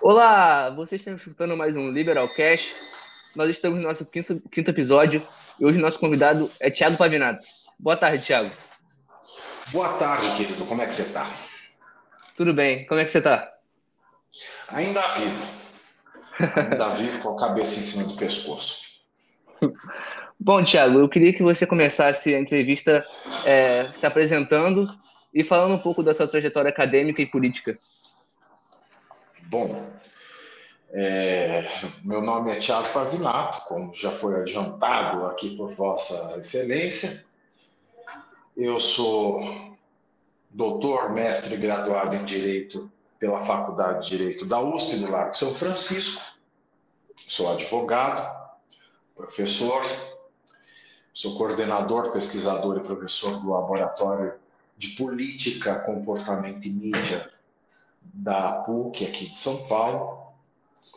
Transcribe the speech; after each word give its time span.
Olá, 0.00 0.70
vocês 0.70 1.00
estão 1.00 1.14
escutando 1.14 1.56
mais 1.56 1.76
um 1.76 1.90
Liberal 1.90 2.28
Cash. 2.34 2.74
Nós 3.34 3.48
estamos 3.48 3.78
no 3.78 3.86
nosso 3.86 4.04
quinto, 4.04 4.40
quinto 4.50 4.70
episódio 4.70 5.26
e 5.58 5.64
hoje 5.64 5.78
nosso 5.78 5.98
convidado 5.98 6.50
é 6.60 6.70
Thiago 6.70 6.98
Pavinato. 6.98 7.46
Boa 7.78 7.96
tarde, 7.96 8.24
Thiago. 8.24 8.50
Boa 9.72 9.96
tarde, 9.96 10.36
querido. 10.36 10.66
Como 10.66 10.82
é 10.82 10.86
que 10.86 10.94
você 10.94 11.02
está? 11.02 11.30
Tudo 12.36 12.52
bem. 12.52 12.86
Como 12.86 13.00
é 13.00 13.04
que 13.04 13.10
você 13.10 13.18
está? 13.18 13.50
Ainda 14.68 15.00
vivo. 15.14 15.46
Ainda 16.56 16.88
vivo 16.96 17.18
com 17.20 17.38
a 17.38 17.48
cabeça 17.48 17.78
em 17.78 17.82
cima 17.82 18.04
do 18.04 18.16
pescoço. 18.16 18.82
Bom, 20.38 20.62
Thiago, 20.64 20.98
eu 20.98 21.08
queria 21.08 21.32
que 21.32 21.42
você 21.42 21.66
começasse 21.66 22.34
a 22.34 22.38
entrevista 22.38 23.06
é, 23.46 23.88
se 23.94 24.06
apresentando 24.06 24.88
e 25.32 25.42
falando 25.42 25.74
um 25.74 25.78
pouco 25.78 26.02
da 26.02 26.12
sua 26.12 26.26
trajetória 26.26 26.68
acadêmica 26.68 27.22
e 27.22 27.26
política. 27.26 27.78
Bom, 29.46 29.90
é, 30.90 31.68
meu 32.02 32.22
nome 32.22 32.50
é 32.50 32.60
Tiago 32.60 32.88
Pavinato, 32.92 33.66
como 33.66 33.92
já 33.92 34.10
foi 34.10 34.40
adiantado 34.40 35.26
aqui 35.26 35.56
por 35.56 35.74
Vossa 35.74 36.38
Excelência. 36.38 37.24
Eu 38.56 38.80
sou 38.80 39.76
doutor, 40.50 41.10
mestre 41.10 41.56
graduado 41.56 42.16
em 42.16 42.24
Direito 42.24 42.90
pela 43.18 43.44
Faculdade 43.44 44.04
de 44.04 44.16
Direito 44.16 44.46
da 44.46 44.60
USP 44.60 44.96
do 44.96 45.10
Largo 45.10 45.34
São 45.34 45.54
Francisco. 45.54 46.22
Sou 47.28 47.52
advogado, 47.52 48.54
professor, 49.14 49.82
sou 51.12 51.36
coordenador, 51.36 52.12
pesquisador 52.12 52.78
e 52.78 52.84
professor 52.84 53.40
do 53.40 53.50
Laboratório 53.50 54.34
de 54.78 54.88
Política, 54.88 55.80
Comportamento 55.80 56.66
e 56.66 56.70
Mídia 56.70 57.33
da 58.04 58.62
PUC 58.62 59.06
aqui 59.06 59.30
de 59.30 59.38
São 59.38 59.66
Paulo. 59.66 60.34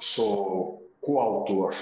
Sou 0.02 0.92
coautor 1.02 1.76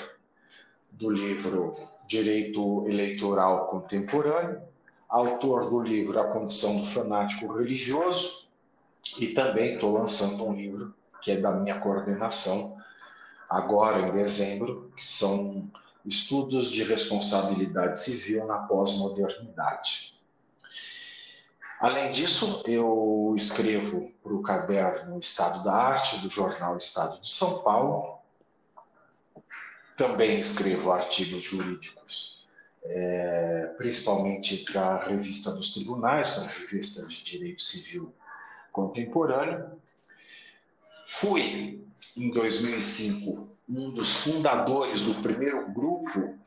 do 0.92 1.10
livro 1.10 1.74
Direito 2.08 2.88
Eleitoral 2.88 3.68
Contemporâneo, 3.68 4.62
autor 5.10 5.70
do 5.70 5.82
livro 5.82 6.20
A 6.20 6.26
Condição 6.26 6.82
do 6.82 6.88
Fanático 6.88 7.54
Religioso 7.54 8.48
e 9.20 9.28
também 9.28 9.76
estou 9.76 9.94
lançando 9.94 10.46
um 10.46 10.54
livro 10.54 10.94
que 11.22 11.32
é 11.32 11.38
da 11.38 11.52
minha 11.52 11.80
coordenação 11.80 12.78
agora 13.50 14.08
em 14.08 14.12
dezembro, 14.12 14.92
que 14.96 15.06
são 15.06 15.70
estudos 16.06 16.70
de 16.70 16.84
responsabilidade 16.84 18.02
civil 18.02 18.46
na 18.46 18.60
pós-modernidade. 18.60 20.15
Além 21.80 22.14
disso, 22.14 22.64
eu 22.66 23.34
escrevo 23.36 24.12
para 24.24 24.34
o 24.34 24.42
caderno 24.42 25.20
Estado 25.20 25.64
da 25.64 25.74
Arte, 25.74 26.20
do 26.20 26.30
jornal 26.30 26.78
Estado 26.78 27.22
de 27.22 27.30
São 27.30 27.64
Paulo. 27.64 28.20
Também 29.98 30.40
escrevo 30.40 30.92
artigos 30.92 31.44
jurídicos, 31.44 32.46
é, 32.84 33.74
principalmente 33.78 34.58
para 34.72 34.96
a 34.96 35.06
Revista 35.06 35.52
dos 35.52 35.74
Tribunais, 35.74 36.32
para 36.32 36.44
a 36.44 36.48
Revista 36.48 37.06
de 37.08 37.24
Direito 37.24 37.62
Civil 37.62 38.14
Contemporâneo. 38.72 39.72
Fui, 41.20 41.86
em 42.16 42.32
2005, 42.32 43.50
um 43.68 43.92
dos 43.92 44.18
fundadores 44.18 45.02
do 45.02 45.16
primeiro 45.16 45.70
grupo 45.72 46.38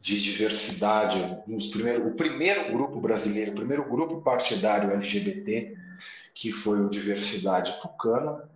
de 0.00 0.20
diversidade, 0.20 1.42
nos 1.46 1.66
primeiro, 1.66 2.08
o 2.08 2.14
primeiro 2.14 2.72
grupo 2.72 3.00
brasileiro, 3.00 3.52
o 3.52 3.54
primeiro 3.56 3.84
grupo 3.88 4.20
partidário 4.22 4.92
LGBT, 4.92 5.76
que 6.34 6.52
foi 6.52 6.80
o 6.80 6.88
Diversidade 6.88 7.80
Tucana, 7.80 8.48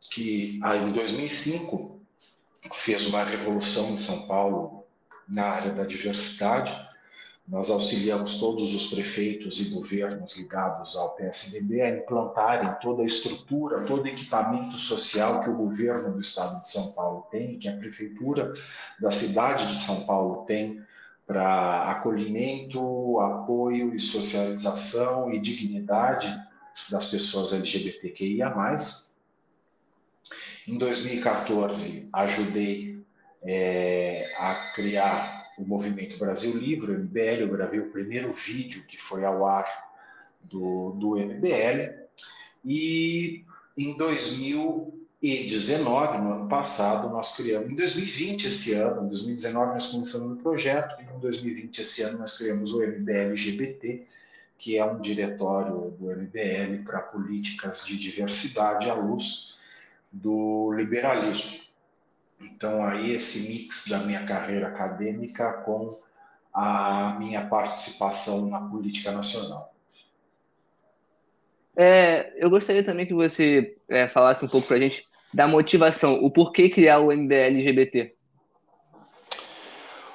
que 0.00 0.58
aí, 0.62 0.82
em 0.82 0.92
2005 0.92 2.00
fez 2.74 3.06
uma 3.06 3.22
revolução 3.24 3.90
em 3.90 3.96
São 3.96 4.26
Paulo 4.26 4.86
na 5.28 5.44
área 5.44 5.72
da 5.72 5.84
diversidade 5.84 6.89
nós 7.50 7.68
auxiliamos 7.68 8.38
todos 8.38 8.72
os 8.72 8.86
prefeitos 8.86 9.60
e 9.60 9.70
governos 9.70 10.36
ligados 10.36 10.96
ao 10.96 11.16
PSDB 11.16 11.82
a 11.82 11.90
implantarem 11.90 12.72
toda 12.80 13.02
a 13.02 13.06
estrutura, 13.06 13.84
todo 13.84 14.04
o 14.04 14.08
equipamento 14.08 14.78
social 14.78 15.42
que 15.42 15.50
o 15.50 15.56
governo 15.56 16.12
do 16.12 16.20
estado 16.20 16.62
de 16.62 16.70
São 16.70 16.92
Paulo 16.92 17.26
tem, 17.28 17.58
que 17.58 17.68
a 17.68 17.76
prefeitura 17.76 18.52
da 19.00 19.10
cidade 19.10 19.66
de 19.66 19.78
São 19.78 20.06
Paulo 20.06 20.44
tem 20.46 20.80
para 21.26 21.90
acolhimento, 21.90 23.18
apoio 23.18 23.96
e 23.96 24.00
socialização 24.00 25.32
e 25.32 25.40
dignidade 25.40 26.32
das 26.88 27.08
pessoas 27.08 27.52
LGBTQIA+. 27.52 28.54
Em 30.68 30.78
2014, 30.78 32.08
ajudei 32.12 33.02
é, 33.42 34.32
a 34.38 34.72
criar 34.72 35.39
o 35.60 35.66
Movimento 35.66 36.18
Brasil 36.18 36.54
Livre, 36.56 36.92
o 36.92 36.98
MBL, 36.98 37.42
eu 37.42 37.48
gravei 37.48 37.80
o 37.80 37.90
primeiro 37.90 38.32
vídeo 38.32 38.84
que 38.88 38.96
foi 38.96 39.24
ao 39.24 39.44
ar 39.46 39.90
do, 40.40 40.92
do 40.92 41.16
MBL, 41.16 42.00
e 42.64 43.44
em 43.76 43.94
2019, 43.96 46.18
no 46.18 46.32
ano 46.32 46.48
passado, 46.48 47.10
nós 47.10 47.36
criamos, 47.36 47.70
em 47.70 47.74
2020 47.74 48.48
esse 48.48 48.72
ano, 48.72 49.04
em 49.04 49.08
2019 49.08 49.74
nós 49.74 49.88
começamos 49.88 50.38
o 50.38 50.42
projeto, 50.42 50.98
e 51.00 51.04
em 51.04 51.18
2020 51.20 51.82
esse 51.82 52.00
ano 52.02 52.18
nós 52.18 52.38
criamos 52.38 52.72
o 52.72 52.80
MBL 52.80 53.30
LGBT, 53.30 54.06
que 54.58 54.78
é 54.78 54.84
um 54.84 55.00
diretório 55.00 55.92
do 55.98 56.06
MBL 56.06 56.84
para 56.84 57.00
políticas 57.00 57.86
de 57.86 57.98
diversidade 57.98 58.90
à 58.90 58.94
luz 58.94 59.58
do 60.12 60.72
liberalismo. 60.72 61.59
Então, 62.40 62.84
aí, 62.84 63.12
esse 63.12 63.48
mix 63.48 63.86
da 63.86 63.98
minha 63.98 64.24
carreira 64.24 64.68
acadêmica 64.68 65.52
com 65.64 66.00
a 66.52 67.16
minha 67.18 67.46
participação 67.46 68.48
na 68.48 68.60
política 68.60 69.12
nacional. 69.12 69.74
É, 71.76 72.32
eu 72.36 72.50
gostaria 72.50 72.84
também 72.84 73.06
que 73.06 73.14
você 73.14 73.76
é, 73.88 74.08
falasse 74.08 74.44
um 74.44 74.48
pouco 74.48 74.66
para 74.66 74.76
a 74.76 74.80
gente 74.80 75.08
da 75.32 75.46
motivação, 75.46 76.14
o 76.24 76.30
porquê 76.30 76.68
criar 76.68 76.98
o 76.98 77.12
MBL 77.12 77.34
LGBT. 77.34 78.14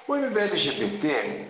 O 0.08 0.16
MBL 0.16 0.40
LGBT 0.40 1.48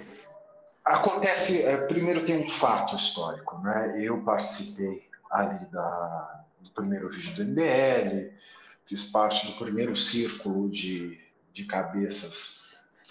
acontece, 0.83 1.65
é, 1.65 1.87
primeiro 1.87 2.25
tem 2.25 2.37
um 2.37 2.49
fato 2.49 2.95
histórico, 2.95 3.57
né? 3.59 3.99
Eu 3.99 4.21
participei 4.21 5.03
ali 5.31 5.65
da, 5.65 6.43
do 6.61 6.69
primeiro 6.69 7.09
vídeo 7.09 7.33
do 7.33 7.43
MBL, 7.43 8.31
fiz 8.85 9.11
parte 9.11 9.45
do 9.47 9.53
primeiro 9.53 9.95
círculo 9.95 10.69
de, 10.69 11.19
de 11.53 11.65
cabeças. 11.65 12.63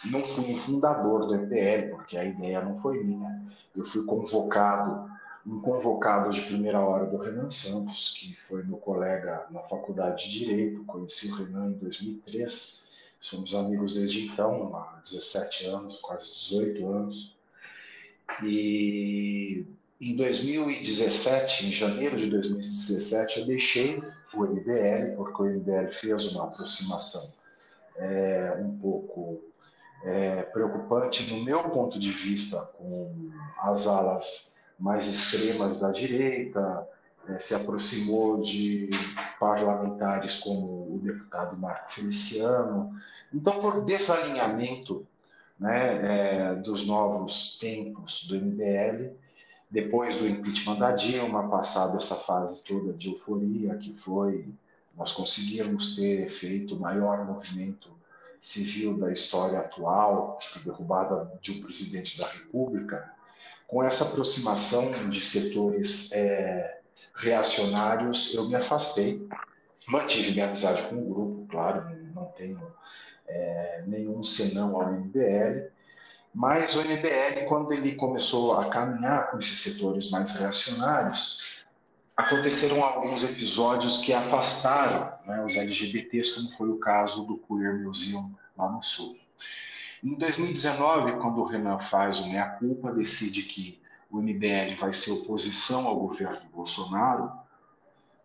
Não 0.05 0.23
fui 0.27 0.53
um 0.53 0.59
fundador 0.59 1.27
do 1.27 1.35
MPL, 1.35 1.97
porque 1.97 2.17
a 2.17 2.25
ideia 2.25 2.62
não 2.62 2.81
foi 2.81 3.03
minha. 3.03 3.43
Eu 3.75 3.85
fui 3.85 4.05
convocado, 4.05 5.11
um 5.47 5.61
convocado 5.61 6.31
de 6.31 6.43
primeira 6.43 6.81
hora 6.81 7.07
do 7.07 7.17
Renan 7.17 7.51
Santos, 7.51 8.15
que 8.19 8.37
foi 8.49 8.62
meu 8.62 8.77
colega 8.77 9.47
na 9.51 9.61
faculdade 9.61 10.25
de 10.25 10.39
Direito. 10.39 10.85
Conheci 10.85 11.31
o 11.31 11.37
Renan 11.37 11.71
em 11.71 11.79
2003. 11.79 12.85
Somos 13.21 13.55
amigos 13.55 13.95
desde 13.95 14.27
então, 14.27 14.77
há 14.77 15.01
17 15.03 15.67
anos, 15.67 15.99
quase 16.01 16.33
18 16.35 16.87
anos. 16.87 17.35
E 18.43 19.65
em 20.01 20.17
2017, 20.17 21.67
em 21.67 21.71
janeiro 21.71 22.19
de 22.19 22.29
2017, 22.29 23.41
eu 23.41 23.47
deixei 23.47 24.03
o 24.41 24.47
MBL, 24.47 25.17
porque 25.17 25.43
o 25.43 25.47
MBL 25.47 25.93
fez 25.93 26.33
uma 26.33 26.45
aproximação 26.45 27.22
é, 27.97 28.56
um 28.61 28.77
pouco 28.78 29.41
é, 30.05 30.43
preocupante, 30.43 31.33
no 31.33 31.43
meu 31.43 31.65
ponto 31.71 31.99
de 31.99 32.11
vista, 32.11 32.61
com 32.78 33.31
as 33.59 33.87
alas 33.87 34.56
mais 34.78 35.06
extremas 35.06 35.81
da 35.81 35.91
direita, 35.91 36.87
é, 37.28 37.39
se 37.39 37.55
aproximou 37.55 38.43
de 38.43 38.91
parlamentares 39.41 40.37
como 40.37 40.94
o 40.94 41.00
deputado 41.03 41.56
Marco 41.56 41.93
Feliciano. 41.93 42.94
Então, 43.32 43.61
por 43.61 43.85
desalinhamento 43.85 45.06
né, 45.58 46.50
é, 46.50 46.55
dos 46.56 46.87
novos 46.87 47.58
tempos 47.58 48.26
do 48.29 48.37
MBL, 48.37 49.14
depois 49.75 50.17
do 50.17 50.29
impeachment 50.29 50.79
da 50.79 50.93
Dilma, 50.93 51.49
passado 51.49 51.97
essa 51.97 52.15
fase 52.15 52.62
toda 52.62 52.93
de 52.93 53.09
euforia 53.09 53.75
que 53.76 53.93
foi, 53.99 54.47
nós 54.97 55.12
conseguimos 55.12 55.97
ter 55.97 56.31
feito 56.31 56.76
o 56.76 56.81
maior 56.81 57.26
movimento 57.26 57.91
civil 58.41 58.97
da 58.97 59.12
história 59.12 59.59
atual, 59.59 60.38
a 60.55 60.59
derrubada 60.61 61.29
de 61.43 61.50
um 61.50 61.61
presidente 61.61 62.17
da 62.17 62.29
República, 62.29 63.12
com 63.67 63.82
essa 63.82 64.05
aproximação 64.05 64.93
de 65.11 65.25
setores 65.25 66.12
é, 66.12 66.79
reacionários, 67.17 68.32
eu 68.32 68.47
me 68.47 68.55
afastei, 68.55 69.27
mantive 69.88 70.31
minha 70.31 70.47
amizade 70.47 70.85
com 70.85 70.94
o 70.94 71.12
grupo, 71.12 71.47
claro, 71.50 71.85
não 72.15 72.27
tenho 72.27 72.62
é, 73.27 73.82
nenhum 73.88 74.23
senão 74.23 74.81
ao 74.81 74.93
MBL, 74.93 75.74
mas 76.34 76.75
o 76.75 76.81
MBL, 76.81 77.46
quando 77.48 77.72
ele 77.72 77.94
começou 77.94 78.58
a 78.58 78.69
caminhar 78.69 79.31
com 79.31 79.38
esses 79.38 79.60
setores 79.60 80.10
mais 80.10 80.34
reacionários, 80.34 81.62
aconteceram 82.16 82.82
alguns 82.82 83.22
episódios 83.22 84.00
que 84.00 84.12
afastaram 84.12 85.12
né, 85.26 85.44
os 85.44 85.56
LGBTs, 85.56 86.34
como 86.34 86.56
foi 86.56 86.69
o 86.70 86.78
caso 86.78 87.25
do 87.25 87.38
Queer 87.38 87.82
Museum 87.82 88.34
lá 88.56 88.69
no 88.69 88.82
Sul. 88.82 89.16
Em 90.02 90.14
2019, 90.14 91.12
quando 91.20 91.40
o 91.40 91.44
Renan 91.44 91.78
faz 91.78 92.20
o 92.20 92.28
Meia 92.28 92.46
Culpa, 92.50 92.92
decide 92.92 93.42
que 93.44 93.81
o 94.10 94.19
MBL 94.20 94.76
vai 94.78 94.92
ser 94.92 95.12
oposição 95.12 95.86
ao 95.86 95.96
governo 95.96 96.42
Bolsonaro, 96.52 97.32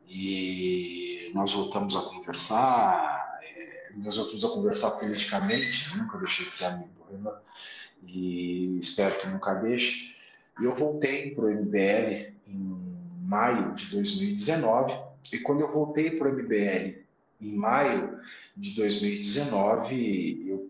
e 0.07 1.31
nós 1.35 1.53
voltamos 1.53 1.95
a 1.95 2.01
conversar, 2.01 3.39
é, 3.43 3.91
nós 3.95 4.17
voltamos 4.17 4.43
a 4.43 4.49
conversar 4.49 4.91
politicamente, 4.91 5.95
nunca 5.95 6.17
deixei 6.17 6.47
de 6.47 6.55
ser 6.55 6.65
amigo 6.65 6.89
do 6.95 7.11
Renan, 7.11 7.37
e 8.05 8.77
espero 8.79 9.19
que 9.19 9.27
nunca 9.27 9.53
deixe. 9.53 10.15
E 10.59 10.65
eu 10.65 10.75
voltei 10.75 11.31
para 11.31 11.45
o 11.45 11.49
MBL 11.49 12.33
em 12.47 12.99
maio 13.23 13.73
de 13.73 13.85
2019, 13.91 14.93
e 15.31 15.39
quando 15.39 15.61
eu 15.61 15.71
voltei 15.71 16.11
para 16.11 16.29
o 16.29 16.33
MBL 16.33 16.99
em 17.41 17.53
maio 17.53 18.19
de 18.57 18.75
2019, 18.75 20.47
eu 20.47 20.69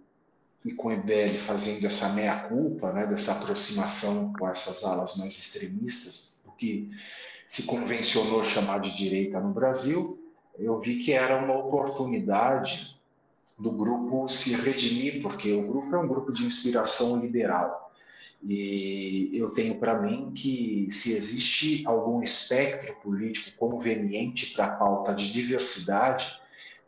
e 0.66 0.74
com 0.74 0.90
o 0.90 0.92
MBL 0.92 1.38
fazendo 1.46 1.86
essa 1.88 2.10
meia-culpa, 2.10 2.92
né, 2.92 3.06
dessa 3.06 3.32
aproximação 3.34 4.34
com 4.34 4.48
essas 4.48 4.84
alas 4.84 5.18
mais 5.18 5.38
extremistas, 5.38 6.42
do 6.46 6.52
que 6.52 6.90
se 7.48 7.64
convencionou 7.64 8.44
chamar 8.44 8.80
de 8.80 8.96
direita 8.96 9.40
no 9.40 9.54
Brasil, 9.54 10.22
eu 10.58 10.80
vi 10.80 11.00
que 11.00 11.14
era 11.14 11.38
uma 11.38 11.58
oportunidade 11.58 12.99
do 13.60 13.72
grupo 13.72 14.30
se 14.30 14.56
redimir, 14.56 15.22
porque 15.22 15.52
o 15.52 15.68
grupo 15.68 15.94
é 15.94 16.00
um 16.00 16.08
grupo 16.08 16.32
de 16.32 16.46
inspiração 16.46 17.20
liberal. 17.20 17.92
E 18.42 19.32
eu 19.34 19.50
tenho 19.50 19.76
para 19.76 20.02
mim 20.02 20.32
que 20.34 20.88
se 20.92 21.12
existe 21.12 21.86
algum 21.86 22.24
espectro 22.24 22.96
político 23.04 23.58
conveniente 23.58 24.54
para 24.54 24.66
a 24.66 24.76
pauta 24.76 25.14
de 25.14 25.32
diversidade, 25.34 26.40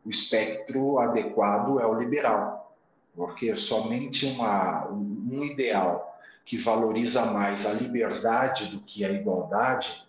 o 0.05 0.09
espectro 0.09 0.97
adequado 0.97 1.79
é 1.79 1.85
o 1.85 1.99
liberal, 1.99 2.75
porque 3.13 3.55
somente 3.55 4.25
uma, 4.25 4.87
um 4.87 5.43
ideal 5.43 6.17
que 6.45 6.57
valoriza 6.57 7.25
mais 7.25 7.65
a 7.65 7.73
liberdade 7.73 8.67
do 8.67 8.79
que 8.79 9.03
a 9.05 9.11
igualdade 9.11 10.07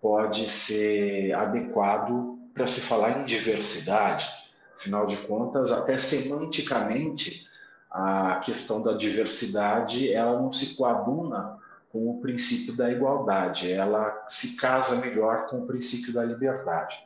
pode 0.00 0.48
ser 0.50 1.32
adequado 1.32 2.38
para 2.54 2.66
se 2.66 2.82
falar 2.82 3.20
em 3.20 3.24
diversidade. 3.24 4.41
Afinal 4.82 5.06
de 5.06 5.16
contas, 5.18 5.70
até 5.70 5.96
semanticamente, 5.96 7.46
a 7.88 8.42
questão 8.44 8.82
da 8.82 8.94
diversidade 8.94 10.12
ela 10.12 10.40
não 10.40 10.52
se 10.52 10.74
coaduna 10.74 11.56
com 11.92 12.10
o 12.10 12.20
princípio 12.20 12.74
da 12.74 12.90
igualdade, 12.90 13.70
ela 13.70 14.24
se 14.28 14.56
casa 14.56 14.96
melhor 14.96 15.46
com 15.46 15.60
o 15.60 15.66
princípio 15.66 16.12
da 16.12 16.24
liberdade. 16.24 16.96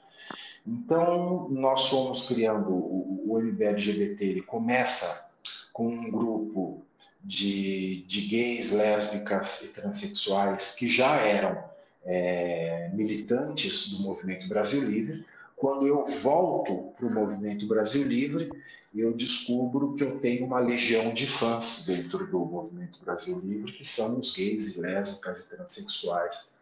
Então, 0.66 1.48
nós 1.50 1.88
fomos 1.88 2.26
criando 2.26 2.70
o, 2.70 3.24
o 3.26 3.38
MBLGBT, 3.38 4.24
ele 4.24 4.42
começa 4.42 5.30
com 5.70 5.88
um 5.88 6.10
grupo 6.10 6.82
de, 7.22 8.06
de 8.08 8.22
gays, 8.22 8.72
lésbicas 8.72 9.62
e 9.64 9.74
transexuais 9.74 10.74
que 10.74 10.88
já 10.88 11.16
eram 11.16 11.62
é, 12.06 12.88
militantes 12.94 13.90
do 13.90 14.02
Movimento 14.02 14.48
Brasil 14.48 14.88
Livre. 14.88 15.26
Quando 15.56 15.86
eu 15.86 16.06
volto 16.20 16.92
para 16.94 17.06
o 17.06 17.10
Movimento 17.10 17.66
Brasil 17.66 18.06
Livre, 18.06 18.50
eu 18.94 19.14
descubro 19.14 19.94
que 19.94 20.04
eu 20.04 20.18
tenho 20.20 20.44
uma 20.44 20.60
legião 20.60 21.14
de 21.14 21.26
fãs 21.26 21.86
dentro 21.86 22.26
do 22.26 22.38
movimento 22.40 23.02
Brasil 23.02 23.40
Livre, 23.40 23.72
que 23.72 23.84
são 23.84 24.18
os 24.20 24.36
gays 24.36 24.76
e 24.76 24.80
lésbicas 24.80 25.40
e 25.40 25.48
transexuais. 25.48 26.54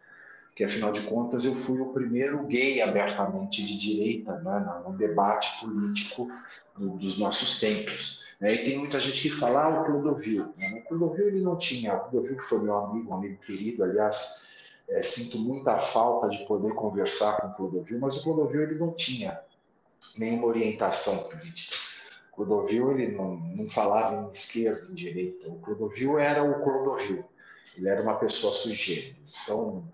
Que 0.55 0.63
afinal 0.63 0.93
de 0.93 1.01
contas 1.01 1.43
eu 1.43 1.53
fui 1.53 1.81
o 1.81 1.91
primeiro 1.91 2.45
gay 2.45 2.81
abertamente 2.81 3.65
de 3.65 3.77
direita 3.77 4.39
né, 4.39 4.81
no 4.85 4.97
debate 4.97 5.59
político 5.59 6.31
dos 6.77 7.17
nossos 7.17 7.59
tempos. 7.59 8.25
Né? 8.39 8.55
E 8.55 8.63
tem 8.63 8.77
muita 8.77 8.97
gente 8.97 9.21
que 9.21 9.29
fala, 9.29 9.65
ah, 9.65 9.81
o 9.81 9.85
Clodovil. 9.85 10.53
Né? 10.57 10.81
O 10.85 10.87
Clodovil 10.87 11.27
ele 11.27 11.41
não 11.41 11.57
tinha, 11.57 11.95
o 11.95 12.09
Clodovil 12.09 12.39
foi 12.47 12.61
meu 12.61 12.77
amigo, 12.77 13.11
um 13.11 13.15
amigo 13.15 13.37
querido, 13.45 13.83
aliás, 13.83 14.45
é, 14.89 15.01
sinto 15.01 15.39
muita 15.39 15.79
falta 15.79 16.29
de 16.29 16.45
poder 16.45 16.73
conversar 16.73 17.41
com 17.41 17.47
o 17.47 17.53
Clodovil, 17.53 17.99
mas 17.99 18.17
o 18.17 18.23
Clodovil 18.23 18.63
ele 18.63 18.75
não 18.75 18.93
tinha 18.93 19.39
nenhuma 20.17 20.47
orientação 20.47 21.17
política. 21.29 21.75
Clodovil 22.35 22.91
ele 22.91 23.15
não, 23.15 23.37
não 23.37 23.69
falava 23.69 24.15
em 24.15 24.33
esquerda, 24.33 24.87
em 24.91 24.93
direita. 24.93 25.49
O 25.49 25.59
Clodovil 25.59 26.19
era 26.19 26.43
o 26.43 26.61
Clodovil. 26.63 27.23
Ele 27.77 27.89
era 27.89 28.01
uma 28.01 28.15
pessoa 28.15 28.53
generis. 28.53 29.35
Então, 29.43 29.87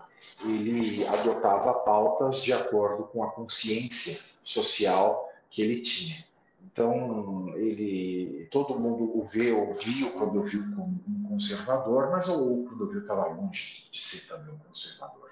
ele 0.44 1.06
adotava 1.06 1.72
pautas 1.74 2.42
de 2.42 2.52
acordo 2.52 3.04
com 3.04 3.22
a 3.22 3.30
consciência 3.30 4.20
social 4.42 5.30
que 5.50 5.62
ele 5.62 5.80
tinha. 5.80 6.24
Então, 6.64 7.52
ele, 7.56 8.48
todo 8.50 8.78
mundo 8.78 9.04
o 9.04 9.28
vê, 9.30 9.52
ouvia 9.52 10.06
o 10.06 10.12
Clodovil 10.12 10.64
como 10.74 11.00
um 11.08 11.21
conservador, 11.32 12.10
mas 12.10 12.28
o 12.28 12.64
Clodovil 12.68 13.00
estava 13.00 13.26
longe 13.26 13.88
de 13.90 14.00
ser 14.00 14.28
também 14.28 14.54
um 14.54 14.58
conservador. 14.58 15.30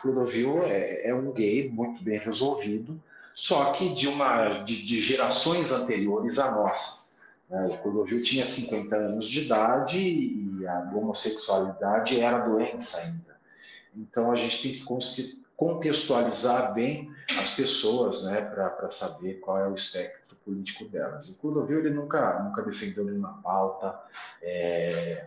Clodovil 0.00 0.62
é, 0.64 1.08
é 1.08 1.14
um 1.14 1.32
gay 1.32 1.68
muito 1.70 2.02
bem 2.02 2.18
resolvido, 2.18 3.00
só 3.34 3.72
que 3.72 3.94
de, 3.94 4.08
uma, 4.08 4.58
de, 4.64 4.86
de 4.86 5.00
gerações 5.00 5.70
anteriores 5.70 6.38
à 6.38 6.50
nossa. 6.50 7.08
Né? 7.48 7.66
O 7.66 7.78
Clodovil 7.78 8.22
tinha 8.22 8.44
50 8.44 8.96
anos 8.96 9.28
de 9.28 9.40
idade 9.42 9.98
e 9.98 10.66
a 10.66 10.90
homossexualidade 10.94 12.20
era 12.20 12.46
doença 12.46 12.98
ainda. 12.98 13.36
Então 13.94 14.30
a 14.30 14.36
gente 14.36 14.62
tem 14.62 14.72
que 14.72 15.42
contextualizar 15.56 16.72
bem 16.74 17.12
as 17.38 17.54
pessoas 17.54 18.24
né, 18.24 18.40
para 18.40 18.90
saber 18.90 19.34
qual 19.40 19.58
é 19.58 19.68
o 19.68 19.74
espectro 19.74 20.21
político 20.44 20.84
delas. 20.86 21.28
O 21.28 21.38
Clodovil 21.38 21.80
ele 21.80 21.90
nunca, 21.90 22.42
nunca 22.42 22.62
defendeu 22.62 23.04
nenhuma 23.04 23.40
pauta, 23.42 23.98
é, 24.42 25.26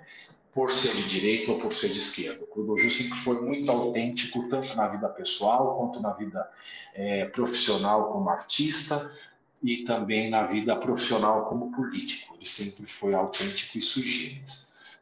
por 0.54 0.72
ser 0.72 0.96
de 0.96 1.10
direita 1.10 1.52
ou 1.52 1.60
por 1.60 1.74
ser 1.74 1.90
de 1.90 2.00
esquerda. 2.00 2.44
O 2.46 2.48
Clodovil 2.48 2.90
sempre 2.90 3.18
foi 3.20 3.42
muito 3.42 3.70
autêntico, 3.70 4.48
tanto 4.48 4.74
na 4.76 4.88
vida 4.88 5.10
pessoal 5.10 5.78
quanto 5.78 6.00
na 6.02 6.14
vida 6.14 6.50
é, 6.94 7.26
profissional 7.26 8.14
como 8.14 8.30
artista 8.30 9.12
e 9.62 9.84
também 9.84 10.30
na 10.30 10.46
vida 10.48 10.76
profissional 10.78 11.46
como 11.46 11.72
político. 11.74 12.36
Ele 12.36 12.48
sempre 12.48 12.86
foi 12.86 13.14
autêntico 13.14 13.78
e 13.78 13.82
sui 13.82 14.42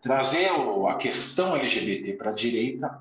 Trazer 0.01 0.50
a 0.89 0.95
questão 0.95 1.56
LGBT 1.56 2.13
para 2.13 2.31
a 2.31 2.33
direita, 2.33 3.00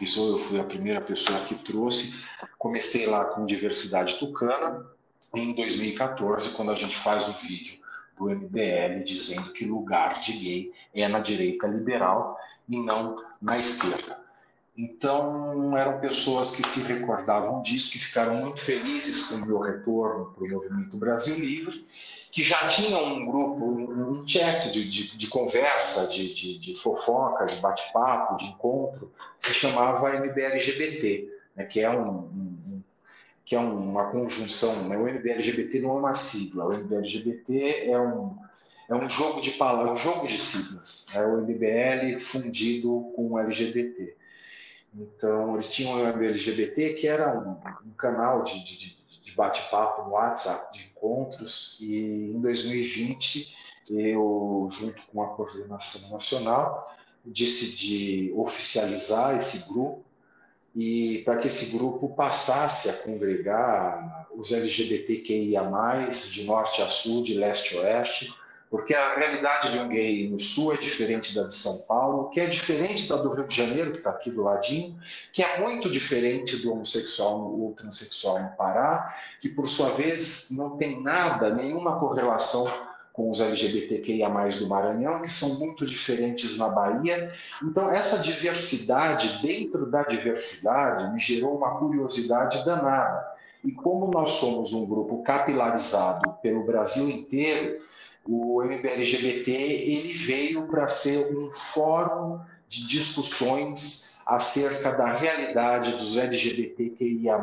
isso 0.00 0.36
eu 0.36 0.38
fui 0.38 0.60
a 0.60 0.64
primeira 0.64 1.00
pessoa 1.00 1.40
que 1.40 1.54
trouxe. 1.54 2.18
Comecei 2.58 3.06
lá 3.06 3.24
com 3.24 3.46
Diversidade 3.46 4.18
Tucana, 4.18 4.84
em 5.34 5.54
2014, 5.54 6.54
quando 6.54 6.72
a 6.72 6.74
gente 6.74 6.96
faz 6.96 7.28
o 7.28 7.32
vídeo 7.32 7.78
do 8.16 8.30
MBL 8.30 9.04
dizendo 9.04 9.52
que 9.52 9.64
lugar 9.64 10.20
de 10.20 10.32
gay 10.32 10.72
é 10.94 11.06
na 11.06 11.20
direita 11.20 11.66
liberal 11.66 12.38
e 12.68 12.78
não 12.78 13.22
na 13.40 13.58
esquerda. 13.58 14.18
Então, 14.76 15.76
eram 15.76 15.98
pessoas 15.98 16.54
que 16.54 16.66
se 16.66 16.80
recordavam 16.82 17.62
disso, 17.62 17.90
que 17.90 17.98
ficaram 17.98 18.36
muito 18.36 18.60
felizes 18.60 19.26
com 19.26 19.36
o 19.36 19.46
meu 19.46 19.58
retorno 19.58 20.26
para 20.26 20.44
o 20.44 20.48
Movimento 20.48 20.96
Brasil 20.96 21.34
Livre, 21.34 21.84
que 22.30 22.44
já 22.44 22.68
tinham 22.68 23.04
um 23.04 23.26
grupo, 23.26 23.64
um 23.64 24.28
chat 24.28 24.70
de, 24.70 24.88
de, 24.88 25.18
de 25.18 25.26
conversa, 25.26 26.06
de, 26.06 26.32
de, 26.32 26.58
de, 26.60 26.76
fofoca, 26.76 27.46
de 27.46 27.56
bate-papo, 27.56 28.36
de 28.36 28.44
encontro, 28.44 29.10
que 29.40 29.48
se 29.48 29.54
chamava 29.54 30.14
MBLGBT, 30.14 31.28
né, 31.56 31.64
que 31.64 31.80
é 31.80 31.90
um, 31.90 32.08
um 32.08 32.57
que 33.48 33.56
é 33.56 33.58
uma 33.58 34.10
conjunção, 34.10 34.86
né? 34.90 34.98
o 34.98 35.08
MBLGBT 35.08 35.80
não 35.80 35.92
é 35.92 36.00
uma 36.00 36.14
sigla, 36.14 36.66
o 36.66 36.74
MBLGBT 36.74 37.88
é 37.88 37.98
um, 37.98 38.36
é 38.90 38.94
um 38.94 39.08
jogo 39.08 39.40
de 39.40 39.52
palavras, 39.52 39.98
um 39.98 40.04
jogo 40.04 40.28
de 40.28 40.38
siglas, 40.38 41.06
é 41.14 41.24
o 41.24 41.38
MBL 41.38 42.20
fundido 42.20 43.10
com 43.16 43.28
o 43.28 43.38
LGBT. 43.38 44.14
Então, 44.94 45.54
eles 45.54 45.72
tinham 45.72 45.94
o 45.94 46.06
MBLGBT, 46.06 46.92
que 46.94 47.08
era 47.08 47.38
um, 47.38 47.52
um 47.88 47.94
canal 47.96 48.44
de, 48.44 48.62
de, 48.62 48.98
de 49.24 49.32
bate-papo 49.34 50.02
no 50.02 50.10
WhatsApp, 50.10 50.76
de 50.76 50.84
encontros, 50.84 51.78
e 51.80 52.30
em 52.34 52.40
2020, 52.42 53.56
eu, 53.88 54.68
junto 54.70 55.00
com 55.06 55.22
a 55.22 55.28
coordenação 55.28 56.10
nacional, 56.10 56.94
decidi 57.24 58.30
oficializar 58.36 59.38
esse 59.38 59.72
grupo 59.72 60.07
e 60.80 61.22
para 61.24 61.38
que 61.38 61.48
esse 61.48 61.76
grupo 61.76 62.10
passasse 62.10 62.88
a 62.88 62.92
congregar 62.92 64.28
os 64.36 64.52
LGBTQIA+, 64.52 65.60
de 66.30 66.44
norte 66.44 66.80
a 66.80 66.86
sul, 66.86 67.24
de 67.24 67.34
leste 67.34 67.76
a 67.76 67.80
oeste, 67.80 68.32
porque 68.70 68.94
a 68.94 69.16
realidade 69.16 69.72
de 69.72 69.78
um 69.80 69.88
gay 69.88 70.30
no 70.30 70.38
sul 70.38 70.72
é 70.72 70.76
diferente 70.76 71.34
da 71.34 71.48
de 71.48 71.56
São 71.56 71.78
Paulo, 71.88 72.30
que 72.30 72.38
é 72.38 72.46
diferente 72.46 73.08
da 73.08 73.16
do 73.16 73.32
Rio 73.32 73.48
de 73.48 73.56
Janeiro, 73.56 73.90
que 73.90 73.98
está 73.98 74.10
aqui 74.10 74.30
do 74.30 74.44
ladinho, 74.44 74.96
que 75.32 75.42
é 75.42 75.58
muito 75.58 75.90
diferente 75.90 76.58
do 76.58 76.72
homossexual 76.72 77.40
ou 77.40 77.72
transexual 77.72 78.40
no 78.40 78.50
Pará, 78.50 79.16
que 79.40 79.48
por 79.48 79.66
sua 79.68 79.90
vez 79.90 80.46
não 80.52 80.76
tem 80.76 81.02
nada, 81.02 81.52
nenhuma 81.52 81.98
correlação 81.98 82.70
com 83.18 83.32
os 83.32 83.40
LGBTQIA+, 83.40 84.28
do 84.28 84.68
Maranhão, 84.68 85.22
que 85.22 85.28
são 85.28 85.58
muito 85.58 85.84
diferentes 85.84 86.56
na 86.56 86.68
Bahia. 86.68 87.34
Então, 87.60 87.90
essa 87.90 88.22
diversidade, 88.22 89.42
dentro 89.42 89.90
da 89.90 90.04
diversidade, 90.04 91.12
me 91.12 91.18
gerou 91.18 91.56
uma 91.56 91.80
curiosidade 91.80 92.64
danada. 92.64 93.26
E 93.64 93.72
como 93.72 94.08
nós 94.08 94.34
somos 94.34 94.72
um 94.72 94.86
grupo 94.86 95.20
capilarizado 95.24 96.32
pelo 96.40 96.62
Brasil 96.62 97.08
inteiro, 97.08 97.80
o 98.24 98.62
MBLGBT 98.62 99.50
ele 99.50 100.12
veio 100.12 100.68
para 100.68 100.86
ser 100.86 101.36
um 101.36 101.50
fórum 101.50 102.38
de 102.68 102.86
discussões 102.86 104.16
acerca 104.24 104.92
da 104.92 105.06
realidade 105.06 105.90
dos 105.96 106.16
LGBTQIA+, 106.16 107.36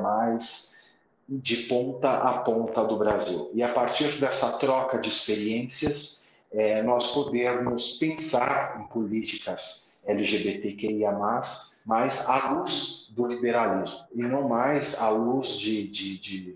de 1.28 1.58
ponta 1.64 2.10
a 2.10 2.40
ponta 2.40 2.84
do 2.84 2.98
Brasil. 2.98 3.50
E 3.54 3.64
a 3.64 3.70
partir 3.70 4.20
dessa 4.20 4.58
troca 4.58 4.98
de 5.00 5.10
experiências, 5.10 6.28
é, 6.52 6.82
nós 6.84 7.12
podermos 7.12 7.94
pensar 7.94 8.80
em 8.80 8.88
políticas 8.88 10.00
LGBTQIA+, 10.06 11.12
mais 11.86 12.30
à 12.30 12.52
luz 12.52 13.08
do 13.12 13.26
liberalismo, 13.26 14.06
e 14.14 14.22
não 14.22 14.48
mais 14.48 15.02
à 15.02 15.10
luz 15.10 15.58
de, 15.58 15.88
de, 15.88 16.18
de, 16.20 16.56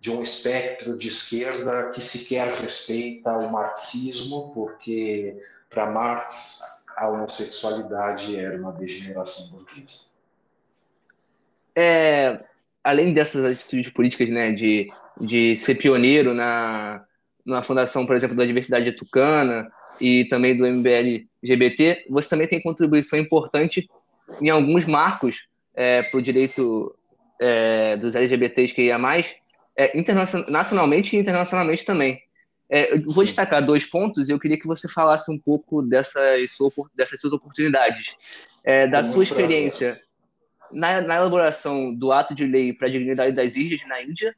de 0.00 0.10
um 0.10 0.22
espectro 0.22 0.96
de 0.96 1.08
esquerda 1.08 1.90
que 1.90 2.02
sequer 2.02 2.52
respeita 2.54 3.32
o 3.32 3.50
marxismo, 3.50 4.52
porque 4.52 5.42
para 5.70 5.90
Marx 5.90 6.60
a 6.94 7.08
homossexualidade 7.08 8.36
era 8.36 8.58
uma 8.58 8.72
degeneração 8.72 9.48
burguesa. 9.48 10.12
É, 11.74 12.44
além 12.82 13.12
dessas 13.12 13.44
atitudes 13.44 13.90
políticas, 13.90 14.28
né, 14.28 14.52
de, 14.52 14.88
de 15.20 15.56
ser 15.56 15.76
pioneiro 15.76 16.34
na, 16.34 17.04
na 17.46 17.62
fundação, 17.62 18.06
por 18.06 18.16
exemplo, 18.16 18.36
da 18.36 18.44
Diversidade 18.44 18.92
Tucana 18.92 19.70
e 20.00 20.24
também 20.28 20.56
do 20.56 20.66
MBL 20.66 21.26
LGBT, 21.42 22.06
você 22.08 22.28
também 22.28 22.48
tem 22.48 22.62
contribuição 22.62 23.18
importante 23.18 23.88
em 24.40 24.48
alguns 24.48 24.86
marcos 24.86 25.48
é, 25.74 26.02
para 26.02 26.18
o 26.18 26.22
direito 26.22 26.94
é, 27.40 27.96
dos 27.96 28.14
LGBTs 28.14 28.74
que 28.74 28.82
ia 28.82 28.98
mais, 28.98 29.34
é, 29.76 29.92
nacionalmente 30.48 31.16
e 31.16 31.18
internacionalmente 31.18 31.84
também. 31.84 32.20
É, 32.68 32.94
eu 32.94 33.02
vou 33.02 33.22
Sim. 33.22 33.24
destacar 33.24 33.64
dois 33.64 33.84
pontos 33.84 34.28
e 34.28 34.32
eu 34.32 34.38
queria 34.38 34.58
que 34.58 34.66
você 34.66 34.88
falasse 34.88 35.30
um 35.30 35.38
pouco 35.38 35.82
dessas, 35.82 36.50
dessas 36.94 37.20
suas 37.20 37.32
oportunidades, 37.32 38.14
é, 38.64 38.86
da 38.86 39.02
sua 39.02 39.22
experiência 39.22 39.88
prazer 39.90 40.11
na, 40.72 41.00
na 41.00 41.16
elaboração 41.16 41.94
do 41.94 42.12
ato 42.12 42.34
de 42.34 42.46
lei 42.46 42.72
para 42.72 42.88
a 42.88 42.90
dignidade 42.90 43.34
das 43.34 43.56
ilhas 43.56 43.80
na 43.86 44.02
Índia 44.02 44.34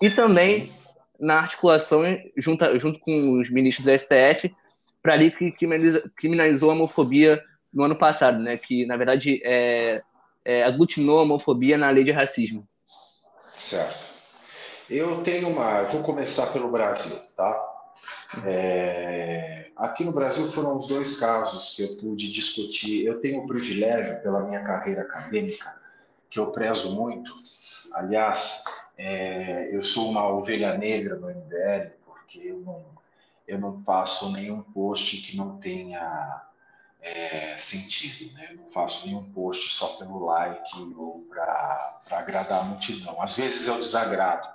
e 0.00 0.10
também 0.10 0.72
na 1.18 1.40
articulação 1.40 2.02
junto, 2.36 2.78
junto 2.78 2.98
com 2.98 3.40
os 3.40 3.50
ministros 3.50 3.86
do 3.86 3.98
STF 3.98 4.52
para 5.02 5.14
ali 5.14 5.30
que 5.30 5.52
criminalizou 6.16 6.70
a 6.70 6.74
homofobia 6.74 7.42
no 7.72 7.84
ano 7.84 7.96
passado, 7.96 8.38
né? 8.38 8.56
Que 8.56 8.86
na 8.86 8.96
verdade 8.96 9.40
é, 9.44 10.02
é, 10.44 10.64
aglutinou 10.64 11.18
a 11.18 11.22
homofobia 11.22 11.76
na 11.76 11.90
lei 11.90 12.04
de 12.04 12.10
racismo. 12.10 12.66
Certo. 13.58 14.12
Eu 14.88 15.22
tenho 15.22 15.48
uma. 15.48 15.82
Vou 15.84 16.02
começar 16.02 16.52
pelo 16.52 16.70
Brasil, 16.70 17.16
tá? 17.36 17.71
É, 18.44 19.70
aqui 19.76 20.04
no 20.04 20.12
Brasil 20.12 20.50
foram 20.52 20.78
os 20.78 20.88
dois 20.88 21.18
casos 21.20 21.74
que 21.74 21.82
eu 21.82 21.96
pude 21.96 22.32
discutir. 22.32 23.04
Eu 23.04 23.20
tenho 23.20 23.42
o 23.42 23.46
privilégio, 23.46 24.22
pela 24.22 24.40
minha 24.40 24.62
carreira 24.62 25.02
acadêmica, 25.02 25.74
que 26.30 26.38
eu 26.38 26.50
prezo 26.50 26.94
muito. 26.94 27.34
Aliás, 27.92 28.64
é, 28.96 29.68
eu 29.74 29.82
sou 29.82 30.10
uma 30.10 30.26
ovelha 30.28 30.76
negra 30.78 31.16
no 31.16 31.28
MBL, 31.28 31.90
porque 32.06 32.38
eu 32.38 32.60
não, 32.60 32.84
eu 33.46 33.58
não 33.58 33.82
faço 33.82 34.32
nenhum 34.32 34.62
post 34.62 35.18
que 35.18 35.36
não 35.36 35.58
tenha 35.58 36.42
é, 37.02 37.54
sentido. 37.58 38.32
Né? 38.32 38.48
Eu 38.52 38.56
não 38.56 38.70
faço 38.70 39.06
nenhum 39.06 39.30
post 39.32 39.74
só 39.74 39.88
pelo 39.98 40.24
like 40.24 40.94
ou 40.96 41.26
para 41.28 42.00
agradar 42.12 42.60
a 42.60 42.64
multidão. 42.64 43.20
Às 43.20 43.36
vezes 43.36 43.68
eu 43.68 43.76
desagrado 43.76 44.52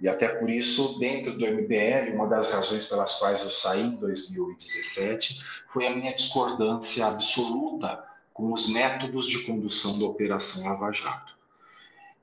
e 0.00 0.08
até 0.08 0.28
por 0.28 0.48
isso, 0.48 0.98
dentro 0.98 1.32
do 1.32 1.46
MBL, 1.46 2.14
uma 2.14 2.26
das 2.26 2.50
razões 2.50 2.86
pelas 2.86 3.18
quais 3.18 3.42
eu 3.42 3.50
saí 3.50 3.82
em 3.82 3.96
2017 3.96 5.44
foi 5.68 5.86
a 5.86 5.94
minha 5.94 6.14
discordância 6.14 7.06
absoluta 7.06 8.02
com 8.32 8.50
os 8.52 8.68
métodos 8.70 9.26
de 9.26 9.44
condução 9.44 9.98
da 9.98 10.06
Operação 10.06 10.64
Lava 10.64 10.90
Jato. 10.90 11.36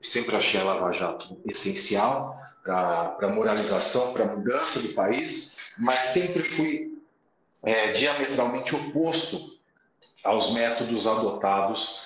Eu 0.00 0.04
sempre 0.04 0.34
achei 0.34 0.60
a 0.60 0.64
Lava 0.64 0.92
Jato 0.92 1.38
essencial 1.46 2.36
para 2.64 3.16
a 3.20 3.28
moralização, 3.28 4.12
para 4.12 4.24
a 4.24 4.36
mudança 4.36 4.80
do 4.80 4.88
país, 4.88 5.56
mas 5.78 6.02
sempre 6.02 6.42
fui 6.42 7.00
é, 7.62 7.92
diametralmente 7.92 8.74
oposto 8.74 9.56
aos 10.24 10.52
métodos 10.52 11.06
adotados, 11.06 12.02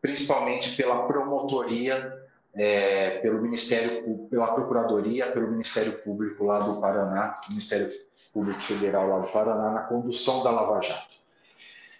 principalmente 0.00 0.76
pela 0.76 1.06
promotoria 1.08 2.17
é, 2.58 3.20
pelo 3.20 3.40
Ministério, 3.40 4.26
pela 4.28 4.52
Procuradoria, 4.52 5.30
pelo 5.30 5.48
Ministério 5.48 5.92
Público 6.02 6.44
lá 6.44 6.58
do 6.58 6.80
Paraná, 6.80 7.40
Ministério 7.48 7.88
Público 8.32 8.60
Federal 8.62 9.08
lá 9.08 9.18
do 9.20 9.28
Paraná, 9.28 9.70
na 9.70 9.82
condução 9.82 10.42
da 10.42 10.50
Lava 10.50 10.82
Jato. 10.82 11.16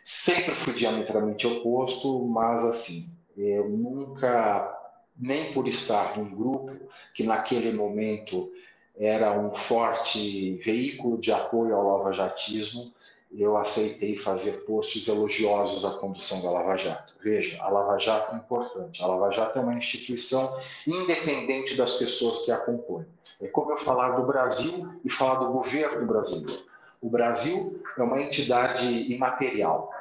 Sempre 0.03 0.55
fui 0.57 0.73
diametralmente 0.75 1.47
oposto, 1.47 2.27
mas 2.27 2.65
assim, 2.65 3.05
eu 3.37 3.69
nunca, 3.69 4.77
nem 5.17 5.53
por 5.53 5.69
estar 5.69 6.19
num 6.19 6.35
grupo 6.35 6.73
que 7.15 7.23
naquele 7.23 7.73
momento 7.73 8.51
era 8.99 9.39
um 9.39 9.55
forte 9.55 10.55
veículo 10.65 11.21
de 11.21 11.31
apoio 11.31 11.77
ao 11.77 11.99
lavajatismo, 11.99 12.93
eu 13.31 13.57
aceitei 13.57 14.17
fazer 14.19 14.65
posts 14.65 15.07
elogiosos 15.07 15.85
à 15.85 15.99
condução 15.99 16.43
da 16.43 16.51
Lava 16.51 16.77
Jato. 16.77 17.15
Veja, 17.23 17.63
a 17.63 17.69
Lava 17.69 17.99
Jato 17.99 18.35
é 18.35 18.39
importante. 18.39 19.03
A 19.03 19.07
Lava 19.07 19.31
Jato 19.31 19.59
é 19.59 19.63
uma 19.63 19.75
instituição 19.75 20.59
independente 20.87 21.77
das 21.77 21.99
pessoas 21.99 22.45
que 22.45 22.51
a 22.51 22.59
compõem. 22.59 23.07
É 23.41 23.47
como 23.49 23.73
eu 23.73 23.79
falar 23.79 24.13
do 24.13 24.27
Brasil 24.27 25.01
e 25.05 25.11
falar 25.11 25.41
do 25.41 25.53
governo 25.53 26.07
brasileiro. 26.07 26.63
O 27.01 27.11
Brasil 27.11 27.83
é 27.97 28.03
uma 28.03 28.21
entidade 28.21 28.87
imaterial. 29.13 29.93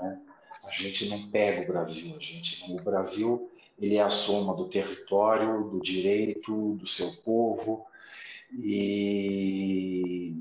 Né? 0.00 0.18
A 0.66 0.70
gente 0.70 1.08
não 1.08 1.28
pega 1.30 1.62
o 1.62 1.66
Brasil, 1.66 2.14
a 2.16 2.20
gente 2.20 2.70
o 2.70 2.82
Brasil 2.82 3.50
ele 3.80 3.96
é 3.96 4.02
a 4.02 4.10
soma 4.10 4.54
do 4.54 4.68
território, 4.68 5.64
do 5.64 5.80
direito, 5.80 6.74
do 6.74 6.86
seu 6.86 7.12
povo 7.24 7.86
e 8.52 10.34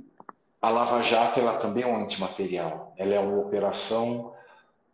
a 0.61 0.69
Lava 0.69 1.03
Jato 1.03 1.39
ela 1.39 1.59
também 1.59 1.83
é 1.83 1.87
um 1.87 2.03
antimaterial. 2.03 2.93
Ela 2.97 3.15
é 3.15 3.19
uma 3.19 3.39
operação 3.39 4.33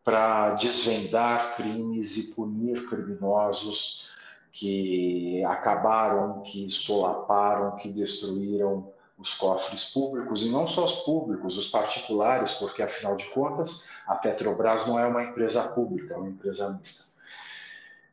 para 0.03 0.51
desvendar 0.55 1.55
crimes 1.55 2.17
e 2.17 2.35
punir 2.35 2.87
criminosos 2.87 4.11
que 4.51 5.43
acabaram, 5.45 6.41
que 6.41 6.69
solaparam, 6.69 7.77
que 7.77 7.91
destruíram 7.91 8.91
os 9.17 9.33
cofres 9.35 9.91
públicos, 9.91 10.45
e 10.45 10.49
não 10.51 10.67
só 10.67 10.85
os 10.85 10.99
públicos, 11.01 11.57
os 11.57 11.69
particulares, 11.69 12.55
porque 12.55 12.83
afinal 12.83 13.15
de 13.15 13.25
contas 13.29 13.87
a 14.05 14.15
Petrobras 14.15 14.85
não 14.85 14.99
é 14.99 15.07
uma 15.07 15.23
empresa 15.23 15.63
pública, 15.69 16.13
é 16.13 16.17
uma 16.17 16.27
empresa 16.27 16.69
mista. 16.69 17.13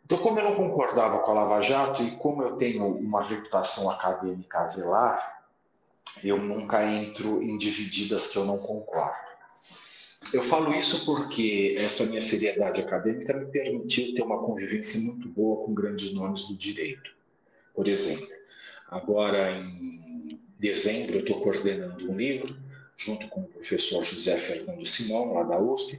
Então, 0.04 0.18
como 0.18 0.38
eu 0.38 0.44
não 0.44 0.56
concordava 0.56 1.18
com 1.18 1.30
a 1.30 1.34
Lava 1.34 1.62
Jato 1.62 2.02
e 2.02 2.16
como 2.16 2.42
eu 2.42 2.56
tenho 2.56 2.86
uma 2.86 3.22
reputação 3.22 3.90
acadêmica 3.90 4.60
a 4.60 4.68
zelar, 4.68 5.39
eu 6.22 6.38
nunca 6.38 6.84
entro 6.84 7.42
em 7.42 7.56
divididas 7.58 8.28
que 8.28 8.36
eu 8.36 8.44
não 8.44 8.58
concordo. 8.58 9.30
Eu 10.32 10.44
falo 10.44 10.74
isso 10.74 11.04
porque 11.06 11.76
essa 11.78 12.04
minha 12.04 12.20
seriedade 12.20 12.80
acadêmica 12.80 13.32
me 13.32 13.46
permitiu 13.46 14.14
ter 14.14 14.22
uma 14.22 14.38
convivência 14.38 15.00
muito 15.00 15.28
boa 15.28 15.64
com 15.64 15.74
grandes 15.74 16.12
nomes 16.12 16.46
do 16.46 16.54
direito. 16.54 17.10
Por 17.74 17.88
exemplo, 17.88 18.28
agora 18.88 19.50
em 19.50 20.38
dezembro 20.58 21.16
eu 21.16 21.20
estou 21.20 21.40
coordenando 21.40 22.10
um 22.10 22.16
livro, 22.16 22.54
junto 22.96 23.26
com 23.28 23.40
o 23.40 23.48
professor 23.48 24.04
José 24.04 24.36
Fernando 24.38 24.84
Simão, 24.84 25.32
lá 25.32 25.42
da 25.42 25.58
USP, 25.58 25.98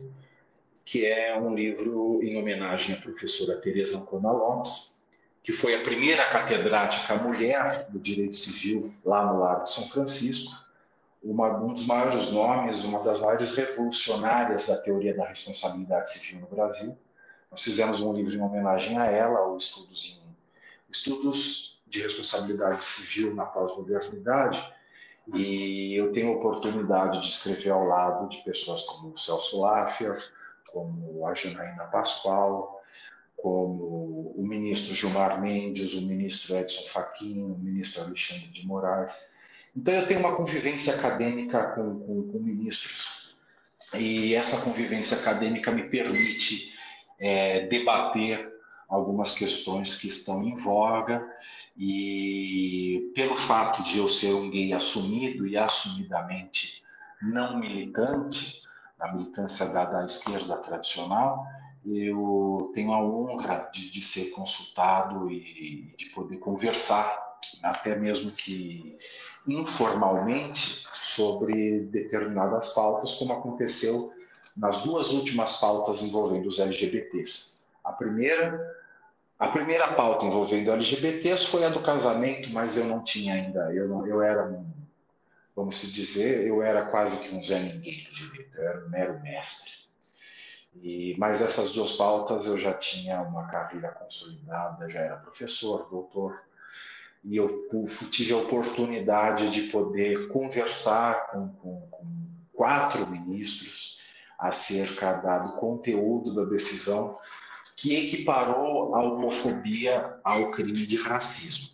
que 0.85 1.05
é 1.05 1.37
um 1.37 1.53
livro 1.53 2.21
em 2.23 2.37
homenagem 2.37 2.95
à 2.95 3.01
professora 3.01 3.59
Teresa 3.59 3.97
Ancona 3.97 4.31
Lopes, 4.31 5.00
que 5.43 5.53
foi 5.53 5.75
a 5.75 5.83
primeira 5.83 6.23
catedrática 6.25 7.15
mulher 7.15 7.87
do 7.89 7.99
direito 7.99 8.37
civil 8.37 8.93
lá 9.03 9.25
no 9.25 9.39
Largo 9.39 9.63
de 9.63 9.71
São 9.71 9.87
Francisco, 9.89 10.51
uma, 11.23 11.57
um 11.57 11.73
dos 11.73 11.85
maiores 11.85 12.31
nomes, 12.31 12.83
uma 12.83 13.03
das 13.03 13.19
maiores 13.19 13.55
revolucionárias 13.55 14.67
da 14.67 14.77
teoria 14.77 15.15
da 15.15 15.25
responsabilidade 15.25 16.11
civil 16.11 16.41
no 16.41 16.47
Brasil. 16.47 16.97
Nós 17.49 17.61
fizemos 17.63 17.99
um 18.01 18.13
livro 18.13 18.33
em 18.33 18.41
homenagem 18.41 18.97
a 18.97 19.05
ela, 19.05 19.47
o 19.47 19.57
Estudos, 19.57 20.21
em, 20.23 20.35
Estudos 20.91 21.81
de 21.87 22.01
Responsabilidade 22.01 22.85
Civil 22.85 23.35
na 23.35 23.45
Pós-Modernidade, 23.45 24.73
e 25.33 25.93
eu 25.95 26.11
tenho 26.11 26.29
a 26.29 26.37
oportunidade 26.37 27.21
de 27.21 27.29
escrever 27.29 27.69
ao 27.69 27.85
lado 27.85 28.29
de 28.29 28.37
pessoas 28.43 28.83
como 28.85 29.13
o 29.13 29.17
Celso 29.17 29.61
Laffer, 29.61 30.17
como 30.71 31.25
a 31.27 31.33
Janaína 31.33 31.83
Pascoal, 31.85 32.80
como 33.41 34.33
o 34.35 34.45
ministro 34.45 34.95
Gilmar 34.95 35.41
Mendes, 35.41 35.93
o 35.93 36.01
ministro 36.01 36.55
Edson 36.55 36.83
Fachin, 36.89 37.41
o 37.43 37.57
ministro 37.57 38.03
Alexandre 38.03 38.47
de 38.47 38.65
Moraes. 38.65 39.31
Então, 39.75 39.93
eu 39.93 40.07
tenho 40.07 40.19
uma 40.19 40.35
convivência 40.35 40.95
acadêmica 40.95 41.71
com, 41.71 41.99
com, 41.99 42.31
com 42.31 42.39
ministros, 42.39 43.35
e 43.93 44.35
essa 44.35 44.61
convivência 44.61 45.17
acadêmica 45.17 45.71
me 45.71 45.83
permite 45.83 46.73
é, 47.19 47.67
debater 47.67 48.51
algumas 48.87 49.37
questões 49.37 49.99
que 49.99 50.07
estão 50.07 50.43
em 50.43 50.55
voga, 50.57 51.25
e 51.77 53.11
pelo 53.15 53.35
fato 53.35 53.83
de 53.83 53.97
eu 53.97 54.09
ser 54.09 54.33
um 54.33 54.49
gay 54.49 54.73
assumido 54.73 55.47
e 55.47 55.57
assumidamente 55.57 56.83
não 57.21 57.57
militante, 57.57 58.61
na 58.99 59.13
militância 59.13 59.67
da, 59.67 59.85
da 59.85 60.05
esquerda 60.05 60.57
tradicional, 60.57 61.45
eu 61.85 62.71
tenho 62.73 62.93
a 62.93 63.03
honra 63.03 63.69
de, 63.73 63.91
de 63.91 64.03
ser 64.03 64.31
consultado 64.31 65.31
e 65.31 65.93
de 65.97 66.05
poder 66.07 66.37
conversar, 66.37 67.37
até 67.63 67.95
mesmo 67.95 68.31
que 68.31 68.97
informalmente, 69.47 70.85
sobre 71.03 71.79
determinadas 71.81 72.73
pautas, 72.73 73.15
como 73.15 73.33
aconteceu 73.33 74.13
nas 74.55 74.83
duas 74.83 75.11
últimas 75.11 75.59
pautas 75.59 76.03
envolvendo 76.03 76.47
os 76.47 76.59
LGBTs. 76.59 77.61
A 77.83 77.91
primeira, 77.91 78.75
a 79.39 79.47
primeira 79.47 79.93
pauta 79.93 80.25
envolvendo 80.25 80.71
LGBTs 80.71 81.47
foi 81.47 81.65
a 81.65 81.69
do 81.69 81.81
casamento, 81.81 82.49
mas 82.51 82.77
eu 82.77 82.85
não 82.85 83.03
tinha 83.03 83.33
ainda, 83.33 83.73
eu, 83.73 84.05
eu 84.05 84.21
era, 84.21 84.63
vamos 85.55 85.79
se 85.79 85.91
dizer, 85.91 86.45
eu 86.47 86.61
era 86.61 86.85
quase 86.85 87.27
que 87.27 87.35
um 87.35 87.43
Zé 87.43 87.59
Ninguém 87.59 88.07
eu 88.55 88.63
era 88.63 88.85
um 88.85 88.89
mero 88.89 89.19
mestre. 89.21 89.80
E, 90.75 91.15
mas 91.17 91.41
essas 91.41 91.73
duas 91.73 91.95
pautas 91.95 92.45
eu 92.45 92.57
já 92.57 92.73
tinha 92.73 93.21
uma 93.21 93.47
carreira 93.47 93.89
consolidada, 93.89 94.89
já 94.89 94.99
era 95.01 95.17
professor, 95.17 95.89
doutor, 95.89 96.41
e 97.23 97.37
eu 97.37 97.67
tive 98.09 98.33
a 98.33 98.37
oportunidade 98.37 99.51
de 99.51 99.63
poder 99.63 100.29
conversar 100.29 101.27
com, 101.27 101.49
com, 101.49 101.87
com 101.91 102.07
quatro 102.53 103.05
ministros 103.07 103.99
acerca 104.39 105.13
do 105.13 105.53
conteúdo 105.53 106.33
da 106.33 106.45
decisão 106.45 107.17
que 107.75 107.95
equiparou 107.95 108.95
a 108.95 109.03
homofobia 109.03 110.19
ao 110.23 110.51
crime 110.51 110.85
de 110.85 110.97
racismo. 110.97 111.69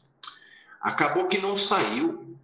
Acabou 0.82 1.28
que 1.28 1.38
não 1.38 1.58
saiu 1.58 2.38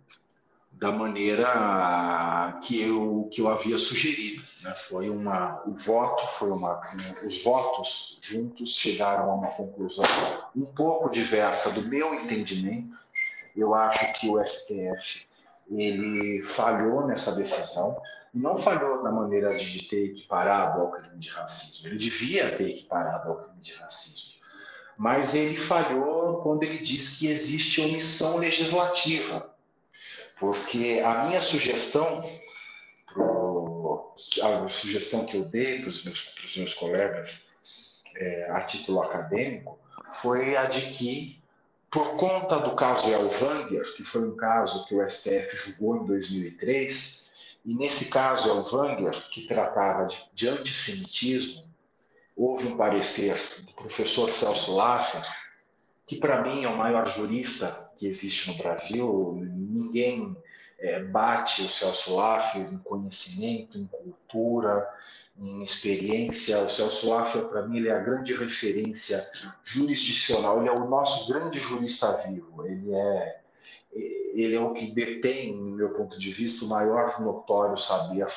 da 0.84 0.92
maneira 0.92 2.60
que 2.62 2.82
eu, 2.82 3.30
que 3.32 3.40
eu 3.40 3.48
havia 3.48 3.78
sugerido. 3.78 4.44
Né? 4.62 4.75
Foi 4.90 5.10
uma, 5.10 5.63
o 5.66 5.72
voto 5.72 6.28
foi 6.28 6.52
uma, 6.52 6.82
os 7.25 7.42
votos 7.42 8.20
juntos 8.22 8.75
chegaram 8.75 9.32
a 9.32 9.34
uma 9.34 9.48
conclusão 9.48 10.04
um 10.54 10.66
pouco 10.66 11.10
diversa 11.10 11.72
do 11.72 11.84
meu 11.84 12.13
entendimento. 12.13 12.98
Eu 13.56 13.74
acho 13.74 14.20
que 14.20 14.30
o 14.30 14.46
STF 14.46 15.25
ele 15.72 16.44
falhou 16.44 17.08
nessa 17.08 17.34
decisão, 17.34 17.96
não 18.34 18.60
falhou 18.60 19.02
na 19.02 19.12
maneira 19.12 19.58
de 19.58 19.88
ter 19.88 20.08
equiparado 20.08 20.82
ao 20.82 20.92
crime 20.92 21.18
de 21.18 21.30
racismo. 21.30 21.88
Ele 21.88 21.98
devia 21.98 22.58
ter 22.58 22.72
equiparado 22.72 23.30
ao 23.30 23.36
crime 23.38 23.62
de 23.62 23.74
racismo, 23.75 24.34
mas 24.98 25.34
ele 25.34 25.56
falhou 25.56 26.42
quando 26.42 26.63
ele 26.63 26.80
diz 26.80 27.18
que 27.18 27.28
existe 27.28 27.80
omissão 27.80 28.36
legislativa 28.36 29.52
porque 30.43 31.01
a 31.05 31.23
minha 31.23 31.41
sugestão, 31.41 32.29
a 34.41 34.67
sugestão 34.67 35.25
que 35.25 35.38
eu 35.38 35.45
dei 35.45 35.79
para 35.79 35.89
os 35.89 36.03
meus, 36.03 36.33
meus 36.57 36.73
colegas 36.73 37.47
é, 38.17 38.51
a 38.51 38.59
título 38.62 39.01
acadêmico, 39.01 39.79
foi 40.21 40.57
a 40.57 40.65
de 40.65 40.81
que, 40.93 41.41
por 41.89 42.17
conta 42.17 42.59
do 42.59 42.75
caso 42.75 43.07
Elvanger, 43.07 43.95
que 43.95 44.03
foi 44.03 44.27
um 44.27 44.35
caso 44.35 44.85
que 44.85 44.93
o 44.93 45.09
STF 45.09 45.55
julgou 45.55 46.03
em 46.03 46.05
2003, 46.07 47.29
e 47.65 47.73
nesse 47.73 48.09
caso 48.09 48.50
Elvanger, 48.50 49.29
que 49.29 49.47
tratava 49.47 50.07
de, 50.07 50.17
de 50.33 50.50
antissemitismo, 50.50 51.63
houve 52.35 52.67
um 52.67 52.75
parecer 52.75 53.41
do 53.62 53.73
professor 53.75 54.29
Celso 54.29 54.75
Laffer, 54.75 55.23
que 56.05 56.17
para 56.17 56.41
mim 56.41 56.65
é 56.65 56.67
o 56.67 56.77
maior 56.77 57.07
jurista 57.07 57.92
que 58.03 58.07
existe 58.07 58.51
no 58.51 58.57
Brasil. 58.57 59.39
Ninguém 59.41 60.36
é, 60.77 61.01
bate 61.01 61.62
o 61.62 61.69
Celso 61.69 62.17
Laffer 62.17 62.62
em 62.62 62.77
conhecimento, 62.79 63.78
em 63.78 63.86
cultura, 63.86 64.86
em 65.39 65.63
experiência. 65.63 66.60
O 66.60 66.69
Celso 66.69 67.10
Laffer, 67.10 67.45
para 67.45 67.65
mim, 67.65 67.78
ele 67.78 67.88
é 67.88 67.95
a 67.95 68.01
grande 68.01 68.34
referência 68.36 69.25
jurisdicional. 69.63 70.60
Ele 70.60 70.67
é 70.67 70.73
o 70.73 70.89
nosso 70.89 71.32
grande 71.32 71.60
jurista 71.60 72.12
vivo. 72.28 72.65
Ele 72.65 72.93
é 72.93 73.39
ele 74.34 74.56
é 74.56 74.60
o 74.60 74.73
que 74.73 74.91
detém, 74.91 75.56
no 75.56 75.75
meu 75.75 75.89
ponto 75.89 76.19
de 76.19 76.34
vista, 76.34 76.65
o 76.65 76.67
maior 76.67 77.21
notório 77.21 77.78
saber 77.78 78.28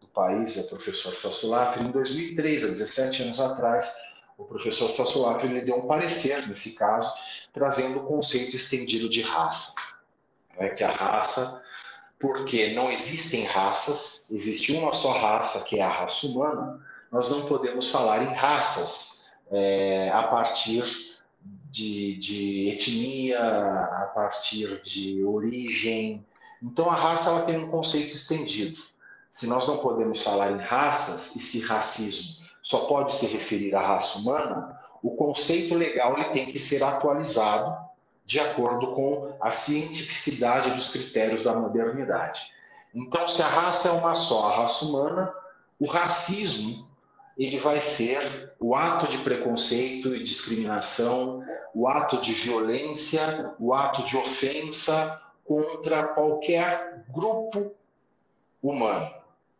do 0.00 0.06
país, 0.06 0.56
é 0.56 0.60
o 0.60 0.68
professor 0.68 1.12
Celso 1.12 1.48
Laffer. 1.48 1.82
Em 1.82 1.90
2003, 1.90 2.64
há 2.64 2.68
17 2.68 3.24
anos 3.24 3.40
atrás, 3.40 3.92
o 4.40 4.44
professor 4.44 4.90
Laffer 5.18 5.50
ele 5.50 5.60
deu 5.60 5.76
um 5.76 5.86
parecer 5.86 6.46
nesse 6.48 6.72
caso, 6.72 7.12
trazendo 7.52 8.00
o 8.00 8.06
conceito 8.06 8.56
estendido 8.56 9.08
de 9.08 9.20
raça. 9.20 9.74
É 10.56 10.68
que 10.70 10.82
a 10.82 10.90
raça, 10.90 11.62
porque 12.18 12.72
não 12.72 12.90
existem 12.90 13.44
raças, 13.44 14.26
existe 14.30 14.72
uma 14.72 14.92
só 14.92 15.12
raça, 15.12 15.64
que 15.64 15.78
é 15.78 15.82
a 15.82 15.88
raça 15.88 16.26
humana, 16.26 16.80
nós 17.12 17.30
não 17.30 17.46
podemos 17.46 17.90
falar 17.90 18.22
em 18.22 18.34
raças 18.34 19.30
é, 19.50 20.10
a 20.10 20.22
partir 20.24 20.84
de, 21.70 22.16
de, 22.16 22.68
etnia, 22.70 23.40
a 23.40 24.10
partir 24.14 24.82
de 24.82 25.22
origem. 25.24 26.24
Então 26.62 26.90
a 26.90 26.94
raça 26.94 27.30
ela 27.30 27.44
tem 27.44 27.58
um 27.58 27.70
conceito 27.70 28.14
estendido. 28.14 28.80
Se 29.30 29.46
nós 29.46 29.66
não 29.66 29.78
podemos 29.78 30.22
falar 30.22 30.52
em 30.52 30.58
raças 30.58 31.36
e 31.36 31.40
se 31.40 31.60
racismo 31.60 32.39
só 32.70 32.84
pode 32.84 33.12
se 33.16 33.26
referir 33.26 33.74
à 33.74 33.80
raça 33.80 34.20
humana, 34.20 34.80
o 35.02 35.16
conceito 35.16 35.74
legal 35.74 36.16
ele 36.16 36.30
tem 36.30 36.46
que 36.46 36.56
ser 36.56 36.84
atualizado 36.84 37.76
de 38.24 38.38
acordo 38.38 38.94
com 38.94 39.36
a 39.40 39.50
cientificidade 39.50 40.70
dos 40.70 40.92
critérios 40.92 41.42
da 41.42 41.52
modernidade. 41.52 42.40
Então, 42.94 43.28
se 43.28 43.42
a 43.42 43.48
raça 43.48 43.88
é 43.88 43.90
uma 43.90 44.14
só, 44.14 44.52
a 44.52 44.62
raça 44.62 44.84
humana, 44.84 45.34
o 45.80 45.86
racismo 45.86 46.88
ele 47.36 47.58
vai 47.58 47.82
ser 47.82 48.54
o 48.60 48.76
ato 48.76 49.08
de 49.08 49.18
preconceito 49.18 50.14
e 50.14 50.22
discriminação, 50.22 51.42
o 51.74 51.88
ato 51.88 52.20
de 52.20 52.34
violência, 52.34 53.52
o 53.58 53.74
ato 53.74 54.04
de 54.04 54.16
ofensa 54.16 55.20
contra 55.44 56.04
qualquer 56.04 57.04
grupo 57.08 57.72
humano. 58.62 59.10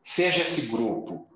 Seja 0.05 0.43
esse 0.43 0.67
grupo 0.67 1.27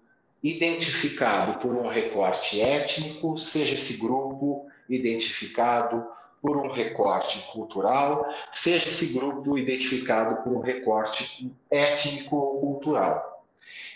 identificado 0.45 1.59
por 1.59 1.75
um 1.75 1.89
recorte 1.89 2.61
étnico, 2.61 3.39
seja 3.39 3.75
esse 3.75 3.97
grupo 3.97 4.67
identificado 4.87 6.07
por 6.43 6.59
um 6.59 6.71
recorte 6.71 7.41
cultural, 7.51 8.29
seja 8.53 8.87
esse 8.87 9.15
grupo 9.15 9.57
identificado 9.57 10.43
por 10.43 10.53
um 10.53 10.61
recorte 10.61 11.51
étnico 11.71 12.37
ou 12.37 12.61
cultural. 12.61 13.43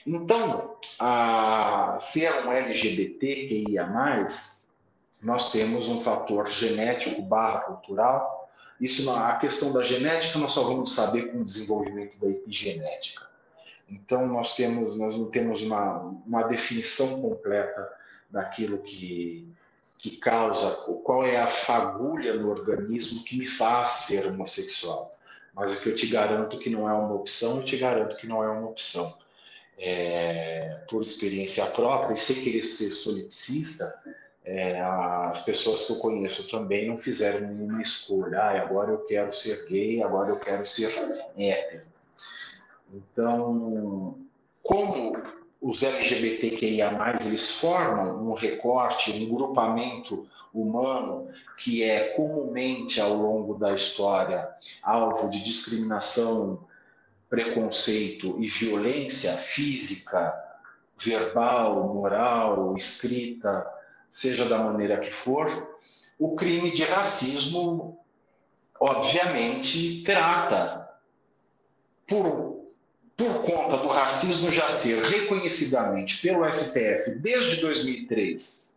Então, 0.06 0.74
a 0.98 1.98
ser 2.00 2.32
um 2.46 2.50
LGBTQIA+, 2.50 3.86
nós 5.20 5.52
temos 5.52 5.86
um 5.90 6.00
fator 6.00 6.48
genético 6.48 7.20
barra 7.20 7.60
cultural. 7.60 8.48
Isso, 8.80 9.10
a 9.10 9.34
questão 9.34 9.70
da 9.70 9.82
genética 9.82 10.38
nós 10.38 10.52
só 10.52 10.62
vamos 10.62 10.94
saber 10.94 11.30
com 11.30 11.42
o 11.42 11.44
desenvolvimento 11.44 12.18
da 12.18 12.30
epigenética. 12.30 13.27
Então, 13.90 14.26
nós, 14.26 14.54
temos, 14.54 14.96
nós 14.96 15.16
não 15.16 15.30
temos 15.30 15.62
uma, 15.62 15.98
uma 16.26 16.42
definição 16.42 17.22
completa 17.22 17.88
daquilo 18.30 18.78
que, 18.78 19.48
que 19.98 20.18
causa, 20.18 20.70
qual 21.02 21.24
é 21.24 21.36
a 21.38 21.46
fagulha 21.46 22.34
no 22.34 22.50
organismo 22.50 23.24
que 23.24 23.38
me 23.38 23.46
faz 23.46 23.92
ser 23.92 24.26
homossexual. 24.26 25.14
Mas 25.54 25.76
é 25.76 25.82
que 25.82 25.88
eu 25.88 25.96
te 25.96 26.06
garanto 26.06 26.58
que 26.58 26.70
não 26.70 26.88
é 26.88 26.92
uma 26.92 27.14
opção, 27.14 27.56
eu 27.56 27.64
te 27.64 27.76
garanto 27.76 28.16
que 28.16 28.26
não 28.26 28.42
é 28.42 28.48
uma 28.48 28.68
opção. 28.68 29.12
É, 29.80 30.80
por 30.88 31.02
experiência 31.02 31.64
própria, 31.66 32.14
e 32.14 32.18
sem 32.18 32.42
querer 32.42 32.64
ser 32.64 32.90
solipsista, 32.90 33.92
é, 34.44 34.80
as 34.80 35.42
pessoas 35.42 35.84
que 35.84 35.92
eu 35.92 35.98
conheço 35.98 36.48
também 36.48 36.88
não 36.88 36.96
fizeram 36.96 37.46
nenhuma 37.46 37.82
escolha. 37.82 38.40
Ah, 38.40 38.62
agora 38.62 38.90
eu 38.90 39.04
quero 39.04 39.32
ser 39.32 39.66
gay, 39.68 40.02
agora 40.02 40.30
eu 40.30 40.38
quero 40.38 40.64
ser 40.64 40.90
hétero. 41.36 41.87
Então, 42.92 44.16
como 44.62 45.16
os 45.60 45.82
LGBTQIA+, 45.82 47.18
eles 47.24 47.58
formam 47.58 48.28
um 48.28 48.34
recorte, 48.34 49.12
um 49.12 49.34
grupamento 49.34 50.26
humano 50.52 51.28
que 51.58 51.82
é 51.82 52.14
comumente 52.14 53.00
ao 53.00 53.14
longo 53.14 53.54
da 53.54 53.74
história 53.74 54.48
alvo 54.82 55.28
de 55.28 55.44
discriminação, 55.44 56.66
preconceito 57.28 58.36
e 58.40 58.48
violência 58.48 59.32
física, 59.32 60.34
verbal, 60.98 61.94
moral, 61.94 62.76
escrita, 62.76 63.66
seja 64.10 64.48
da 64.48 64.58
maneira 64.58 64.98
que 64.98 65.12
for, 65.12 65.76
o 66.18 66.34
crime 66.34 66.72
de 66.72 66.82
racismo 66.84 67.98
obviamente 68.80 70.02
trata 70.02 70.88
por, 72.08 72.57
por 73.18 73.42
conta 73.42 73.78
do 73.78 73.88
racismo 73.88 74.52
já 74.52 74.70
ser 74.70 75.02
reconhecidamente 75.02 76.22
pelo 76.22 76.50
STF 76.50 77.10
desde 77.16 77.60
2003 77.60 78.72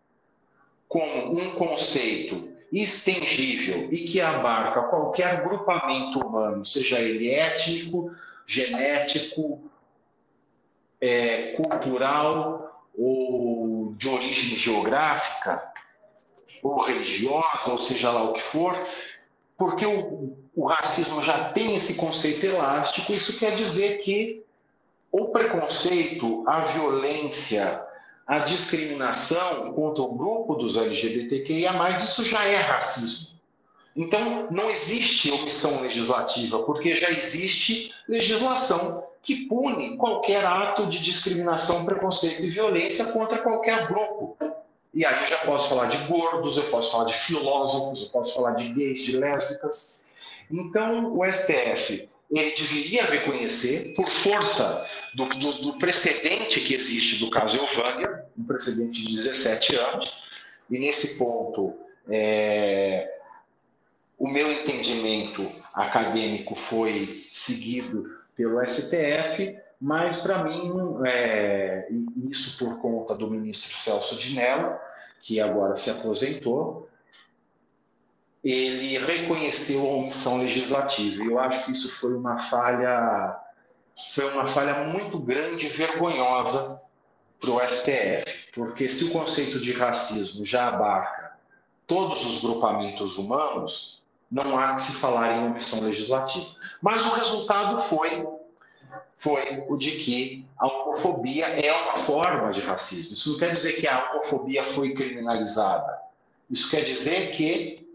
como 0.89 1.39
um 1.39 1.51
conceito 1.51 2.49
extengível 2.73 3.87
e 3.91 4.07
que 4.07 4.19
abarca 4.19 4.81
qualquer 4.83 5.43
grupamento 5.43 6.19
humano, 6.19 6.65
seja 6.65 6.99
ele 6.99 7.29
étnico, 7.29 8.15
genético, 8.47 9.61
é, 10.99 11.51
cultural 11.53 12.89
ou 12.97 13.93
de 13.95 14.09
origem 14.09 14.57
geográfica, 14.57 15.63
ou 16.63 16.83
religiosa, 16.83 17.71
ou 17.71 17.77
seja 17.77 18.11
lá 18.11 18.23
o 18.23 18.33
que 18.33 18.41
for, 18.41 18.75
porque 19.61 19.85
o, 19.85 20.35
o 20.55 20.65
racismo 20.65 21.21
já 21.21 21.51
tem 21.51 21.75
esse 21.75 21.93
conceito 21.93 22.43
elástico, 22.43 23.13
isso 23.13 23.37
quer 23.37 23.55
dizer 23.55 23.99
que 23.99 24.43
o 25.11 25.25
preconceito, 25.25 26.43
a 26.47 26.61
violência, 26.61 27.79
a 28.25 28.39
discriminação 28.39 29.71
contra 29.73 30.01
o 30.01 30.15
grupo 30.15 30.55
dos 30.55 30.77
LGBTQIA, 30.77 31.71
isso 31.95 32.25
já 32.25 32.43
é 32.43 32.55
racismo. 32.55 33.39
Então, 33.95 34.47
não 34.49 34.67
existe 34.71 35.29
omissão 35.29 35.79
legislativa, 35.81 36.63
porque 36.63 36.95
já 36.95 37.11
existe 37.11 37.93
legislação 38.07 39.07
que 39.21 39.45
pune 39.45 39.95
qualquer 39.95 40.43
ato 40.43 40.87
de 40.87 40.97
discriminação, 40.97 41.85
preconceito 41.85 42.41
e 42.41 42.49
violência 42.49 43.13
contra 43.13 43.37
qualquer 43.37 43.85
grupo. 43.87 44.35
E 44.93 45.05
aí 45.05 45.21
eu 45.23 45.27
já 45.27 45.37
posso 45.39 45.69
falar 45.69 45.85
de 45.87 45.97
gordos, 46.07 46.57
eu 46.57 46.63
posso 46.63 46.91
falar 46.91 47.05
de 47.05 47.13
filósofos, 47.13 48.03
eu 48.03 48.09
posso 48.09 48.35
falar 48.35 48.51
de 48.51 48.73
gays, 48.73 49.03
de 49.03 49.17
lésbicas. 49.17 49.99
Então, 50.51 51.17
o 51.17 51.23
STF 51.31 52.09
ele 52.31 52.51
deveria 52.51 53.03
reconhecer, 53.03 53.93
por 53.93 54.07
força 54.07 54.87
do, 55.13 55.25
do, 55.25 55.53
do 55.61 55.73
precedente 55.77 56.61
que 56.61 56.73
existe 56.73 57.19
do 57.19 57.29
caso 57.29 57.57
Elvânia, 57.57 58.25
um 58.37 58.43
precedente 58.43 59.05
de 59.05 59.15
17 59.15 59.75
anos, 59.75 60.13
e 60.69 60.79
nesse 60.79 61.17
ponto, 61.17 61.73
é, 62.09 63.19
o 64.17 64.29
meu 64.29 64.49
entendimento 64.51 65.51
acadêmico 65.73 66.55
foi 66.55 67.25
seguido 67.33 68.17
pelo 68.35 68.65
STF, 68.65 69.57
mas 69.81 70.21
para 70.21 70.43
mim, 70.43 70.71
é, 71.07 71.87
isso 72.29 72.63
por 72.63 72.77
conta 72.77 73.15
do 73.15 73.31
ministro 73.31 73.75
Celso 73.75 74.15
de 74.15 74.35
Mello, 74.35 74.77
que 75.21 75.39
agora 75.39 75.75
se 75.75 75.89
aposentou, 75.89 76.87
ele 78.43 78.99
reconheceu 78.99 79.81
a 79.81 79.93
omissão 79.95 80.37
legislativa. 80.37 81.23
E 81.23 81.27
eu 81.27 81.39
acho 81.39 81.65
que 81.65 81.71
isso 81.71 81.91
foi 81.95 82.13
uma 82.13 82.37
falha, 82.37 83.39
foi 84.13 84.31
uma 84.31 84.45
falha 84.45 84.83
muito 84.83 85.17
grande 85.17 85.65
e 85.65 85.69
vergonhosa 85.69 86.79
para 87.39 87.49
o 87.49 87.59
STF, 87.59 88.51
porque 88.53 88.87
se 88.87 89.05
o 89.05 89.11
conceito 89.11 89.59
de 89.59 89.73
racismo 89.73 90.45
já 90.45 90.67
abarca 90.67 91.37
todos 91.87 92.23
os 92.23 92.41
grupamentos 92.41 93.17
humanos, 93.17 94.03
não 94.31 94.59
há 94.59 94.75
que 94.75 94.83
se 94.83 94.93
falar 94.93 95.37
em 95.37 95.47
omissão 95.47 95.81
legislativa. 95.81 96.45
Mas 96.79 97.03
o 97.03 97.15
resultado 97.15 97.81
foi 97.81 98.23
foi 99.21 99.63
o 99.69 99.77
de 99.77 99.91
que 99.91 100.47
a 100.57 100.65
homofobia 100.65 101.45
é 101.45 101.71
uma 101.71 101.99
forma 101.99 102.51
de 102.51 102.59
racismo. 102.61 103.13
Isso 103.13 103.31
não 103.31 103.37
quer 103.37 103.51
dizer 103.51 103.73
que 103.73 103.87
a 103.87 104.13
homofobia 104.13 104.63
foi 104.73 104.95
criminalizada. 104.95 105.95
Isso 106.49 106.71
quer 106.71 106.81
dizer 106.81 107.31
que 107.33 107.87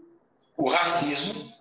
o 0.55 0.69
racismo, 0.69 1.51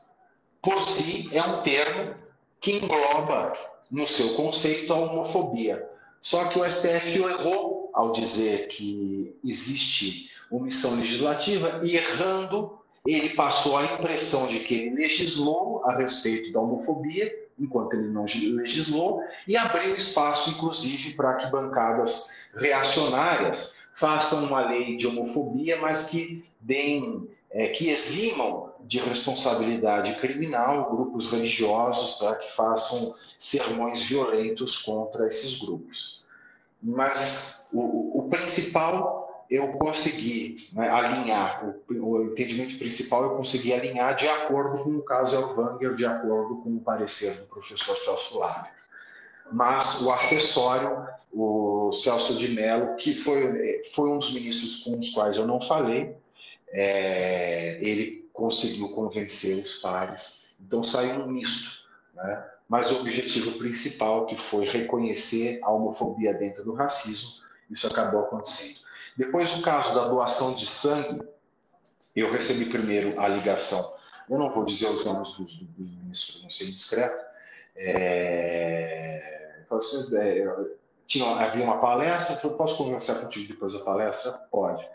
por 0.63 0.89
si, 0.89 1.37
é 1.37 1.43
um 1.43 1.63
termo 1.63 2.15
que 2.61 2.77
engloba 2.77 3.55
no 3.91 4.07
seu 4.07 4.35
conceito 4.35 4.93
a 4.93 4.99
homofobia. 4.99 5.85
Só 6.23 6.45
que 6.45 6.61
o 6.61 6.71
STF 6.71 7.19
errou 7.19 7.91
ao 7.93 8.13
dizer 8.13 8.69
que 8.69 9.35
existe 9.45 10.31
omissão 10.49 10.95
legislativa 10.95 11.81
e 11.83 11.97
errando, 11.97 12.79
ele 13.05 13.31
passou 13.31 13.77
a 13.77 13.85
impressão 13.85 14.47
de 14.47 14.61
que 14.61 14.75
ele 14.75 14.91
legislou 14.95 15.85
a 15.85 15.97
respeito 15.97 16.53
da 16.53 16.61
homofobia 16.61 17.46
enquanto 17.59 17.95
ele 17.95 18.09
não 18.09 18.25
legislou, 18.25 19.23
e 19.47 19.57
abriu 19.57 19.95
espaço, 19.95 20.51
inclusive, 20.51 21.15
para 21.15 21.35
que 21.35 21.51
bancadas 21.51 22.49
reacionárias 22.55 23.77
façam 23.95 24.45
uma 24.45 24.69
lei 24.69 24.97
de 24.97 25.07
homofobia, 25.07 25.81
mas 25.81 26.11
que 26.11 26.45
deem, 26.61 27.29
é, 27.51 27.69
que 27.69 27.89
eximam 27.89 28.73
de 28.81 28.99
responsabilidade 28.99 30.15
criminal 30.21 30.91
grupos 30.91 31.31
religiosos 31.33 32.17
para 32.19 32.37
que 32.37 32.55
façam 32.55 33.15
sermões 33.39 34.03
violentos 34.03 34.79
contra 34.79 35.29
esses 35.29 35.59
grupos. 35.59 36.25
Mas 36.83 37.69
o, 37.73 38.21
o 38.21 38.29
principal 38.29 39.26
eu 39.51 39.69
consegui 39.73 40.57
né, 40.73 40.89
alinhar, 40.89 41.65
o, 41.65 41.95
o, 41.95 42.25
entendimento 42.33 42.79
principal 42.79 43.23
eu 43.23 43.37
consegui 43.37 43.73
alinhar 43.73 44.17
de 44.17 44.27
acordo 44.29 44.83
com 44.83 44.91
o 44.91 45.03
caso 45.03 45.37
Elvanger, 45.37 45.95
de 45.95 46.05
acordo 46.05 46.57
com 46.57 46.77
o 46.77 46.81
parecer 46.81 47.35
do 47.35 47.47
professor 47.47 47.97
Celso 47.97 48.39
Lábio. 48.39 48.73
Mas 49.53 50.03
o 50.03 50.11
acessório, 50.11 51.07
o 51.33 51.93
Celso 51.93 52.37
de 52.37 52.49
Mello, 52.49 52.97
que 52.97 53.15
foi, 53.15 53.83
foi 53.95 54.11
um 54.11 54.19
dos 54.19 54.33
ministros 54.33 54.81
com 54.81 54.99
os 54.99 55.11
quais 55.11 55.37
eu 55.37 55.47
não 55.47 55.61
falei, 55.61 56.17
é, 56.69 57.79
ele 57.81 58.29
conseguiu 58.33 58.89
convencer 58.91 59.65
os 59.65 59.79
pares, 59.79 60.55
então 60.61 60.83
saiu 60.83 61.23
um 61.23 61.29
misto. 61.29 61.87
Né? 62.15 62.45
Mas 62.69 62.91
o 62.91 63.01
objetivo 63.01 63.53
principal, 63.59 64.27
que 64.27 64.37
foi 64.37 64.67
reconhecer 64.67 65.61
a 65.63 65.71
homofobia 65.71 66.35
dentro 66.35 66.65
do 66.65 66.75
racismo, 66.75 67.31
isso 67.71 67.87
acabou 67.87 68.21
acontecendo. 68.21 68.86
Depois, 69.17 69.57
o 69.57 69.63
caso 69.63 69.95
da 69.95 70.09
doação 70.09 70.55
de 70.55 70.67
sangue, 70.67 71.21
eu 72.15 72.31
recebi 72.31 72.67
primeiro 72.67 73.19
a 73.21 73.29
ligação. 73.29 73.97
Eu 74.29 74.39
não 74.39 74.53
vou 74.53 74.65
dizer 74.65 74.89
os 74.89 75.05
nomes 75.05 75.33
dos, 75.35 75.61
ministros, 75.79 76.43
não 76.43 76.51
sei 76.51 76.71
discreto. 76.71 77.25
É, 77.77 79.63
assim, 79.71 80.17
é, 80.17 80.47
tinha, 81.07 81.27
havia 81.27 81.65
uma 81.65 81.79
palestra, 81.79 82.37
falei, 82.37 82.57
posso 82.57 82.77
conversar 82.77 83.17
contigo 83.17 83.49
depois 83.49 83.73
da 83.73 83.81
palestra? 83.81 84.33
Pode. 84.51 84.87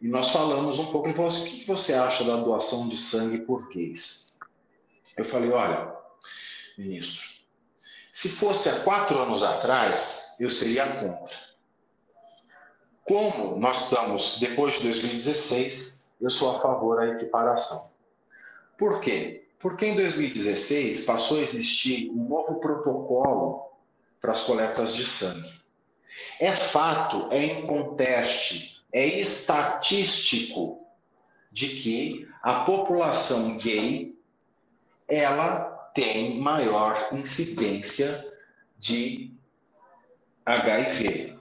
E 0.00 0.08
nós 0.08 0.30
falamos 0.30 0.78
um 0.78 0.86
pouco, 0.86 1.06
ele 1.06 1.14
falou 1.14 1.28
assim, 1.28 1.46
o 1.46 1.50
que 1.50 1.66
você 1.66 1.94
acha 1.94 2.24
da 2.24 2.36
doação 2.36 2.88
de 2.88 3.00
sangue 3.00 3.38
por 3.38 3.68
gays? 3.68 4.36
Eu 5.16 5.24
falei, 5.24 5.50
olha, 5.50 5.94
ministro, 6.76 7.24
se 8.12 8.28
fosse 8.30 8.68
há 8.68 8.80
quatro 8.80 9.18
anos 9.18 9.42
atrás, 9.42 10.34
eu 10.38 10.50
seria 10.50 10.86
contra. 10.86 11.45
Como 13.06 13.56
nós 13.56 13.84
estamos 13.84 14.38
depois 14.40 14.74
de 14.74 14.82
2016, 14.82 16.10
eu 16.20 16.28
sou 16.28 16.56
a 16.56 16.60
favor 16.60 16.96
da 16.96 17.06
equiparação. 17.06 17.92
Por 18.76 19.00
quê? 19.00 19.46
Porque 19.60 19.86
em 19.86 19.94
2016 19.94 21.04
passou 21.04 21.38
a 21.38 21.42
existir 21.42 22.10
um 22.10 22.28
novo 22.28 22.56
protocolo 22.58 23.70
para 24.20 24.32
as 24.32 24.42
coletas 24.42 24.92
de 24.92 25.06
sangue. 25.06 25.48
É 26.40 26.50
fato, 26.50 27.28
é 27.30 27.44
inconteste, 27.44 28.82
é 28.92 29.06
estatístico 29.06 30.84
de 31.52 31.68
que 31.68 32.28
a 32.42 32.64
população 32.64 33.56
gay 33.56 34.18
ela 35.06 35.60
tem 35.94 36.40
maior 36.40 37.08
incidência 37.12 38.20
de 38.80 39.32
HIV. 40.44 41.35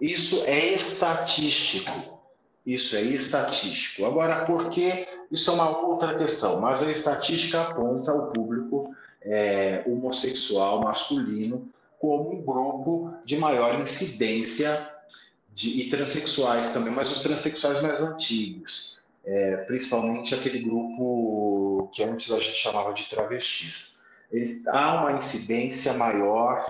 Isso 0.00 0.44
é 0.46 0.74
estatístico. 0.74 2.20
Isso 2.64 2.96
é 2.96 3.02
estatístico. 3.02 4.04
Agora, 4.04 4.44
por 4.44 4.70
que? 4.70 5.06
Isso 5.30 5.50
é 5.50 5.54
uma 5.54 5.78
outra 5.78 6.16
questão, 6.18 6.60
mas 6.60 6.82
a 6.82 6.90
estatística 6.90 7.60
aponta 7.62 8.12
o 8.12 8.32
público 8.32 8.94
é, 9.22 9.82
homossexual 9.86 10.80
masculino 10.80 11.68
como 11.98 12.32
um 12.32 12.42
grupo 12.42 13.14
de 13.24 13.36
maior 13.36 13.80
incidência 13.80 14.94
de, 15.54 15.80
e 15.80 15.90
transexuais 15.90 16.72
também, 16.72 16.92
mas 16.92 17.10
os 17.10 17.22
transexuais 17.22 17.82
mais 17.82 18.00
antigos, 18.00 18.98
é, 19.24 19.56
principalmente 19.58 20.34
aquele 20.34 20.60
grupo 20.60 21.90
que 21.92 22.04
antes 22.04 22.30
a 22.30 22.38
gente 22.38 22.56
chamava 22.56 22.92
de 22.92 23.08
travestis. 23.08 24.00
Eles, 24.30 24.64
há 24.66 25.00
uma 25.00 25.12
incidência 25.12 25.94
maior 25.94 26.64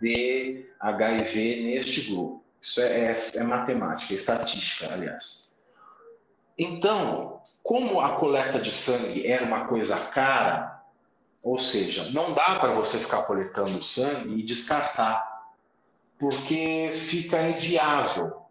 de 0.00 0.66
HIV 0.78 1.62
neste 1.62 2.10
grupo. 2.10 2.45
Isso 2.66 2.80
é, 2.80 2.84
é, 2.84 3.30
é 3.34 3.42
matemática, 3.44 4.12
é 4.12 4.16
estatística, 4.16 4.92
aliás. 4.92 5.54
Então, 6.58 7.40
como 7.62 8.00
a 8.00 8.16
coleta 8.16 8.58
de 8.58 8.72
sangue 8.72 9.24
era 9.24 9.44
uma 9.44 9.68
coisa 9.68 9.96
cara, 10.06 10.82
ou 11.44 11.60
seja, 11.60 12.10
não 12.10 12.34
dá 12.34 12.58
para 12.58 12.72
você 12.72 12.98
ficar 12.98 13.22
coletando 13.22 13.84
sangue 13.84 14.40
e 14.40 14.42
descartar, 14.42 15.46
porque 16.18 16.92
fica 17.06 17.40
inviável 17.40 18.42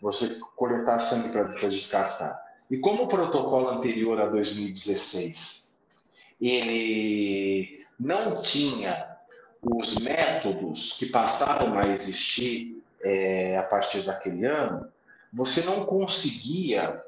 você 0.00 0.40
coletar 0.56 0.98
sangue 0.98 1.30
para 1.30 1.68
descartar. 1.68 2.42
E 2.70 2.78
como 2.78 3.02
o 3.02 3.08
protocolo 3.08 3.68
anterior 3.68 4.18
a 4.18 4.28
2016 4.28 5.76
ele 6.40 7.84
não 8.00 8.40
tinha 8.40 9.14
os 9.62 9.98
métodos 9.98 10.94
que 10.94 11.06
passaram 11.06 11.78
a 11.78 11.88
existir 11.88 12.75
é, 13.02 13.58
a 13.58 13.62
partir 13.62 14.02
daquele 14.02 14.44
ano, 14.44 14.88
você 15.32 15.62
não 15.62 15.84
conseguia 15.84 17.02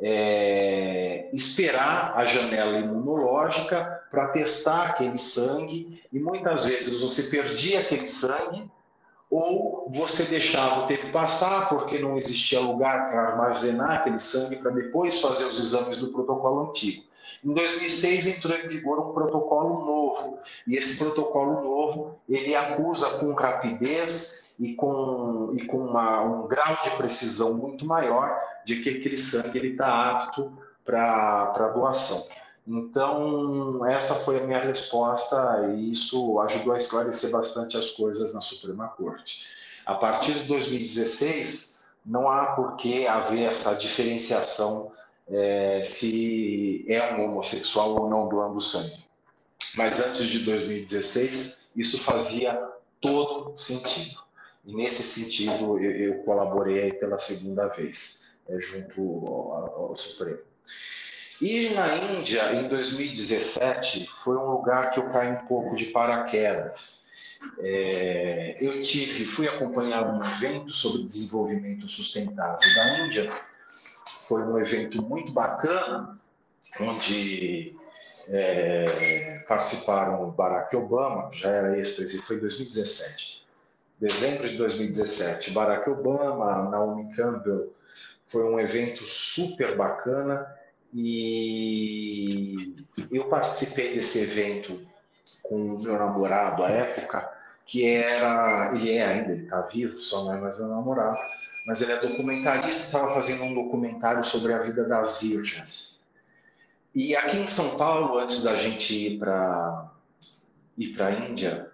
é, 0.00 1.28
esperar 1.32 2.14
a 2.16 2.24
janela 2.24 2.78
imunológica 2.78 4.02
para 4.10 4.28
testar 4.28 4.90
aquele 4.90 5.18
sangue 5.18 6.02
e 6.12 6.18
muitas 6.18 6.66
vezes 6.66 7.00
você 7.00 7.24
perdia 7.30 7.80
aquele 7.80 8.06
sangue 8.06 8.68
ou 9.30 9.90
você 9.92 10.24
deixava 10.24 10.84
o 10.84 10.86
tempo 10.86 11.10
passar 11.10 11.68
porque 11.68 11.98
não 11.98 12.16
existia 12.16 12.60
lugar 12.60 13.10
para 13.10 13.20
armazenar 13.32 14.00
aquele 14.00 14.20
sangue 14.20 14.56
para 14.56 14.70
depois 14.70 15.20
fazer 15.20 15.44
os 15.44 15.58
exames 15.58 15.98
do 15.98 16.12
protocolo 16.12 16.70
antigo. 16.70 17.04
Em 17.44 17.52
2006 17.52 18.38
entrou 18.38 18.56
em 18.56 18.68
vigor 18.68 18.98
um 19.00 19.12
protocolo 19.12 19.84
novo 19.84 20.38
e 20.66 20.76
esse 20.76 20.98
protocolo 20.98 21.62
novo 21.62 22.18
ele 22.28 22.54
acusa 22.54 23.18
com 23.18 23.32
rapidez 23.32 24.43
e 24.58 24.74
com, 24.74 25.52
e 25.54 25.66
com 25.66 25.78
uma, 25.78 26.22
um 26.22 26.46
grau 26.46 26.78
de 26.84 26.90
precisão 26.90 27.54
muito 27.54 27.84
maior 27.84 28.38
de 28.64 28.82
que 28.82 28.90
aquele 28.90 29.18
sangue 29.18 29.58
está 29.58 30.10
apto 30.10 30.52
para 30.84 31.72
doação. 31.74 32.26
Então, 32.66 33.84
essa 33.86 34.14
foi 34.14 34.40
a 34.40 34.44
minha 34.44 34.60
resposta 34.60 35.66
e 35.74 35.92
isso 35.92 36.40
ajudou 36.40 36.72
a 36.72 36.78
esclarecer 36.78 37.30
bastante 37.30 37.76
as 37.76 37.90
coisas 37.90 38.32
na 38.32 38.40
Suprema 38.40 38.88
Corte. 38.88 39.44
A 39.84 39.94
partir 39.94 40.32
de 40.32 40.44
2016, 40.44 41.86
não 42.06 42.28
há 42.30 42.46
por 42.46 42.76
que 42.76 43.06
haver 43.06 43.50
essa 43.50 43.74
diferenciação 43.74 44.92
é, 45.28 45.82
se 45.84 46.84
é 46.88 47.14
um 47.14 47.24
homossexual 47.26 48.00
ou 48.00 48.08
não 48.08 48.28
doando 48.28 48.60
sangue. 48.60 49.04
Mas 49.76 50.00
antes 50.00 50.26
de 50.26 50.40
2016, 50.40 51.70
isso 51.76 51.98
fazia 52.00 52.62
todo 53.00 53.56
sentido. 53.56 54.23
E 54.66 54.74
nesse 54.74 55.02
sentido, 55.02 55.78
eu, 55.78 55.90
eu 55.90 56.14
colaborei 56.22 56.92
pela 56.92 57.18
segunda 57.18 57.68
vez, 57.68 58.34
é, 58.48 58.58
junto 58.60 59.00
ao, 59.26 59.90
ao 59.90 59.96
Supremo. 59.96 60.38
E 61.40 61.70
na 61.70 61.96
Índia, 61.96 62.54
em 62.54 62.68
2017, 62.68 64.06
foi 64.22 64.36
um 64.36 64.50
lugar 64.52 64.92
que 64.92 65.00
eu 65.00 65.10
caí 65.10 65.32
um 65.32 65.46
pouco 65.46 65.76
de 65.76 65.86
paraquedas. 65.86 67.04
É, 67.58 68.56
eu 68.60 68.82
tive, 68.82 69.26
fui 69.26 69.46
acompanhar 69.46 70.08
um 70.08 70.24
evento 70.24 70.72
sobre 70.72 71.02
desenvolvimento 71.02 71.88
sustentável 71.88 72.74
da 72.74 73.00
Índia. 73.00 73.32
Foi 74.28 74.42
um 74.42 74.58
evento 74.58 75.02
muito 75.02 75.32
bacana, 75.32 76.18
onde 76.80 77.76
é, 78.28 79.44
participaram 79.46 80.30
Barack 80.30 80.74
Obama, 80.76 81.30
já 81.32 81.50
era 81.50 81.76
ex-presidente, 81.76 82.26
foi 82.26 82.36
em 82.36 82.40
2017. 82.40 83.43
Dezembro 84.00 84.48
de 84.48 84.56
2017, 84.56 85.50
Barack 85.52 85.88
Obama, 85.88 86.68
Naomi 86.68 87.14
Campbell, 87.14 87.72
foi 88.28 88.44
um 88.44 88.58
evento 88.58 89.04
super 89.04 89.76
bacana 89.76 90.46
e 90.92 92.74
eu 93.10 93.24
participei 93.28 93.94
desse 93.94 94.20
evento 94.20 94.80
com 95.42 95.74
o 95.74 95.82
meu 95.82 95.98
namorado 95.98 96.64
à 96.64 96.70
época, 96.70 97.30
que 97.66 97.84
era, 97.84 98.72
ele 98.74 98.92
é 98.92 99.04
ainda, 99.04 99.32
ele 99.32 99.44
está 99.44 99.60
vivo, 99.62 99.98
só 99.98 100.24
não 100.24 100.34
é 100.34 100.40
mais 100.40 100.58
meu 100.58 100.68
namorado, 100.68 101.16
mas 101.66 101.80
ele 101.80 101.92
é 101.92 101.96
documentarista, 101.96 102.84
estava 102.86 103.14
fazendo 103.14 103.44
um 103.44 103.54
documentário 103.54 104.24
sobre 104.24 104.52
a 104.52 104.58
vida 104.58 104.84
das 104.84 105.22
virgens. 105.22 106.00
E 106.94 107.16
aqui 107.16 107.38
em 107.38 107.46
São 107.46 107.76
Paulo, 107.76 108.18
antes 108.18 108.42
da 108.42 108.56
gente 108.56 108.94
ir 108.94 109.18
para 109.18 109.90
ir 110.76 110.88
para 110.94 111.06
a 111.06 111.12
Índia, 111.12 111.70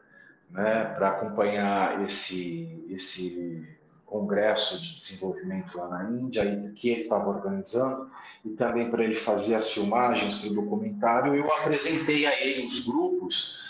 né, 0.50 0.84
para 0.96 1.10
acompanhar 1.10 2.04
esse 2.04 2.84
esse 2.90 3.66
congresso 4.10 4.80
de 4.80 4.96
desenvolvimento 4.96 5.78
lá 5.78 5.88
na 5.88 6.10
Índia, 6.10 6.72
que 6.74 6.88
ele 6.88 7.02
estava 7.02 7.30
organizando, 7.30 8.10
e 8.44 8.50
também 8.50 8.90
para 8.90 9.04
ele 9.04 9.14
fazer 9.14 9.54
as 9.54 9.70
filmagens 9.70 10.40
para 10.40 10.50
o 10.50 10.54
documentário, 10.54 11.34
eu 11.36 11.50
apresentei 11.54 12.26
a 12.26 12.40
ele 12.40 12.66
os 12.66 12.84
grupos 12.84 13.60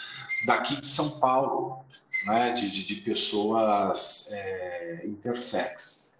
daqui 0.47 0.81
de 0.81 0.87
São 0.87 1.21
Paulo, 1.21 1.85
né, 2.25 2.53
de, 2.53 2.71
de, 2.71 2.87
de 2.87 2.95
pessoas 3.03 4.31
é, 4.33 5.03
intersex. 5.05 6.11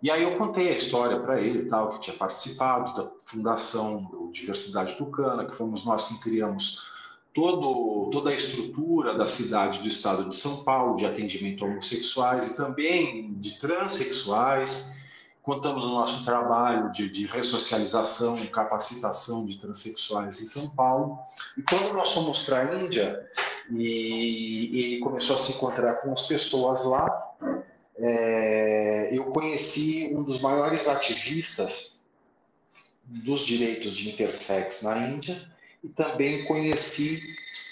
E 0.00 0.10
aí 0.10 0.22
eu 0.22 0.38
contei 0.38 0.70
a 0.70 0.76
história 0.76 1.18
para 1.18 1.40
ele, 1.40 1.68
tal, 1.68 1.90
que 1.90 2.00
tinha 2.02 2.16
participado 2.16 2.94
da 2.94 3.10
fundação 3.26 4.04
do 4.04 4.30
Diversidade 4.32 4.96
Tucana, 4.96 5.44
que 5.44 5.56
fomos 5.56 5.84
nós 5.84 6.08
que 6.08 6.20
criamos 6.20 6.99
todo, 7.34 8.10
toda 8.10 8.30
a 8.30 8.34
estrutura 8.34 9.14
da 9.16 9.26
cidade 9.26 9.78
do 9.80 9.88
estado 9.88 10.28
de 10.28 10.36
São 10.36 10.64
Paulo 10.64 10.96
de 10.96 11.06
atendimento 11.06 11.64
a 11.64 11.68
homossexuais 11.68 12.50
e 12.50 12.56
também 12.56 13.34
de 13.34 13.58
transexuais. 13.58 14.98
Contamos 15.42 15.84
o 15.84 15.88
nosso 15.88 16.24
trabalho 16.24 16.92
de, 16.92 17.08
de 17.08 17.26
ressocialização 17.26 18.38
capacitação 18.48 19.46
de 19.46 19.58
transexuais 19.58 20.40
em 20.40 20.46
São 20.46 20.68
Paulo. 20.70 21.18
E 21.56 21.62
quando 21.62 21.92
nós 21.92 22.12
fomos 22.12 22.42
para 22.42 22.60
a 22.60 22.74
Índia 22.74 23.26
e, 23.70 24.96
e 24.96 25.00
começou 25.00 25.34
a 25.34 25.38
se 25.38 25.52
encontrar 25.52 25.94
com 25.94 26.12
as 26.12 26.26
pessoas 26.26 26.84
lá, 26.84 27.30
é, 27.96 29.10
eu 29.12 29.26
conheci 29.26 30.12
um 30.14 30.22
dos 30.22 30.40
maiores 30.40 30.88
ativistas 30.88 32.00
dos 33.04 33.44
direitos 33.44 33.96
de 33.96 34.10
intersex 34.10 34.82
na 34.82 34.96
Índia, 35.08 35.50
e 35.82 35.88
também 35.88 36.44
conheci 36.44 37.20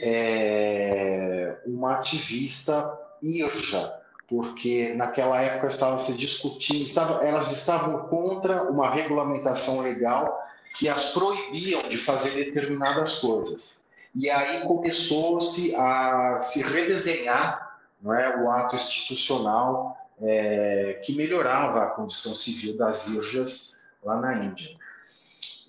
é, 0.00 1.56
uma 1.66 1.96
ativista 1.96 2.98
Irja, 3.22 3.94
porque 4.28 4.94
naquela 4.94 5.40
época 5.40 5.68
estava 5.68 5.98
se 6.00 6.16
discutindo, 6.16 6.84
estava, 6.84 7.24
elas 7.26 7.50
estavam 7.50 8.08
contra 8.08 8.70
uma 8.70 8.90
regulamentação 8.90 9.80
legal 9.80 10.38
que 10.76 10.88
as 10.88 11.12
proibiam 11.12 11.88
de 11.88 11.98
fazer 11.98 12.44
determinadas 12.44 13.16
coisas. 13.16 13.80
E 14.14 14.30
aí 14.30 14.62
começou-se 14.62 15.74
a 15.74 16.40
se 16.42 16.62
redesenhar 16.62 17.76
não 18.00 18.14
é, 18.14 18.40
o 18.40 18.50
ato 18.50 18.76
institucional 18.76 19.96
é, 20.22 21.00
que 21.04 21.16
melhorava 21.16 21.82
a 21.82 21.86
condição 21.86 22.32
civil 22.32 22.76
das 22.76 23.08
Irjas 23.08 23.80
lá 24.04 24.20
na 24.20 24.44
Índia. 24.44 24.76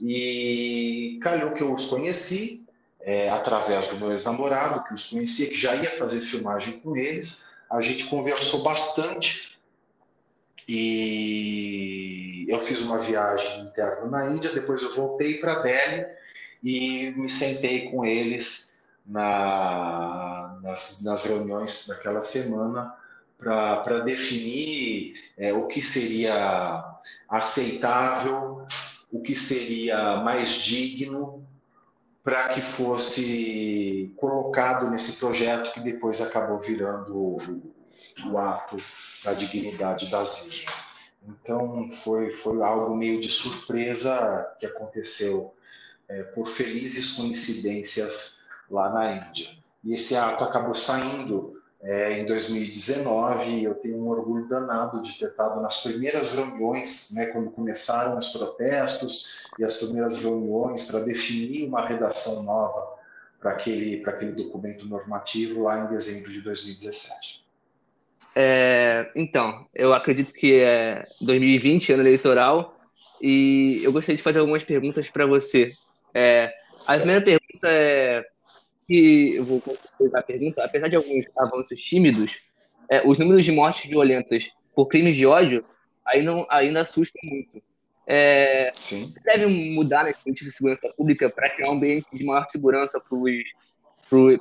E 0.01 1.19
calhou 1.21 1.51
que 1.51 1.61
eu 1.61 1.73
os 1.73 1.87
conheci 1.87 2.65
é, 3.01 3.29
através 3.29 3.87
do 3.87 3.97
meu 3.97 4.11
ex-namorado, 4.11 4.83
que 4.83 4.93
os 4.93 5.07
conhecia, 5.07 5.49
que 5.49 5.57
já 5.57 5.75
ia 5.75 5.91
fazer 5.91 6.21
filmagem 6.21 6.79
com 6.79 6.95
eles. 6.95 7.43
A 7.69 7.81
gente 7.81 8.05
conversou 8.05 8.63
bastante 8.63 9.57
e 10.67 12.45
eu 12.47 12.59
fiz 12.61 12.81
uma 12.81 12.99
viagem 12.99 13.63
interna 13.63 14.05
na 14.05 14.31
Índia. 14.31 14.51
Depois 14.51 14.81
eu 14.81 14.95
voltei 14.95 15.35
para 15.35 15.61
Delhi 15.61 16.05
e 16.63 17.11
me 17.17 17.29
sentei 17.29 17.89
com 17.89 18.05
eles 18.05 18.79
na, 19.05 20.59
nas, 20.61 21.03
nas 21.03 21.23
reuniões 21.23 21.87
daquela 21.87 22.23
semana 22.23 22.93
para 23.37 23.99
definir 23.99 25.13
é, 25.37 25.53
o 25.53 25.65
que 25.67 25.81
seria 25.81 26.83
aceitável 27.29 28.67
o 29.11 29.21
que 29.21 29.35
seria 29.35 30.17
mais 30.17 30.53
digno 30.53 31.47
para 32.23 32.49
que 32.49 32.61
fosse 32.61 34.13
colocado 34.17 34.89
nesse 34.89 35.19
projeto 35.19 35.73
que 35.73 35.79
depois 35.79 36.21
acabou 36.21 36.59
virando 36.59 37.15
o, 37.15 37.37
o 38.31 38.37
ato 38.37 38.77
da 39.23 39.33
dignidade 39.33 40.11
das 40.11 40.47
ilhas. 40.47 40.89
Então 41.27 41.91
foi, 41.91 42.31
foi 42.33 42.61
algo 42.61 42.95
meio 42.95 43.19
de 43.19 43.29
surpresa 43.29 44.55
que 44.59 44.65
aconteceu 44.65 45.53
é, 46.07 46.23
por 46.23 46.49
felizes 46.49 47.13
coincidências 47.13 48.43
lá 48.69 48.89
na 48.89 49.27
Índia. 49.27 49.49
E 49.83 49.93
esse 49.93 50.15
ato 50.15 50.43
acabou 50.43 50.75
saindo 50.75 51.58
é, 51.81 52.19
em 52.19 52.25
2019, 52.25 53.63
eu 53.63 53.73
tenho 53.75 53.97
um 53.97 54.09
orgulho 54.09 54.47
danado 54.49 55.01
de 55.01 55.17
ter 55.17 55.29
estado 55.29 55.61
nas 55.61 55.81
primeiras 55.81 56.33
reuniões, 56.33 57.11
né, 57.15 57.27
quando 57.27 57.49
começaram 57.51 58.17
os 58.17 58.29
protestos 58.29 59.47
e 59.57 59.63
as 59.63 59.77
primeiras 59.77 60.21
reuniões 60.21 60.85
para 60.91 60.99
definir 60.99 61.67
uma 61.67 61.87
redação 61.87 62.43
nova 62.43 62.99
para 63.39 63.51
aquele, 63.51 64.03
aquele 64.05 64.33
documento 64.33 64.85
normativo 64.85 65.63
lá 65.63 65.79
em 65.79 65.87
dezembro 65.87 66.31
de 66.33 66.41
2017. 66.41 67.45
É, 68.35 69.09
então, 69.15 69.65
eu 69.73 69.93
acredito 69.93 70.33
que 70.33 70.59
é 70.59 71.05
2020, 71.21 71.93
ano 71.93 72.03
eleitoral, 72.03 72.77
e 73.21 73.79
eu 73.83 73.91
gostaria 73.93 74.17
de 74.17 74.23
fazer 74.23 74.39
algumas 74.39 74.63
perguntas 74.63 75.09
para 75.09 75.25
você. 75.25 75.73
É, 76.13 76.53
a 76.85 76.97
primeira 76.97 77.21
pergunta 77.21 77.67
é 77.67 78.25
que 78.89 79.35
eu 79.35 79.45
vou 79.45 79.61
completar 79.61 80.19
a 80.19 80.23
pergunta, 80.23 80.65
apesar 80.65 80.87
de 80.87 80.95
alguns 80.95 81.23
avanços 81.37 81.79
tímidos, 81.79 82.39
é, 82.89 83.07
os 83.07 83.19
números 83.19 83.45
de 83.45 83.51
mortes 83.51 83.87
violentas 83.87 84.49
por 84.73 84.87
crimes 84.87 85.15
de 85.15 85.27
ódio 85.27 85.63
ainda, 86.03 86.43
ainda 86.49 86.81
assustam 86.81 87.21
muito. 87.23 87.61
É, 88.07 88.73
deve 89.23 89.45
mudar 89.45 90.05
nas 90.05 90.17
políticas 90.17 90.47
de 90.47 90.57
segurança 90.57 90.89
pública 90.97 91.29
para 91.29 91.51
criar 91.51 91.69
um 91.69 91.73
ambiente 91.73 92.07
de 92.11 92.23
maior 92.25 92.45
segurança 92.47 92.99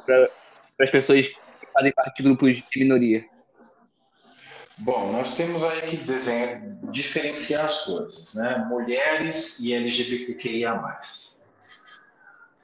para 0.06 0.30
as 0.80 0.90
pessoas 0.90 1.28
que 1.28 1.66
fazem 1.74 1.92
parte 1.92 2.16
de 2.16 2.22
grupos 2.22 2.56
de 2.56 2.78
minoria? 2.80 3.26
Bom, 4.78 5.12
nós 5.12 5.36
temos 5.36 5.62
aí 5.62 5.90
que 5.90 5.96
desenhar, 5.98 6.62
diferenciar 6.90 7.66
as 7.66 7.84
coisas, 7.84 8.34
né? 8.34 8.64
Mulheres 8.66 9.60
e 9.60 9.74
LGBTQIA+. 9.74 10.80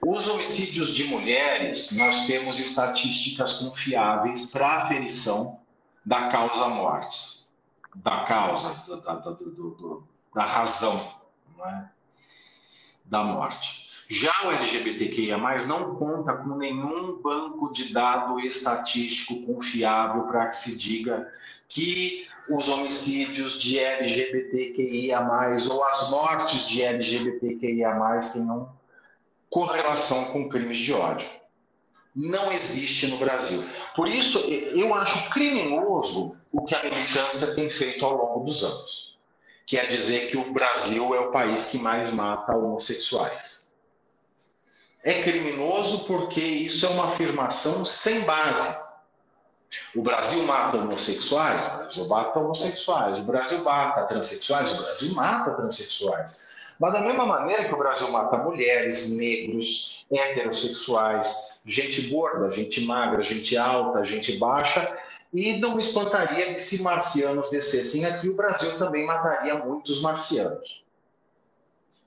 Os 0.07 0.29
homicídios 0.29 0.95
de 0.95 1.05
mulheres, 1.05 1.90
nós 1.93 2.27
temos 2.27 2.59
estatísticas 2.59 3.55
confiáveis 3.55 4.53
para 4.53 4.83
aferição 4.83 5.61
da 6.05 6.29
causa 6.29 6.69
morte, 6.69 7.47
da 7.95 8.25
causa, 8.25 8.75
da, 8.87 9.14
da, 9.14 9.31
do, 9.31 10.05
da 10.35 10.45
razão 10.45 11.01
é? 11.64 11.85
da 13.07 13.25
morte. 13.25 13.85
Já 14.11 14.31
o 14.45 14.51
LGBTQIA, 14.51 15.38
não 15.67 15.95
conta 15.95 16.35
com 16.35 16.57
nenhum 16.57 17.23
banco 17.23 17.73
de 17.73 17.90
dado 17.90 18.38
estatístico 18.40 19.47
confiável 19.47 20.25
para 20.25 20.49
que 20.49 20.59
se 20.59 20.79
diga 20.79 21.33
que 21.67 22.29
os 22.51 22.69
homicídios 22.69 23.59
de 23.59 23.79
LGBTQIA, 23.79 25.19
ou 25.71 25.85
as 25.85 26.11
mortes 26.11 26.69
de 26.69 26.83
LGBTQIA 26.83 27.95
tenham 28.21 28.69
correlação 29.50 30.26
com 30.26 30.48
crimes 30.48 30.78
de 30.78 30.92
ódio. 30.92 31.28
Não 32.14 32.52
existe 32.52 33.07
no 33.09 33.16
Brasil. 33.18 33.62
Por 33.96 34.09
isso, 34.09 34.38
eu 34.38 34.94
acho 34.94 35.30
criminoso 35.30 36.37
o 36.52 36.64
que 36.64 36.74
a 36.74 36.83
militância 36.83 37.54
tem 37.54 37.68
feito 37.68 38.04
ao 38.04 38.12
longo 38.12 38.44
dos 38.44 38.62
anos, 38.62 39.18
que 39.66 39.76
é 39.76 39.87
dizer 39.87 40.30
que 40.30 40.37
o 40.37 40.52
Brasil 40.52 41.14
é 41.14 41.20
o 41.20 41.33
país 41.33 41.68
que 41.68 41.78
mais 41.78 42.12
mata 42.12 42.57
homossexuais. 42.57 43.66
É 45.02 45.22
criminoso 45.22 46.04
porque 46.07 46.40
isso 46.40 46.87
é 46.87 46.88
uma 46.90 47.12
afirmação 47.12 47.85
sem 47.85 48.22
base. 48.22 48.85
O 49.94 50.02
Brasil 50.02 50.44
mata 50.44 50.76
homossexuais, 50.76 51.61
o 51.61 51.76
Brasil 51.76 52.09
mata 52.09 52.38
homossexuais. 52.38 53.18
O 53.18 53.24
Brasil 53.24 53.64
mata 53.64 54.04
transexuais, 54.07 54.72
o 54.72 54.83
Brasil 54.83 55.14
mata 55.14 55.50
transexuais. 55.52 56.54
Mas 56.78 56.92
da 56.92 57.00
mesma 57.00 57.24
maneira 57.24 57.66
que 57.66 57.74
o 57.74 57.78
Brasil 57.78 58.10
mata 58.10 58.37
mulheres, 58.38 59.16
negros, 59.16 60.06
heterossexuais, 60.10 61.60
gente 61.64 62.08
gorda, 62.08 62.50
gente 62.50 62.80
magra, 62.82 63.22
gente 63.22 63.56
alta, 63.56 64.04
gente 64.04 64.37
baixa, 64.38 64.96
e 65.32 65.58
não 65.58 65.74
me 65.74 65.82
espantaria 65.82 66.54
que 66.54 66.60
se 66.60 66.82
marcianos 66.82 67.50
descessem 67.50 68.04
aqui, 68.04 68.28
o 68.28 68.37
Brasil 68.37 68.78
também 68.78 69.04
mataria 69.04 69.58
muitos 69.58 70.00
marcianos. 70.00 70.84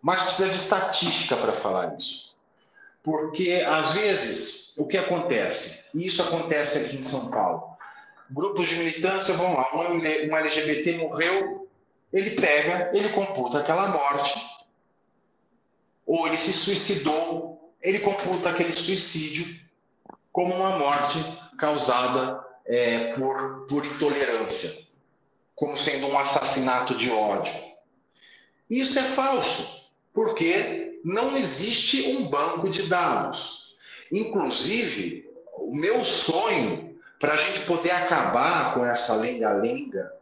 Mas 0.02 0.24
precisa 0.24 0.50
de 0.50 0.56
estatística 0.56 1.36
para 1.36 1.52
falar 1.54 1.98
isso. 1.98 2.36
Porque, 3.04 3.64
às 3.68 3.94
vezes, 3.94 4.78
o 4.78 4.86
que 4.86 4.98
acontece? 4.98 5.90
E 5.98 6.06
isso 6.06 6.22
acontece 6.22 6.86
aqui 6.86 6.98
em 6.98 7.04
São 7.04 7.30
Paulo. 7.30 7.78
Grupos 8.30 8.68
de 8.68 8.76
militância 8.76 9.34
vão 9.34 9.56
lá, 9.56 9.76
um 9.76 10.36
LGBT 10.36 10.98
morreu, 10.98 11.70
ele 12.12 12.32
pega, 12.32 12.92
ele 12.94 13.10
computa 13.10 13.60
aquela 13.60 13.90
morte, 13.90 14.42
ou 16.08 16.26
ele 16.26 16.38
se 16.38 16.54
suicidou, 16.54 17.74
ele 17.82 18.00
computa 18.00 18.50
aquele 18.50 18.76
suicídio 18.76 19.46
como 20.32 20.56
uma 20.56 20.80
morte 20.80 21.20
causada 21.60 22.42
é, 22.66 23.14
por, 23.14 23.68
por 23.68 23.86
intolerância, 23.86 24.88
como 25.54 25.78
sendo 25.78 26.08
um 26.08 26.18
assassinato 26.18 26.96
de 26.96 27.12
ódio. 27.12 27.54
Isso 28.70 28.98
é 28.98 29.04
falso, 29.04 29.92
porque 30.14 31.00
não 31.04 31.36
existe 31.36 32.16
um 32.16 32.28
banco 32.28 32.70
de 32.70 32.84
dados. 32.84 33.76
Inclusive, 34.12 35.30
o 35.58 35.76
meu 35.76 36.06
sonho 36.06 36.98
para 37.20 37.34
a 37.34 37.38
gente 37.38 37.62
poder 37.66 37.92
acabar 37.92 38.74
com 38.74 38.86
essa 38.86 39.16
lenga-lenga 39.16 40.14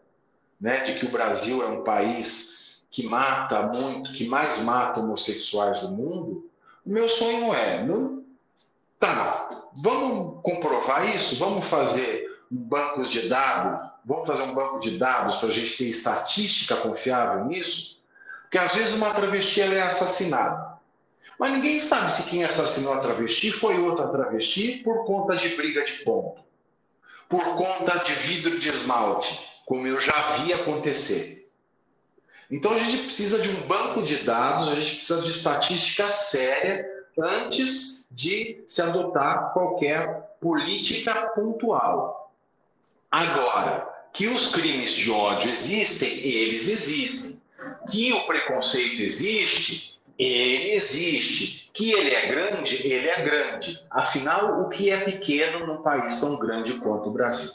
né, 0.59 0.83
de 0.83 0.97
que 0.97 1.05
o 1.05 1.11
Brasil 1.11 1.61
é 1.61 1.67
um 1.67 1.83
país 1.83 2.55
que 2.95 3.05
mata 3.05 3.63
muito, 3.63 4.13
que 4.13 4.25
mais 4.25 4.61
mata 4.61 5.01
homossexuais 5.01 5.81
do 5.81 5.89
mundo, 5.89 6.49
o 6.85 6.89
meu 6.89 7.09
sonho 7.09 7.53
é, 7.53 7.83
não, 7.83 8.23
tá, 8.97 9.49
vamos 9.83 10.41
comprovar 10.41 11.13
isso, 11.13 11.35
vamos 11.35 11.67
fazer 11.67 12.39
bancos 12.49 13.11
de 13.11 13.27
dados, 13.27 13.91
vamos 14.05 14.25
fazer 14.25 14.43
um 14.43 14.53
banco 14.53 14.79
de 14.79 14.97
dados 14.97 15.35
para 15.39 15.49
a 15.49 15.51
gente 15.51 15.77
ter 15.77 15.89
estatística 15.89 16.77
confiável 16.77 17.43
nisso, 17.43 18.01
porque 18.43 18.57
às 18.57 18.73
vezes 18.73 18.95
uma 18.95 19.13
travesti 19.13 19.59
é 19.59 19.81
assassinada. 19.81 20.77
Mas 21.37 21.51
ninguém 21.51 21.81
sabe 21.81 22.13
se 22.13 22.29
quem 22.29 22.45
assassinou 22.45 22.93
a 22.93 23.01
travesti 23.01 23.51
foi 23.51 23.77
outra 23.77 24.07
travesti 24.07 24.77
por 24.85 25.03
conta 25.03 25.35
de 25.35 25.49
briga 25.49 25.83
de 25.83 25.95
ponto, 26.05 26.41
por 27.27 27.43
conta 27.57 27.99
de 28.05 28.13
vidro 28.13 28.57
de 28.57 28.69
esmalte, 28.69 29.37
como 29.65 29.85
eu 29.85 29.99
já 29.99 30.17
vi 30.37 30.53
acontecer. 30.53 31.44
Então 32.49 32.73
a 32.73 32.79
gente 32.79 33.05
precisa 33.05 33.41
de 33.41 33.49
um 33.49 33.67
banco 33.67 34.03
de 34.03 34.17
dados, 34.17 34.67
a 34.67 34.75
gente 34.75 34.97
precisa 34.97 35.21
de 35.21 35.31
estatística 35.31 36.11
séria 36.11 36.85
antes 37.17 38.05
de 38.11 38.63
se 38.67 38.81
adotar 38.81 39.51
qualquer 39.53 40.37
política 40.39 41.13
pontual. 41.29 42.31
Agora, 43.11 43.87
que 44.13 44.27
os 44.27 44.53
crimes 44.53 44.93
de 44.93 45.11
ódio 45.11 45.51
existem, 45.51 46.09
eles 46.09 46.69
existem. 46.69 47.41
Que 47.89 48.13
o 48.13 48.25
preconceito 48.25 49.01
existe, 49.01 49.99
ele 50.17 50.71
existe. 50.71 51.69
Que 51.73 51.91
ele 51.91 52.11
é 52.11 52.27
grande, 52.27 52.87
ele 52.87 53.07
é 53.07 53.21
grande. 53.21 53.85
Afinal, 53.89 54.61
o 54.61 54.69
que 54.69 54.89
é 54.89 54.97
pequeno 55.01 55.67
num 55.67 55.81
país 55.81 56.19
tão 56.21 56.37
grande 56.37 56.75
quanto 56.75 57.09
o 57.09 57.11
Brasil? 57.11 57.51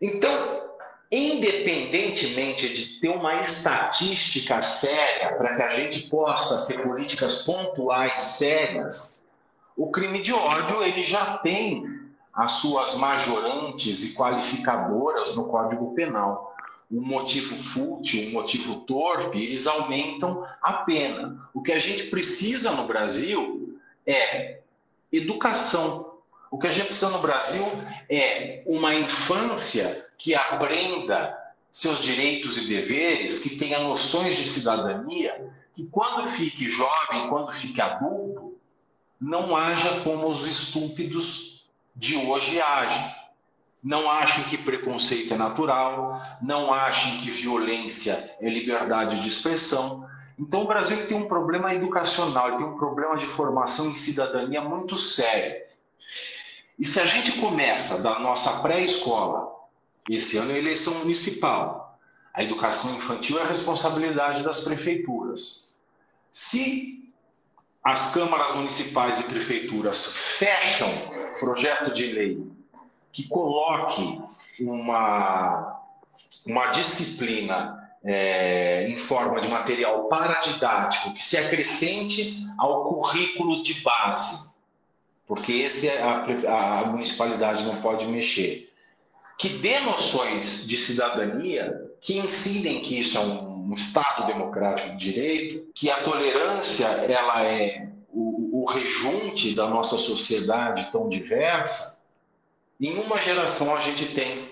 Então, 0.00 0.71
independentemente 1.12 2.66
de 2.74 2.98
ter 2.98 3.10
uma 3.10 3.42
estatística 3.42 4.62
séria 4.62 5.36
para 5.36 5.56
que 5.56 5.62
a 5.62 5.70
gente 5.70 6.08
possa 6.08 6.66
ter 6.66 6.82
políticas 6.82 7.44
pontuais 7.44 8.18
sérias, 8.18 9.20
o 9.76 9.90
crime 9.90 10.22
de 10.22 10.32
ódio 10.32 10.82
ele 10.82 11.02
já 11.02 11.36
tem 11.38 12.00
as 12.32 12.52
suas 12.52 12.96
majorantes 12.96 14.02
e 14.04 14.14
qualificadoras 14.14 15.36
no 15.36 15.44
Código 15.44 15.94
Penal. 15.94 16.56
Um 16.90 17.02
motivo 17.02 17.56
fútil, 17.56 18.28
um 18.28 18.32
motivo 18.32 18.76
torpe, 18.80 19.38
eles 19.38 19.66
aumentam 19.66 20.46
a 20.62 20.72
pena. 20.72 21.46
O 21.52 21.60
que 21.62 21.72
a 21.72 21.78
gente 21.78 22.04
precisa 22.04 22.72
no 22.72 22.86
Brasil 22.86 23.78
é 24.06 24.60
educação. 25.10 26.14
O 26.50 26.58
que 26.58 26.66
a 26.66 26.72
gente 26.72 26.86
precisa 26.86 27.10
no 27.10 27.18
Brasil 27.18 27.64
é 28.08 28.62
uma 28.66 28.94
infância 28.94 30.10
que 30.22 30.36
aprenda 30.36 31.36
seus 31.72 32.00
direitos 32.00 32.56
e 32.56 32.68
deveres, 32.68 33.42
que 33.42 33.58
tenha 33.58 33.80
noções 33.80 34.36
de 34.36 34.48
cidadania, 34.48 35.52
que 35.74 35.84
quando 35.86 36.30
fique 36.30 36.68
jovem, 36.68 37.28
quando 37.28 37.52
fique 37.52 37.80
adulto, 37.80 38.56
não 39.20 39.56
haja 39.56 40.00
como 40.02 40.28
os 40.28 40.46
estúpidos 40.46 41.66
de 41.96 42.16
hoje 42.16 42.60
agem. 42.60 43.12
Não 43.82 44.08
achem 44.08 44.44
que 44.44 44.56
preconceito 44.56 45.34
é 45.34 45.36
natural, 45.36 46.22
não 46.40 46.72
achem 46.72 47.20
que 47.20 47.30
violência 47.32 48.36
é 48.40 48.48
liberdade 48.48 49.20
de 49.20 49.26
expressão. 49.26 50.08
Então, 50.38 50.62
o 50.62 50.68
Brasil 50.68 51.04
tem 51.08 51.16
um 51.16 51.26
problema 51.26 51.74
educacional, 51.74 52.56
tem 52.56 52.64
um 52.64 52.76
problema 52.76 53.16
de 53.16 53.26
formação 53.26 53.88
em 53.88 53.96
cidadania 53.96 54.60
muito 54.60 54.96
sério. 54.96 55.62
E 56.78 56.84
se 56.84 57.00
a 57.00 57.06
gente 57.06 57.40
começa 57.40 58.00
da 58.04 58.20
nossa 58.20 58.62
pré-escola, 58.62 59.51
esse 60.08 60.36
ano 60.36 60.52
é 60.52 60.58
eleição 60.58 60.94
municipal, 60.96 61.98
a 62.34 62.42
educação 62.42 62.94
infantil 62.96 63.38
é 63.38 63.44
responsabilidade 63.44 64.42
das 64.42 64.62
prefeituras. 64.62 65.76
Se 66.30 67.12
as 67.84 68.12
câmaras 68.12 68.54
municipais 68.54 69.20
e 69.20 69.24
prefeituras 69.24 70.14
fecham 70.14 70.88
projeto 71.38 71.92
de 71.92 72.06
lei 72.06 72.46
que 73.12 73.28
coloque 73.28 74.20
uma, 74.60 75.80
uma 76.46 76.66
disciplina 76.68 77.90
é, 78.04 78.88
em 78.88 78.96
forma 78.96 79.40
de 79.40 79.48
material 79.48 80.04
paradidático 80.04 81.12
que 81.12 81.24
se 81.24 81.36
acrescente 81.36 82.46
ao 82.58 82.88
currículo 82.88 83.62
de 83.62 83.74
base, 83.82 84.52
porque 85.26 85.52
esse 85.52 85.88
é 85.88 86.02
a, 86.02 86.80
a 86.80 86.86
municipalidade 86.86 87.64
não 87.64 87.80
pode 87.80 88.06
mexer, 88.06 88.71
que 89.42 89.48
dê 89.48 89.80
noções 89.80 90.64
de 90.68 90.76
cidadania 90.76 91.90
que 92.00 92.16
ensinem 92.16 92.80
que 92.80 93.00
isso 93.00 93.18
é 93.18 93.20
um, 93.20 93.50
Estado 93.74 94.26
democrático 94.26 94.90
de 94.90 95.12
direito, 95.12 95.72
que 95.74 95.90
a 95.90 96.02
tolerância 96.02 96.84
ela 96.84 97.42
é 97.42 97.88
o, 98.12 98.62
o 98.62 98.66
rejunte 98.66 99.54
da 99.54 99.66
nossa 99.66 99.96
sociedade 99.96 100.90
tão 100.92 101.08
diversa, 101.08 101.98
em 102.78 102.98
uma 102.98 103.18
geração 103.18 103.74
a 103.74 103.80
gente 103.80 104.14
tem 104.14 104.46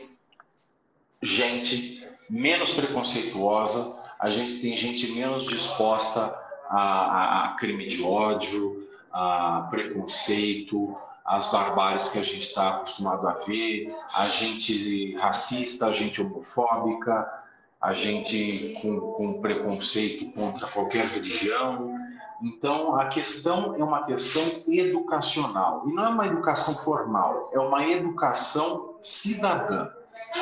gente 1.23 2.03
menos 2.31 2.71
preconceituosa, 2.73 4.03
a 4.19 4.31
gente 4.31 4.63
tem 4.63 4.75
gente 4.77 5.13
menos 5.13 5.45
disposta 5.45 6.35
a, 6.71 6.81
a, 6.81 7.45
a 7.45 7.49
crime 7.57 7.89
de 7.89 8.03
ódio, 8.03 8.89
a 9.13 9.69
preconceito, 9.71 10.97
as 11.31 11.49
barbáries 11.49 12.09
que 12.09 12.19
a 12.19 12.25
gente 12.25 12.49
está 12.49 12.71
acostumado 12.71 13.29
a 13.29 13.35
ver, 13.35 13.95
a 14.17 14.29
gente 14.29 15.15
racista, 15.15 15.87
a 15.87 15.93
gente 15.93 16.21
homofóbica, 16.21 17.33
a 17.81 17.93
gente 17.95 18.77
com, 18.83 19.01
com 19.13 19.41
preconceito 19.41 20.33
contra 20.33 20.67
qualquer 20.67 21.07
religião. 21.07 21.97
Então, 22.43 22.97
a 22.97 23.07
questão 23.07 23.77
é 23.77 23.85
uma 23.85 24.03
questão 24.07 24.43
educacional. 24.67 25.89
E 25.89 25.93
não 25.93 26.05
é 26.05 26.09
uma 26.09 26.27
educação 26.27 26.75
formal, 26.83 27.49
é 27.53 27.61
uma 27.61 27.87
educação 27.87 28.97
cidadã. 29.01 29.89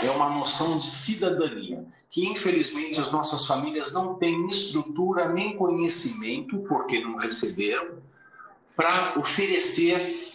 É 0.03 0.11
uma 0.11 0.31
noção 0.31 0.79
de 0.79 0.89
cidadania, 0.89 1.85
que 2.09 2.27
infelizmente 2.27 2.99
as 2.99 3.13
nossas 3.13 3.47
famílias 3.47 3.93
não 3.93 4.15
têm 4.15 4.49
estrutura 4.49 5.29
nem 5.29 5.55
conhecimento, 5.55 6.59
porque 6.61 6.99
não 6.99 7.17
receberam, 7.17 7.99
para 8.75 9.19
oferecer 9.19 10.29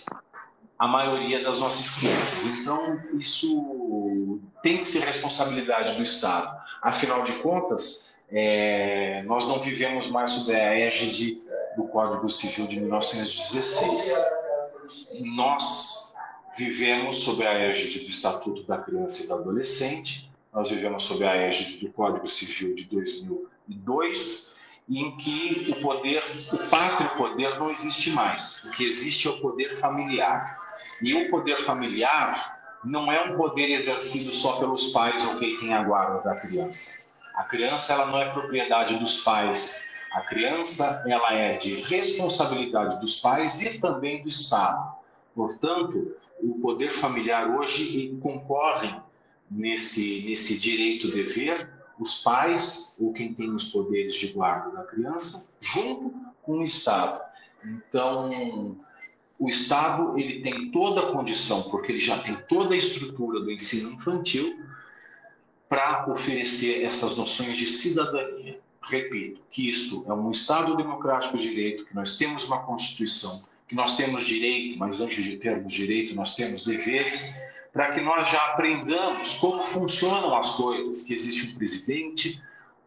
a 0.78 0.88
maioria 0.88 1.44
das 1.44 1.60
nossas 1.60 1.90
crianças. 1.96 2.46
Então, 2.60 3.00
isso 3.14 4.40
tem 4.62 4.80
que 4.80 4.86
ser 4.86 5.00
responsabilidade 5.02 5.96
do 5.96 6.04
Estado. 6.04 6.62
Afinal 6.82 7.24
de 7.24 7.34
contas, 7.34 8.16
é, 8.30 9.24
nós 9.24 9.48
não 9.48 9.60
vivemos 9.60 10.10
mais 10.10 10.32
sob 10.32 10.54
a 10.56 10.78
égide 10.78 11.42
do 11.76 11.84
Código 11.86 12.30
Civil 12.30 12.68
de 12.68 12.80
1916. 12.80 14.14
Nós 15.22 16.14
vivemos 16.58 17.20
sob 17.20 17.46
a 17.46 17.54
égide 17.54 18.00
do 18.00 18.10
Estatuto 18.10 18.64
da 18.64 18.78
Criança 18.78 19.24
e 19.24 19.28
do 19.28 19.34
Adolescente, 19.34 20.32
nós 20.54 20.70
vivemos 20.70 21.04
sob 21.06 21.26
a 21.26 21.36
égide 21.36 21.86
do 21.86 21.92
Código 21.92 22.28
Civil 22.28 22.76
de 22.76 22.84
2002, 22.86 24.60
em 24.90 25.18
que 25.18 25.74
o 25.76 25.82
poder, 25.82 26.24
o 26.52 26.58
pátrio 26.70 27.10
poder 27.18 27.58
não 27.58 27.72
existe 27.72 28.12
mais. 28.12 28.66
O 28.66 28.72
que 28.72 28.84
existe 28.84 29.28
é 29.28 29.32
o 29.32 29.40
poder 29.40 29.78
familiar. 29.80 30.63
E 31.02 31.14
o 31.14 31.30
poder 31.30 31.58
familiar 31.64 32.80
não 32.84 33.12
é 33.12 33.24
um 33.24 33.38
poder 33.38 33.74
exercido 33.74 34.32
só 34.32 34.60
pelos 34.60 34.92
pais 34.92 35.26
ou 35.28 35.38
quem 35.38 35.58
tem 35.60 35.74
a 35.74 35.84
guarda 35.84 36.22
da 36.22 36.40
criança. 36.40 37.08
A 37.36 37.44
criança 37.44 37.94
ela 37.94 38.08
não 38.08 38.20
é 38.20 38.30
propriedade 38.30 38.98
dos 38.98 39.22
pais. 39.22 39.94
A 40.12 40.22
criança 40.22 41.04
ela 41.08 41.34
é 41.34 41.58
de 41.58 41.82
responsabilidade 41.82 43.00
dos 43.00 43.20
pais 43.20 43.62
e 43.62 43.80
também 43.80 44.22
do 44.22 44.30
Estado. 44.30 44.96
Portanto, 45.34 46.16
o 46.42 46.60
poder 46.60 46.90
familiar 46.90 47.50
hoje 47.50 48.18
concorre 48.22 48.94
nesse 49.50 50.24
nesse 50.28 50.60
direito 50.60 51.12
dever 51.12 51.70
os 52.00 52.22
pais 52.22 52.98
ou 53.00 53.14
quem 53.14 53.34
tem 53.34 53.50
os 53.52 53.66
poderes 53.66 54.16
de 54.16 54.28
guarda 54.28 54.72
da 54.72 54.84
criança 54.84 55.50
junto 55.60 56.14
com 56.44 56.60
o 56.60 56.64
Estado. 56.64 57.22
Então, 57.64 58.78
o 59.44 59.50
Estado 59.50 60.18
ele 60.18 60.40
tem 60.40 60.72
toda 60.72 61.02
a 61.02 61.12
condição, 61.12 61.64
porque 61.64 61.92
ele 61.92 62.00
já 62.00 62.18
tem 62.20 62.34
toda 62.48 62.74
a 62.74 62.78
estrutura 62.78 63.42
do 63.42 63.52
ensino 63.52 63.92
infantil 63.92 64.58
para 65.68 66.10
oferecer 66.10 66.86
essas 66.86 67.18
noções 67.18 67.58
de 67.58 67.68
cidadania. 67.68 68.62
Repito, 68.82 69.42
que 69.52 69.70
isto 69.70 70.06
é 70.08 70.14
um 70.14 70.32
Estado 70.32 70.78
democrático 70.78 71.38
de 71.38 71.44
direito, 71.44 71.84
que 71.84 71.94
nós 71.94 72.16
temos 72.16 72.46
uma 72.46 72.60
Constituição, 72.60 73.44
que 73.68 73.76
nós 73.76 73.98
temos 73.98 74.26
direito, 74.26 74.80
mas 74.80 75.02
antes 75.02 75.22
de 75.22 75.36
termos 75.36 75.74
direito, 75.74 76.16
nós 76.16 76.38
temos 76.38 76.64
deveres, 76.64 77.38
para 77.74 77.92
que 77.92 78.00
nós 78.00 78.30
já 78.30 78.40
aprendamos 78.52 79.36
como 79.36 79.62
funcionam 79.64 80.38
as 80.38 80.56
coisas, 80.56 81.04
que 81.04 81.14
existe 81.14 81.52
um 81.52 81.58
presidente, 81.58 82.42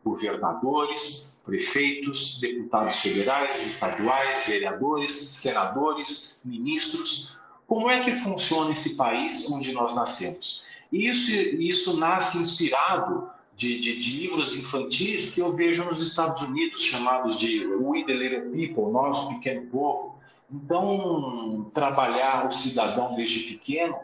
governadores, 0.07 1.43
prefeitos, 1.45 2.39
deputados 2.39 2.97
federais, 3.01 3.67
estaduais, 3.67 4.47
vereadores, 4.47 5.13
senadores, 5.13 6.41
ministros. 6.45 7.37
Como 7.67 7.91
é 7.91 8.05
que 8.05 8.13
funciona 8.13 8.71
esse 8.71 8.97
país 8.97 9.51
onde 9.51 9.73
nós 9.73 9.97
nascemos? 9.97 10.65
Isso, 10.93 11.33
isso 11.33 11.99
nasce 11.99 12.39
inspirado 12.39 13.29
de, 13.57 13.81
de, 13.81 14.01
de, 14.01 14.21
livros 14.21 14.57
infantis 14.57 15.35
que 15.35 15.41
eu 15.41 15.57
vejo 15.57 15.85
nos 15.85 16.01
Estados 16.01 16.43
Unidos, 16.43 16.83
chamados 16.83 17.37
de 17.39 17.67
We 17.67 18.05
the 18.05 18.13
Little 18.13 18.51
People, 18.53 18.93
Nosso 18.93 19.29
Pequeno 19.31 19.67
Povo. 19.67 20.17
Então, 20.53 21.69
trabalhar 21.75 22.47
o 22.47 22.53
cidadão 22.53 23.17
desde 23.17 23.41
pequeno 23.41 23.97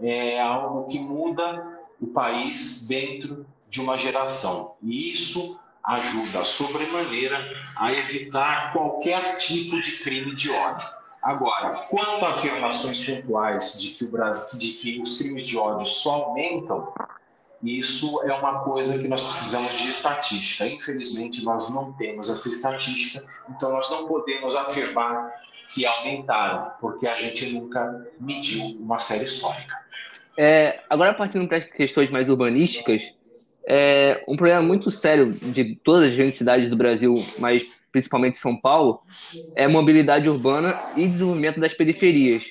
é 0.00 0.38
algo 0.38 0.86
que 0.88 0.98
muda 0.98 1.80
o 2.00 2.06
país 2.08 2.86
dentro 2.86 3.46
de 3.68 3.80
uma 3.80 3.96
geração. 3.96 4.76
E 4.82 5.12
isso 5.12 5.60
ajuda 5.84 6.44
sobremaneira 6.44 7.54
a 7.76 7.92
evitar 7.92 8.72
qualquer 8.72 9.36
tipo 9.36 9.80
de 9.80 9.92
crime 9.98 10.34
de 10.34 10.50
ódio. 10.50 10.86
Agora, 11.22 11.86
quanto 11.90 12.24
a 12.24 12.30
afirmações 12.30 13.04
pontuais 13.04 13.80
de 13.80 13.90
que, 13.90 14.04
o 14.04 14.10
Brasil, 14.10 14.58
de 14.58 14.72
que 14.72 15.00
os 15.02 15.18
crimes 15.18 15.46
de 15.46 15.56
ódio 15.56 15.86
só 15.86 16.24
aumentam, 16.24 16.92
isso 17.62 18.22
é 18.22 18.32
uma 18.32 18.60
coisa 18.60 18.98
que 18.98 19.08
nós 19.08 19.24
precisamos 19.24 19.72
de 19.72 19.88
estatística. 19.88 20.66
Infelizmente, 20.66 21.44
nós 21.44 21.68
não 21.74 21.92
temos 21.94 22.30
essa 22.30 22.48
estatística, 22.48 23.24
então 23.48 23.72
nós 23.72 23.90
não 23.90 24.06
podemos 24.06 24.54
afirmar 24.54 25.32
que 25.74 25.84
aumentaram, 25.84 26.72
porque 26.80 27.06
a 27.06 27.16
gente 27.16 27.50
nunca 27.50 28.06
mediu 28.20 28.64
uma 28.80 28.98
série 28.98 29.24
histórica. 29.24 29.76
É, 30.36 30.80
agora, 30.88 31.12
partindo 31.14 31.48
para 31.48 31.60
questões 31.60 32.10
mais 32.10 32.30
urbanísticas, 32.30 33.12
é, 33.70 34.24
um 34.26 34.34
problema 34.34 34.62
muito 34.62 34.90
sério 34.90 35.34
de 35.34 35.76
todas 35.84 36.08
as 36.08 36.16
grandes 36.16 36.38
cidades 36.38 36.70
do 36.70 36.76
Brasil, 36.76 37.14
mas 37.38 37.62
principalmente 37.92 38.38
São 38.38 38.58
Paulo, 38.58 39.02
é 39.54 39.68
mobilidade 39.68 40.26
urbana 40.26 40.80
e 40.96 41.06
desenvolvimento 41.06 41.60
das 41.60 41.74
periferias. 41.74 42.50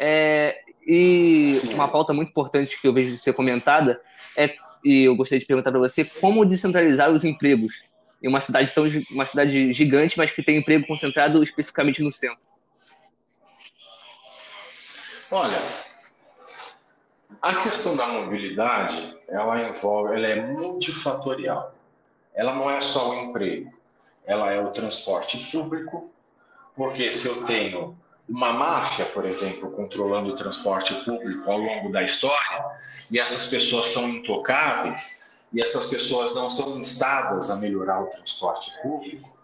É, 0.00 0.58
e 0.84 1.52
uma 1.74 1.86
pauta 1.86 2.12
muito 2.12 2.30
importante 2.30 2.80
que 2.80 2.88
eu 2.88 2.92
vejo 2.92 3.16
ser 3.18 3.34
comentada 3.34 4.00
é, 4.36 4.52
e 4.84 5.04
eu 5.04 5.14
gostaria 5.14 5.38
de 5.38 5.46
perguntar 5.46 5.70
para 5.70 5.78
você, 5.78 6.04
como 6.04 6.44
descentralizar 6.44 7.10
os 7.12 7.24
empregos 7.24 7.82
em 8.20 8.26
uma 8.26 8.40
cidade 8.40 8.74
tão 8.74 8.84
uma 9.12 9.26
cidade 9.26 9.72
gigante, 9.74 10.18
mas 10.18 10.32
que 10.32 10.42
tem 10.42 10.58
emprego 10.58 10.86
concentrado 10.88 11.40
especificamente 11.40 12.02
no 12.02 12.10
centro? 12.10 12.38
Olha, 15.30 15.58
a 17.40 17.62
questão 17.62 17.96
da 17.96 18.06
mobilidade, 18.06 19.16
ela 19.28 19.68
envolve, 19.68 20.14
ela 20.14 20.26
é 20.26 20.40
multifatorial. 20.40 21.74
Ela 22.34 22.54
não 22.54 22.70
é 22.70 22.80
só 22.80 23.10
o 23.10 23.14
emprego, 23.14 23.72
ela 24.24 24.52
é 24.52 24.60
o 24.60 24.70
transporte 24.70 25.50
público, 25.50 26.10
porque 26.76 27.10
se 27.12 27.28
eu 27.28 27.44
tenho 27.46 27.96
uma 28.28 28.52
máfia, 28.52 29.06
por 29.06 29.24
exemplo, 29.24 29.70
controlando 29.70 30.30
o 30.30 30.36
transporte 30.36 30.94
público 31.04 31.50
ao 31.50 31.58
longo 31.58 31.90
da 31.90 32.02
história, 32.02 32.64
e 33.10 33.18
essas 33.18 33.46
pessoas 33.46 33.88
são 33.88 34.08
intocáveis, 34.08 35.28
e 35.52 35.62
essas 35.62 35.86
pessoas 35.86 36.34
não 36.34 36.50
são 36.50 36.78
instadas 36.78 37.50
a 37.50 37.56
melhorar 37.56 38.02
o 38.02 38.06
transporte 38.06 38.70
público, 38.82 39.36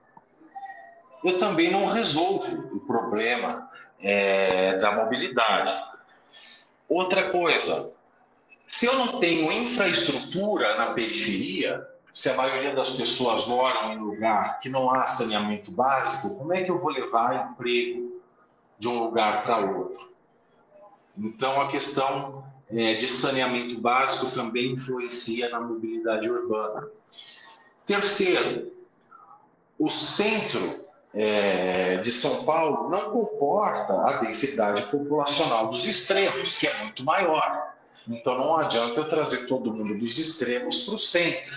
eu 1.24 1.38
também 1.38 1.70
não 1.70 1.86
resolvo 1.86 2.76
o 2.76 2.80
problema 2.80 3.70
é, 4.00 4.76
da 4.76 4.92
mobilidade. 4.92 5.72
Outra 6.88 7.30
coisa, 7.30 7.92
se 8.66 8.86
eu 8.86 8.94
não 8.94 9.20
tenho 9.20 9.50
infraestrutura 9.50 10.76
na 10.76 10.92
periferia, 10.92 11.86
se 12.12 12.28
a 12.28 12.34
maioria 12.34 12.74
das 12.74 12.90
pessoas 12.90 13.46
moram 13.46 13.92
em 13.92 13.98
lugar 13.98 14.60
que 14.60 14.68
não 14.68 14.90
há 14.90 15.06
saneamento 15.06 15.70
básico, 15.70 16.36
como 16.36 16.52
é 16.52 16.62
que 16.62 16.70
eu 16.70 16.80
vou 16.80 16.90
levar 16.90 17.50
emprego 17.52 18.20
de 18.78 18.88
um 18.88 19.02
lugar 19.04 19.44
para 19.44 19.58
outro? 19.58 20.12
Então, 21.16 21.60
a 21.60 21.68
questão 21.68 22.44
é, 22.70 22.94
de 22.94 23.08
saneamento 23.08 23.80
básico 23.80 24.30
também 24.32 24.72
influencia 24.72 25.48
na 25.48 25.60
mobilidade 25.60 26.28
urbana. 26.28 26.88
Terceiro, 27.86 28.72
o 29.78 29.90
centro 29.90 30.83
é, 31.14 31.98
de 31.98 32.12
São 32.12 32.44
Paulo 32.44 32.90
não 32.90 33.12
comporta 33.12 33.92
a 33.92 34.16
densidade 34.18 34.82
populacional 34.82 35.68
dos 35.68 35.86
extremos, 35.86 36.56
que 36.56 36.66
é 36.66 36.82
muito 36.82 37.04
maior. 37.04 37.72
Então 38.08 38.36
não 38.36 38.56
adianta 38.56 39.00
eu 39.00 39.08
trazer 39.08 39.46
todo 39.46 39.72
mundo 39.72 39.96
dos 39.96 40.18
extremos 40.18 40.84
para 40.84 40.94
o 40.94 40.98
centro. 40.98 41.54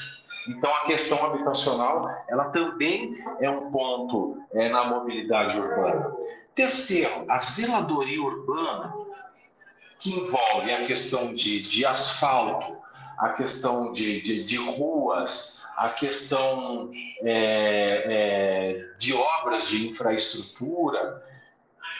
Então 0.47 0.73
a 0.73 0.85
questão 0.85 1.25
habitacional 1.25 2.09
ela 2.29 2.45
também 2.45 3.17
é 3.41 3.49
um 3.49 3.71
ponto 3.71 4.37
é, 4.53 4.69
na 4.69 4.85
mobilidade 4.85 5.59
urbana. 5.59 6.15
Terceiro, 6.55 7.25
a 7.27 7.39
zeladoria 7.39 8.21
urbana, 8.21 8.93
que 9.99 10.11
envolve 10.11 10.71
a 10.71 10.85
questão 10.85 11.33
de, 11.33 11.61
de 11.61 11.85
asfalto, 11.85 12.77
a 13.17 13.29
questão 13.29 13.91
de, 13.91 14.21
de, 14.21 14.43
de 14.43 14.57
ruas, 14.57 15.63
a 15.77 15.89
questão 15.89 16.89
é, 17.21 18.03
é, 18.07 18.89
de 18.97 19.13
obras 19.13 19.67
de 19.67 19.87
infraestrutura, 19.87 21.23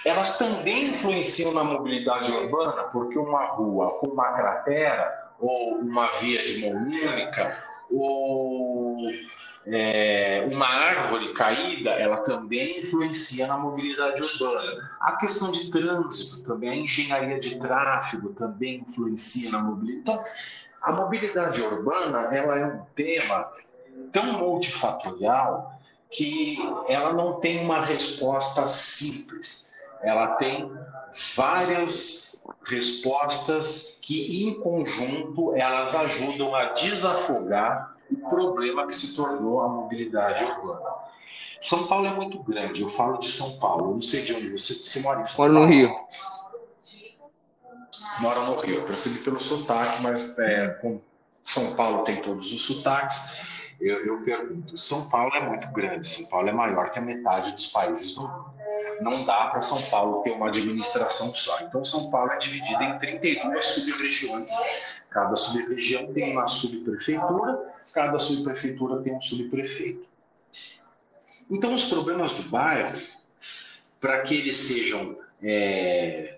elas 0.03 0.39
também 0.39 0.87
influenciam 0.87 1.53
na 1.53 1.63
mobilidade 1.63 2.31
urbana, 2.31 2.85
porque 2.85 3.19
uma 3.19 3.45
rua 3.45 3.99
com 3.99 4.07
uma 4.07 4.33
cratera, 4.33 5.31
ou 5.39 5.75
uma 5.75 6.07
via 6.19 6.43
de 6.43 6.59
mão 6.59 6.71
única, 6.71 7.63
ou 7.91 8.97
é, 9.67 10.47
uma 10.51 10.67
árvore 10.67 11.33
caída, 11.33 11.91
ela 11.91 12.17
também 12.17 12.79
influencia 12.79 13.45
na 13.45 13.57
mobilidade 13.57 14.23
urbana. 14.23 14.89
A 14.99 15.17
questão 15.17 15.51
de 15.51 15.69
trânsito 15.69 16.43
também, 16.43 16.71
a 16.71 16.75
engenharia 16.75 17.39
de 17.39 17.59
tráfego 17.59 18.29
também 18.29 18.83
influencia 18.87 19.51
na 19.51 19.59
mobilidade. 19.59 19.99
Então, 20.01 20.25
a 20.81 20.91
mobilidade 20.93 21.61
urbana 21.61 22.33
ela 22.35 22.57
é 22.57 22.65
um 22.65 22.85
tema 22.95 23.51
tão 24.11 24.33
multifatorial 24.33 25.73
que 26.09 26.57
ela 26.87 27.13
não 27.13 27.39
tem 27.39 27.63
uma 27.63 27.81
resposta 27.81 28.67
simples. 28.67 29.73
Ela 30.01 30.35
tem 30.35 30.71
várias 31.35 32.41
respostas 32.63 33.99
que, 34.01 34.43
em 34.43 34.59
conjunto, 34.61 35.53
elas 35.55 35.95
ajudam 35.95 36.55
a 36.55 36.65
desafogar 36.65 37.95
o 38.09 38.29
problema 38.29 38.87
que 38.87 38.95
se 38.95 39.15
tornou 39.15 39.61
a 39.61 39.67
mobilidade 39.67 40.43
urbana. 40.43 41.07
São 41.61 41.87
Paulo 41.87 42.05
é 42.05 42.13
muito 42.13 42.39
grande, 42.43 42.83
eu 42.83 42.89
falo 42.89 43.17
de 43.17 43.29
São 43.29 43.57
Paulo, 43.57 43.89
eu 43.89 43.95
não 43.95 44.01
sei 44.01 44.21
de 44.21 44.33
onde 44.33 44.49
você, 44.49 44.73
você 44.73 44.99
mora 44.99 45.21
em 45.21 45.25
São 45.25 45.45
Moro 45.45 45.53
Paulo. 45.55 45.67
no 45.67 45.73
Rio. 45.73 45.95
Mora 48.19 48.41
no 48.41 48.59
Rio, 48.59 48.75
eu 48.75 48.85
percebi 48.85 49.19
pelo 49.19 49.39
sotaque, 49.39 50.01
mas 50.01 50.37
é, 50.37 50.79
São 51.43 51.75
Paulo 51.75 52.03
tem 52.03 52.21
todos 52.21 52.53
os 52.53 52.61
sotaques. 52.61 53.56
Eu, 53.79 54.05
eu 54.05 54.21
pergunto, 54.23 54.77
São 54.77 55.09
Paulo 55.09 55.33
é 55.35 55.47
muito 55.47 55.67
grande, 55.69 56.09
São 56.09 56.25
Paulo 56.29 56.49
é 56.49 56.51
maior 56.51 56.91
que 56.91 56.99
a 56.99 57.01
metade 57.01 57.51
dos 57.53 57.67
países 57.67 58.15
do 58.15 58.21
mundo. 58.21 58.57
Não 59.01 59.23
dá 59.25 59.47
para 59.47 59.61
São 59.61 59.81
Paulo 59.83 60.23
ter 60.23 60.31
uma 60.31 60.47
administração 60.47 61.33
só. 61.33 61.59
Então, 61.61 61.85
São 61.85 62.09
Paulo 62.09 62.31
é 62.31 62.37
dividida 62.37 62.83
em 62.83 62.97
32 62.97 63.65
sub-regiões. 63.65 64.51
Cada 65.11 65.35
sub-região 65.35 66.11
tem 66.13 66.33
uma 66.33 66.47
subprefeitura 66.47 67.77
cada 67.97 68.19
subprefeitura 68.19 69.01
tem 69.01 69.15
um 69.15 69.21
subprefeito. 69.21 70.07
Então, 71.49 71.73
os 71.73 71.89
problemas 71.89 72.33
do 72.33 72.43
bairro, 72.43 73.01
para 73.99 74.21
que 74.21 74.35
eles 74.35 74.55
sejam 74.55 75.17
é, 75.41 76.36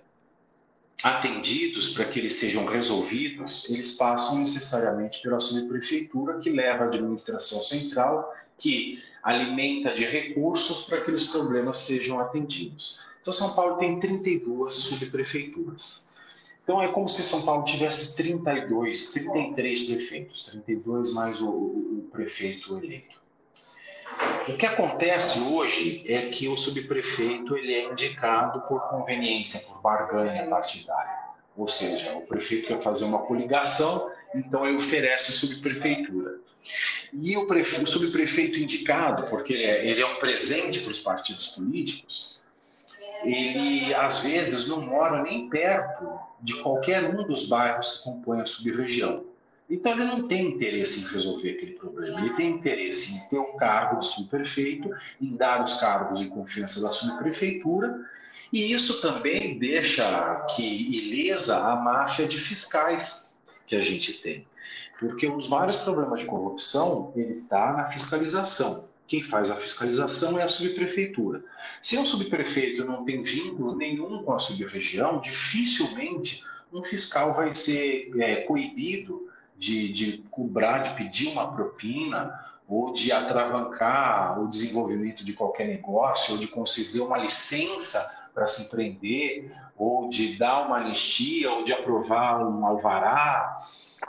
atendidos, 1.04 1.94
para 1.94 2.06
que 2.06 2.20
eles 2.20 2.36
sejam 2.36 2.66
resolvidos, 2.66 3.70
eles 3.70 3.96
passam 3.96 4.40
necessariamente 4.40 5.22
pela 5.22 5.40
subprefeitura, 5.40 6.40
que 6.40 6.50
leva 6.50 6.84
a 6.84 6.88
administração 6.88 7.62
central, 7.62 8.36
que 8.58 9.02
alimenta 9.24 9.94
de 9.94 10.06
recursos 10.06 10.86
para 10.86 10.98
que 10.98 11.04
aqueles 11.04 11.28
problemas 11.28 11.80
sejam 11.80 12.20
atendidos. 12.20 13.00
Então, 13.22 13.34
São 13.34 13.54
Paulo 13.54 13.78
tem 13.78 14.00
32 14.00 14.74
subprefeituras. 14.74 16.08
Então 16.70 16.80
é 16.80 16.88
como 16.88 17.10
se 17.10 17.24
São 17.24 17.42
Paulo 17.42 17.64
tivesse 17.64 18.16
32, 18.16 19.12
33 19.12 19.86
prefeitos, 19.86 20.46
32 20.52 21.14
mais 21.16 21.42
o, 21.42 21.50
o, 21.50 22.10
prefeito 22.12 22.78
eleito. 22.78 23.19
O 24.50 24.58
que 24.58 24.66
acontece 24.66 25.42
hoje 25.42 26.04
é 26.12 26.24
que 26.30 26.48
o 26.48 26.58
subprefeito 26.58 27.56
ele 27.56 27.72
é 27.72 27.84
indicado 27.86 28.62
por 28.62 28.82
conveniência, 28.90 29.60
por 29.68 29.80
barganha 29.80 30.48
partidária. 30.48 31.20
Ou 31.56 31.68
seja, 31.68 32.18
o 32.18 32.26
prefeito 32.26 32.68
quer 32.68 32.82
fazer 32.82 33.06
uma 33.06 33.20
coligação, 33.20 34.12
então 34.34 34.66
ele 34.66 34.78
oferece 34.78 35.32
subprefeitura. 35.34 36.40
E 37.14 37.38
o, 37.38 37.46
o 37.46 37.88
subprefeito 37.88 38.58
indicado, 38.58 39.28
porque 39.28 39.54
ele 39.54 39.66
é, 39.66 39.86
ele 39.86 40.02
é 40.02 40.06
um 40.08 40.16
presente 40.16 40.80
para 40.80 40.92
os 40.92 41.00
partidos 41.00 41.50
políticos, 41.50 42.42
ele 43.24 43.94
às 43.94 44.24
vezes 44.24 44.68
não 44.68 44.82
mora 44.82 45.22
nem 45.22 45.48
perto 45.48 46.10
de 46.42 46.56
qualquer 46.64 47.04
um 47.04 47.24
dos 47.24 47.48
bairros 47.48 47.98
que 47.98 48.04
compõem 48.06 48.42
a 48.42 48.46
sub-região. 48.46 49.29
Então 49.70 49.92
ele 49.92 50.06
não 50.06 50.28
tem 50.28 50.48
interesse 50.48 51.02
em 51.02 51.14
resolver 51.14 51.52
aquele 51.52 51.74
problema, 51.74 52.20
ele 52.20 52.34
tem 52.34 52.50
interesse 52.50 53.14
em 53.14 53.30
ter 53.30 53.38
o 53.38 53.54
cargo 53.54 54.00
de 54.00 54.08
subprefeito, 54.08 54.90
em 55.22 55.36
dar 55.36 55.64
os 55.64 55.80
cargos 55.80 56.20
de 56.20 56.28
confiança 56.28 56.82
da 56.82 56.90
subprefeitura, 56.90 58.04
e 58.52 58.74
isso 58.74 59.00
também 59.00 59.60
deixa 59.60 60.48
que 60.56 60.64
ilesa 60.64 61.58
a 61.58 61.76
máfia 61.76 62.28
de 62.28 62.40
fiscais 62.40 63.36
que 63.68 63.76
a 63.76 63.82
gente 63.82 64.14
tem. 64.14 64.48
Porque 65.00 65.28
um 65.28 65.38
dos 65.38 65.48
maiores 65.48 65.78
problemas 65.78 66.22
de 66.22 66.26
corrupção 66.26 67.14
ele 67.16 67.34
está 67.34 67.72
na 67.74 67.92
fiscalização. 67.92 68.90
Quem 69.08 69.22
faz 69.22 69.50
a 69.50 69.56
fiscalização 69.56 70.40
é 70.40 70.44
a 70.44 70.50
subprefeitura. 70.50 71.44
Se 71.82 71.98
um 71.98 72.06
subprefeito 72.06 72.86
não 72.86 73.06
tem 73.06 73.24
vínculo 73.24 73.76
nenhum 73.76 74.24
com 74.24 74.34
a 74.34 74.40
subregião, 74.40 75.22
dificilmente 75.22 76.44
um 76.74 76.84
fiscal 76.84 77.34
vai 77.34 77.54
ser 77.54 78.12
é, 78.20 78.38
coibido 78.38 79.29
de, 79.60 79.92
de 79.92 80.18
cobrar, 80.32 80.80
de 80.80 80.96
pedir 80.96 81.28
uma 81.28 81.52
propina 81.52 82.48
ou 82.68 82.94
de 82.94 83.12
atravancar 83.12 84.40
o 84.40 84.48
desenvolvimento 84.48 85.26
de 85.26 85.34
qualquer 85.34 85.68
negócio, 85.68 86.36
ou 86.36 86.40
de 86.40 86.48
conceder 86.48 87.02
uma 87.02 87.18
licença 87.18 88.30
para 88.34 88.46
se 88.46 88.64
empreender, 88.64 89.52
ou 89.76 90.08
de 90.08 90.38
dar 90.38 90.68
uma 90.68 90.78
anistia, 90.78 91.52
ou 91.52 91.64
de 91.64 91.74
aprovar 91.74 92.46
um 92.48 92.64
alvará, 92.64 93.58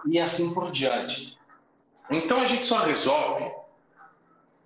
e 0.05 0.21
assim 0.21 0.53
por 0.53 0.71
diante. 0.71 1.39
Então 2.11 2.39
a 2.39 2.47
gente 2.47 2.67
só 2.67 2.85
resolve 2.85 3.51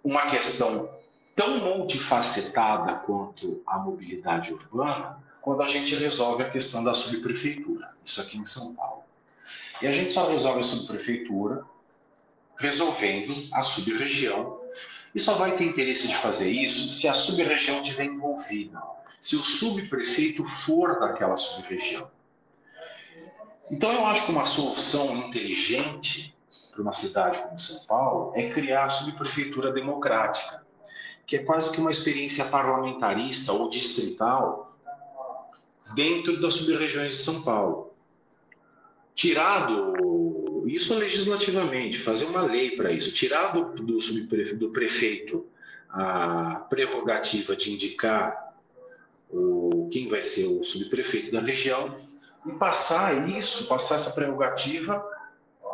uma 0.03 0.29
questão 0.29 0.91
tão 1.37 1.59
multifacetada 1.61 2.95
quanto 2.95 3.63
a 3.65 3.79
mobilidade 3.79 4.53
urbana 4.53 5.23
quando 5.41 5.63
a 5.63 5.69
gente 5.69 5.95
resolve 5.95 6.43
a 6.43 6.51
questão 6.51 6.83
da 6.83 6.95
subprefeitura, 6.95 7.93
isso 8.05 8.21
aqui 8.21 8.39
em 8.39 8.47
São 8.47 8.75
Paulo. 8.75 9.05
E 9.83 9.87
a 9.87 9.93
gente 9.93 10.13
só 10.13 10.29
resolve 10.29 10.61
a 10.61 10.65
subprefeitura 10.65 11.65
resolvendo 12.59 13.35
a 13.53 13.63
subregião 13.63 14.61
e 15.15 15.21
só 15.21 15.35
vai 15.35 15.57
ter 15.57 15.65
interesse 15.65 16.09
de 16.09 16.17
fazer 16.17 16.51
isso 16.51 16.93
se 16.93 17.07
a 17.07 17.15
subregião 17.15 17.83
estiver 17.83 18.05
envolvida, 18.05 18.81
se 19.21 19.37
o 19.37 19.43
subprefeito 19.43 20.45
for 20.45 20.99
daquela 20.99 21.37
subregião. 21.37 22.11
Então 23.71 23.93
eu 23.93 24.05
acho 24.07 24.27
que 24.27 24.33
uma 24.33 24.47
solução 24.47 25.17
inteligente 25.17 26.35
para 26.73 26.83
uma 26.83 26.93
cidade 26.93 27.39
como 27.39 27.59
São 27.59 27.87
Paulo 27.87 28.33
é 28.35 28.51
criar 28.51 28.85
a 28.85 28.89
subprefeitura 28.89 29.73
democrática, 29.73 30.63
que 31.27 31.37
é 31.37 31.43
quase 31.43 31.71
que 31.71 31.81
uma 31.81 31.91
experiência 31.91 32.45
parlamentarista 32.47 33.53
ou 33.53 33.71
distrital 33.71 34.77
dentro 35.95 36.41
das 36.41 36.55
sub-regiões 36.55 37.13
de 37.13 37.19
São 37.19 37.43
Paulo. 37.43 37.94
Tirado 39.15 40.65
isso 40.67 40.95
legislativamente, 40.95 41.99
fazer 41.99 42.25
uma 42.27 42.43
lei 42.43 42.71
para 42.71 42.91
isso, 42.91 43.13
tirar 43.13 43.53
do, 43.53 43.75
do, 43.75 43.99
do 44.57 44.71
prefeito 44.71 45.47
a 45.89 46.67
prerrogativa 46.69 47.55
de 47.55 47.73
indicar 47.73 48.55
o, 49.31 49.89
quem 49.93 50.09
vai 50.09 50.23
ser 50.23 50.47
o 50.47 50.65
subprefeito 50.65 51.31
da 51.31 51.41
região 51.41 51.95
e 52.45 52.53
passar 52.53 53.29
isso, 53.29 53.69
passar 53.69 53.97
essa 53.97 54.13
prerrogativa 54.13 55.05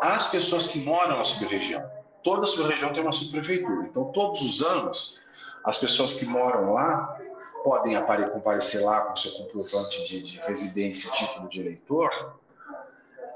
as 0.00 0.30
pessoas 0.30 0.66
que 0.66 0.78
moram 0.80 1.18
na 1.18 1.24
sub-região. 1.24 1.84
Toda 2.22 2.46
sub-região 2.46 2.92
tem 2.92 3.02
uma 3.02 3.12
subprefeitura. 3.12 3.86
Então, 3.86 4.04
todos 4.12 4.40
os 4.42 4.62
anos, 4.62 5.20
as 5.64 5.78
pessoas 5.78 6.18
que 6.18 6.26
moram 6.26 6.72
lá 6.72 7.18
podem 7.62 7.96
comparecer 8.30 8.82
lá 8.82 9.02
com 9.02 9.16
seu 9.16 9.32
comprovante 9.32 10.08
de, 10.08 10.22
de 10.22 10.38
residência, 10.38 11.10
título 11.12 11.48
de 11.48 11.60
eleitor. 11.60 12.39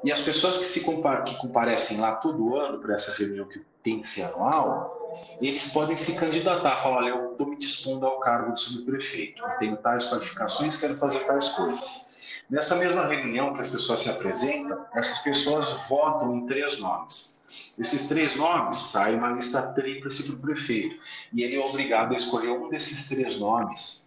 E 0.05 0.13
as 0.13 0.21
pessoas 0.21 0.59
que, 0.59 0.67
se 0.67 0.85
que 0.85 1.37
comparecem 1.39 1.99
lá 1.99 2.17
todo 2.17 2.55
ano 2.57 2.79
para 2.79 2.95
essa 2.95 3.13
reunião 3.17 3.47
que 3.49 3.63
tem 3.83 4.01
que 4.01 4.07
ser 4.07 4.23
anual, 4.25 5.15
eles 5.41 5.73
podem 5.73 5.97
se 5.97 6.19
candidatar, 6.19 6.77
falar, 6.77 6.99
olha, 6.99 7.09
eu 7.09 7.33
estou 7.33 7.47
me 7.47 7.57
dispondo 7.57 8.05
ao 8.05 8.21
cargo 8.21 8.53
de 8.53 8.61
subprefeito, 8.61 9.43
tenho 9.59 9.77
tais 9.79 10.09
qualificações, 10.09 10.79
quero 10.79 10.97
fazer 10.99 11.21
tais 11.21 11.49
coisas. 11.49 12.05
Nessa 12.51 12.77
mesma 12.77 13.07
reunião 13.07 13.55
que 13.55 13.63
as 13.63 13.71
pessoas 13.71 14.01
se 14.01 14.11
apresentam, 14.11 14.85
essas 14.95 15.21
pessoas 15.21 15.71
votam 15.89 16.37
em 16.37 16.47
três 16.47 16.79
nomes. 16.79 17.41
Esses 17.79 18.07
três 18.09 18.37
nomes 18.37 18.77
saem 18.77 19.17
uma 19.17 19.31
lista 19.31 19.63
tríplice 19.73 20.25
para 20.25 20.37
o 20.37 20.41
prefeito. 20.41 20.97
E 21.33 21.43
ele 21.43 21.57
é 21.57 21.65
obrigado 21.65 22.13
a 22.13 22.17
escolher 22.17 22.51
um 22.51 22.69
desses 22.69 23.09
três 23.09 23.39
nomes 23.39 24.07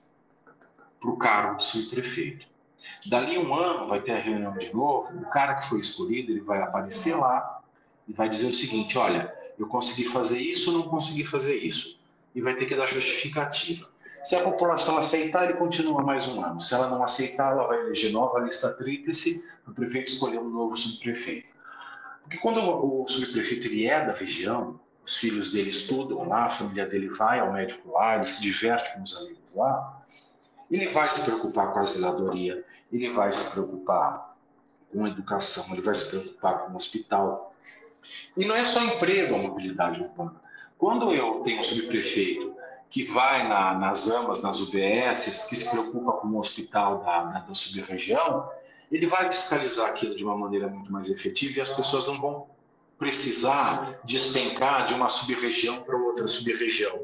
para 0.99 1.09
o 1.09 1.17
cargo 1.17 1.57
de 1.57 1.65
subprefeito. 1.65 2.45
Dali 3.05 3.37
um 3.37 3.53
ano 3.53 3.87
vai 3.87 4.01
ter 4.01 4.13
a 4.13 4.19
reunião 4.19 4.57
de 4.57 4.73
novo, 4.73 5.07
o 5.17 5.25
cara 5.29 5.55
que 5.55 5.69
foi 5.69 5.79
escolhido 5.79 6.31
ele 6.31 6.41
vai 6.41 6.61
aparecer 6.61 7.15
lá 7.15 7.61
e 8.07 8.13
vai 8.13 8.29
dizer 8.29 8.47
o 8.47 8.53
seguinte: 8.53 8.97
olha, 8.97 9.33
eu 9.57 9.67
consegui 9.67 10.09
fazer 10.09 10.39
isso, 10.39 10.71
não 10.71 10.83
consegui 10.83 11.23
fazer 11.23 11.55
isso. 11.55 11.99
E 12.35 12.41
vai 12.41 12.55
ter 12.55 12.65
que 12.65 12.75
dar 12.75 12.87
justificativa. 12.87 13.87
Se 14.23 14.35
a 14.35 14.43
população 14.43 14.97
aceitar, 14.97 15.45
ele 15.45 15.53
continua 15.53 16.03
mais 16.03 16.27
um 16.27 16.43
ano. 16.43 16.59
Se 16.59 16.73
ela 16.73 16.89
não 16.89 17.01
aceitar, 17.03 17.53
ela 17.53 17.65
vai 17.65 17.79
eleger 17.79 18.11
nova 18.11 18.39
lista 18.39 18.69
tríplice 18.73 19.43
o 19.65 19.71
prefeito 19.71 20.11
escolher 20.11 20.39
um 20.39 20.49
novo 20.49 20.77
subprefeito. 20.77 21.47
Porque 22.23 22.37
quando 22.37 22.59
o 22.59 23.07
subprefeito 23.07 23.67
ele 23.67 23.87
é 23.87 24.05
da 24.05 24.13
região, 24.13 24.79
os 25.05 25.15
filhos 25.15 25.53
dele 25.53 25.69
estudam 25.69 26.27
lá, 26.27 26.45
a 26.45 26.49
família 26.49 26.85
dele 26.85 27.07
vai 27.09 27.39
ao 27.39 27.53
médico 27.53 27.91
lá, 27.91 28.17
ele 28.17 28.27
se 28.27 28.41
diverte 28.41 28.93
com 28.93 29.03
os 29.03 29.15
amigos 29.15 29.39
lá, 29.55 30.05
ele 30.69 30.89
vai 30.89 31.09
se 31.09 31.23
preocupar 31.23 31.71
com 31.71 31.79
a 31.79 31.85
zeladoria, 31.85 32.65
ele 32.91 33.11
vai 33.13 33.31
se 33.31 33.51
preocupar 33.51 34.35
com 34.91 35.07
educação, 35.07 35.65
ele 35.73 35.81
vai 35.81 35.95
se 35.95 36.09
preocupar 36.09 36.65
com 36.65 36.73
o 36.73 36.75
hospital. 36.75 37.53
E 38.35 38.45
não 38.45 38.55
é 38.55 38.65
só 38.65 38.83
emprego 38.83 39.35
a 39.35 39.37
mobilidade 39.37 40.01
urbana. 40.01 40.35
Quando 40.77 41.11
eu 41.11 41.41
tenho 41.41 41.59
um 41.59 41.63
subprefeito 41.63 42.55
que 42.89 43.03
vai 43.03 43.47
na, 43.47 43.73
nas 43.73 44.09
AMAs, 44.09 44.41
nas 44.41 44.61
UBSs, 44.61 45.49
que 45.49 45.55
se 45.55 45.69
preocupa 45.69 46.13
com 46.13 46.27
o 46.27 46.39
hospital 46.39 46.99
da, 47.03 47.23
da, 47.23 47.39
da 47.39 47.53
sub-região, 47.53 48.49
ele 48.91 49.07
vai 49.07 49.29
fiscalizar 49.31 49.89
aquilo 49.89 50.15
de 50.15 50.23
uma 50.23 50.37
maneira 50.37 50.67
muito 50.67 50.91
mais 50.91 51.09
efetiva 51.09 51.57
e 51.57 51.61
as 51.61 51.71
pessoas 51.71 52.07
não 52.07 52.19
vão 52.21 52.47
precisar 52.97 53.99
despencar 54.03 54.87
de 54.87 54.93
uma 54.93 55.09
sub-região 55.09 55.83
para 55.83 55.97
outra 55.97 56.27
sub-região. 56.27 57.01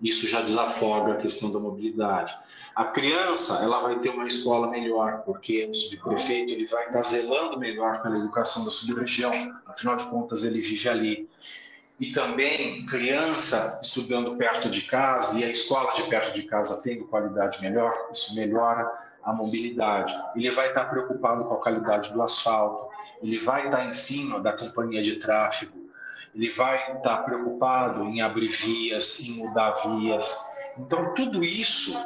Isso 0.00 0.28
já 0.28 0.40
desafoga 0.40 1.14
a 1.14 1.16
questão 1.16 1.50
da 1.50 1.58
mobilidade. 1.58 2.36
A 2.74 2.84
criança, 2.84 3.64
ela 3.64 3.80
vai 3.80 3.98
ter 3.98 4.10
uma 4.10 4.26
escola 4.26 4.68
melhor, 4.68 5.22
porque 5.24 5.66
o 5.66 5.74
subprefeito 5.74 6.52
ele 6.52 6.66
vai 6.66 6.86
estar 6.86 7.02
zelando 7.02 7.58
melhor 7.58 8.00
pela 8.02 8.16
educação 8.16 8.64
da 8.64 8.70
sub-região. 8.70 9.32
Afinal 9.66 9.96
de 9.96 10.06
contas, 10.06 10.44
ele 10.44 10.60
vive 10.60 10.88
ali 10.88 11.28
e 11.98 12.12
também 12.12 12.86
criança 12.86 13.80
estudando 13.82 14.36
perto 14.36 14.70
de 14.70 14.82
casa 14.82 15.38
e 15.38 15.44
a 15.44 15.50
escola 15.50 15.94
de 15.94 16.04
perto 16.04 16.34
de 16.34 16.44
casa 16.44 16.80
tendo 16.82 17.06
qualidade 17.06 17.60
melhor, 17.60 17.92
isso 18.12 18.36
melhora 18.36 18.88
a 19.24 19.32
mobilidade. 19.32 20.14
Ele 20.36 20.50
vai 20.52 20.68
estar 20.68 20.84
preocupado 20.84 21.44
com 21.44 21.54
a 21.54 21.60
qualidade 21.60 22.12
do 22.12 22.22
asfalto, 22.22 22.88
ele 23.20 23.38
vai 23.38 23.66
estar 23.66 23.84
em 23.86 23.92
cima 23.92 24.40
da 24.40 24.52
companhia 24.52 25.02
de 25.02 25.16
tráfego, 25.16 25.87
ele 26.38 26.52
vai 26.52 26.92
estar 26.96 27.16
preocupado 27.24 28.04
em 28.04 28.20
abrir 28.20 28.48
vias, 28.48 29.18
em 29.20 29.32
mudar 29.32 29.72
vias. 29.84 30.38
Então, 30.78 31.12
tudo 31.14 31.42
isso 31.42 31.98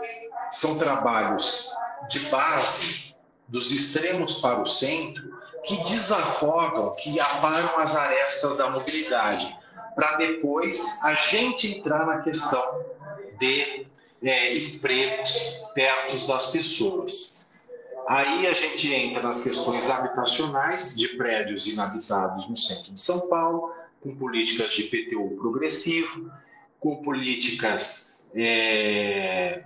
são 0.51 0.79
trabalhos 0.79 1.71
de 2.09 2.19
base 2.31 3.15
dos 3.47 3.71
extremos 3.71 4.41
para 4.41 4.59
o 4.63 4.67
centro 4.67 5.39
que 5.65 5.77
desafogam, 5.85 6.97
que 6.97 7.21
aparam 7.21 7.79
as 7.79 7.95
arestas 7.95 8.57
da 8.57 8.71
mobilidade 8.71 9.55
para 9.95 10.17
depois 10.17 11.05
a 11.05 11.13
gente 11.13 11.79
entrar 11.79 12.07
na 12.07 12.23
questão 12.23 12.83
de 13.39 13.87
é, 14.23 14.57
empregos 14.57 15.63
perto 15.75 16.27
das 16.27 16.47
pessoas. 16.51 17.45
Aí 18.09 18.47
a 18.47 18.55
gente 18.55 18.93
entra 18.93 19.23
nas 19.23 19.43
questões 19.43 19.91
habitacionais 19.91 20.97
de 20.97 21.09
prédios 21.09 21.67
inabitados 21.67 22.49
no 22.49 22.57
centro 22.57 22.95
de 22.95 23.01
São 23.01 23.29
Paulo, 23.29 23.73
com 24.03 24.15
políticas 24.17 24.73
de 24.73 24.85
PTU 24.85 25.37
progressivo, 25.37 26.31
com 26.81 27.03
políticas 27.03 28.27
é, 28.35 29.65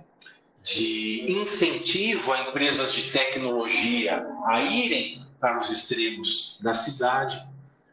de 0.63 1.31
incentivo 1.31 2.31
a 2.31 2.41
empresas 2.41 2.93
de 2.93 3.11
tecnologia 3.11 4.27
a 4.45 4.61
irem 4.61 5.25
para 5.39 5.59
os 5.59 5.71
extremos 5.71 6.59
da 6.61 6.73
cidade, 6.73 7.47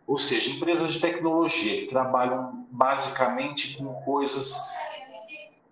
ou 0.06 0.18
seja, 0.18 0.50
empresas 0.50 0.92
de 0.92 1.00
tecnologia 1.00 1.80
que 1.80 1.86
trabalham 1.86 2.66
basicamente 2.70 3.76
com 3.76 3.94
coisas 4.02 4.54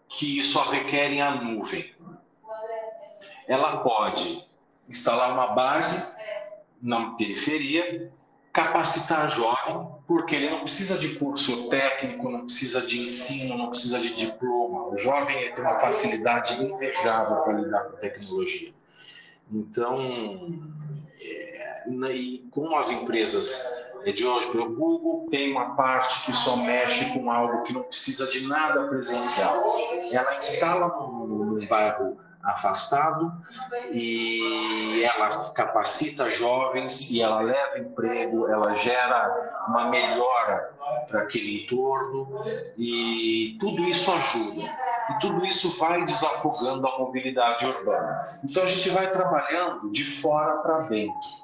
que 0.08 0.42
só 0.42 0.70
requerem 0.70 1.20
a 1.20 1.32
nuvem. 1.32 1.92
Ela 3.46 3.78
pode 3.78 4.46
instalar 4.88 5.32
uma 5.32 5.48
base 5.48 6.16
na 6.80 7.10
periferia, 7.12 8.12
capacitar 8.52 9.30
jovem, 9.30 9.88
porque 10.06 10.34
ele 10.36 10.50
não 10.50 10.60
precisa 10.60 10.98
de 10.98 11.14
curso 11.16 11.70
técnico, 11.70 12.28
não 12.28 12.44
precisa 12.44 12.82
de 12.82 13.00
ensino, 13.00 13.56
não 13.56 13.70
precisa 13.70 13.98
de 13.98 14.14
diploma. 14.14 14.88
O 14.88 14.98
jovem 14.98 15.52
tem 15.54 15.64
uma 15.64 15.80
facilidade 15.80 16.62
invejável 16.62 17.36
para 17.38 17.52
lidar 17.54 17.84
com 17.84 17.96
tecnologia. 17.96 18.72
Então, 19.50 19.96
é, 21.20 21.84
e 22.12 22.46
com 22.50 22.76
as 22.76 22.90
empresas 22.90 23.82
de 24.10 24.26
hoje, 24.26 24.48
o 24.58 24.74
Google 24.74 25.28
tem 25.30 25.52
uma 25.52 25.76
parte 25.76 26.26
que 26.26 26.32
só 26.32 26.56
mexe 26.56 27.06
com 27.12 27.30
algo 27.30 27.62
que 27.62 27.72
não 27.72 27.84
precisa 27.84 28.26
de 28.30 28.46
nada 28.46 28.88
presencial. 28.88 29.78
Ela 30.10 30.36
instala 30.38 30.88
num 30.88 31.66
bairro 31.68 32.18
afastado 32.42 33.32
e 33.92 35.02
ela 35.04 35.50
capacita 35.50 36.28
jovens 36.28 37.10
e 37.10 37.22
ela 37.22 37.40
leva 37.40 37.78
emprego, 37.78 38.48
ela 38.48 38.74
gera 38.74 39.64
uma 39.68 39.88
melhora 39.88 40.72
para 41.08 41.22
aquele 41.22 41.64
entorno 41.64 42.42
e 42.76 43.56
tudo 43.60 43.82
isso 43.84 44.10
ajuda. 44.12 44.92
E 45.10 45.18
tudo 45.20 45.44
isso 45.44 45.78
vai 45.78 46.04
desafogando 46.04 46.86
a 46.86 46.98
mobilidade 46.98 47.66
urbana. 47.66 48.22
Então 48.44 48.62
a 48.62 48.66
gente 48.66 48.88
vai 48.90 49.10
trabalhando 49.10 49.90
de 49.90 50.04
fora 50.04 50.58
para 50.58 50.80
dentro. 50.80 51.42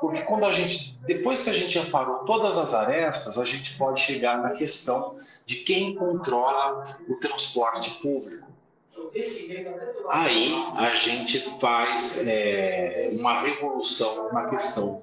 Porque 0.00 0.22
quando 0.22 0.46
a 0.46 0.52
gente, 0.52 0.98
depois 1.06 1.44
que 1.44 1.50
a 1.50 1.52
gente 1.52 1.78
aparou 1.78 2.20
todas 2.20 2.56
as 2.56 2.72
arestas, 2.72 3.38
a 3.38 3.44
gente 3.44 3.76
pode 3.76 4.00
chegar 4.00 4.38
na 4.38 4.50
questão 4.50 5.14
de 5.44 5.56
quem 5.56 5.94
controla 5.94 6.96
o 7.08 7.16
transporte 7.16 7.90
público. 8.00 8.48
Aí 10.08 10.54
a 10.76 10.94
gente 10.94 11.40
faz 11.60 12.26
é, 12.26 13.10
uma 13.12 13.40
revolução 13.40 14.32
na 14.32 14.48
questão 14.48 15.02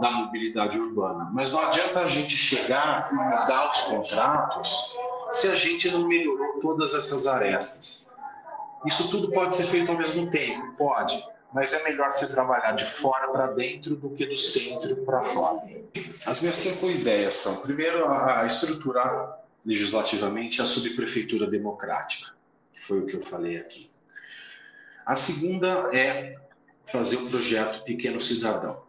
da 0.00 0.10
mobilidade 0.10 0.78
urbana. 0.78 1.30
Mas 1.32 1.52
não 1.52 1.60
adianta 1.60 2.00
a 2.00 2.08
gente 2.08 2.36
chegar 2.36 3.08
e 3.10 3.14
mudar 3.14 3.72
os 3.72 3.80
contratos 3.82 4.96
se 5.32 5.48
a 5.48 5.54
gente 5.56 5.90
não 5.90 6.06
melhorou 6.06 6.60
todas 6.60 6.94
essas 6.94 7.26
arestas. 7.26 8.08
Isso 8.86 9.10
tudo 9.10 9.30
pode 9.30 9.54
ser 9.54 9.64
feito 9.64 9.90
ao 9.90 9.98
mesmo 9.98 10.30
tempo? 10.30 10.72
Pode 10.76 11.22
mas 11.52 11.72
é 11.72 11.82
melhor 11.84 12.12
você 12.12 12.30
trabalhar 12.30 12.72
de 12.72 12.84
fora 12.84 13.28
para 13.28 13.46
dentro 13.48 13.96
do 13.96 14.10
que 14.10 14.26
do 14.26 14.36
centro 14.36 14.94
para 14.96 15.24
fora. 15.24 15.66
As 16.26 16.40
minhas 16.40 16.56
cinco 16.56 16.90
ideias 16.90 17.36
são: 17.36 17.56
primeiro, 17.62 18.06
a 18.08 18.44
estruturar 18.44 19.38
legislativamente 19.64 20.60
a 20.62 20.66
subprefeitura 20.66 21.46
democrática, 21.46 22.28
foi 22.80 23.00
o 23.00 23.06
que 23.06 23.14
eu 23.14 23.22
falei 23.22 23.56
aqui. 23.56 23.90
A 25.04 25.16
segunda 25.16 25.90
é 25.94 26.38
fazer 26.86 27.16
um 27.16 27.28
projeto 27.28 27.84
Pequeno 27.84 28.20
Cidadão, 28.20 28.82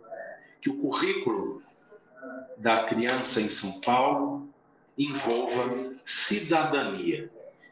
que 0.61 0.69
o 0.69 0.77
currículo 0.77 1.63
da 2.57 2.83
criança 2.83 3.41
em 3.41 3.49
São 3.49 3.79
Paulo 3.81 4.49
envolva 4.97 5.95
cidadania, 6.05 7.31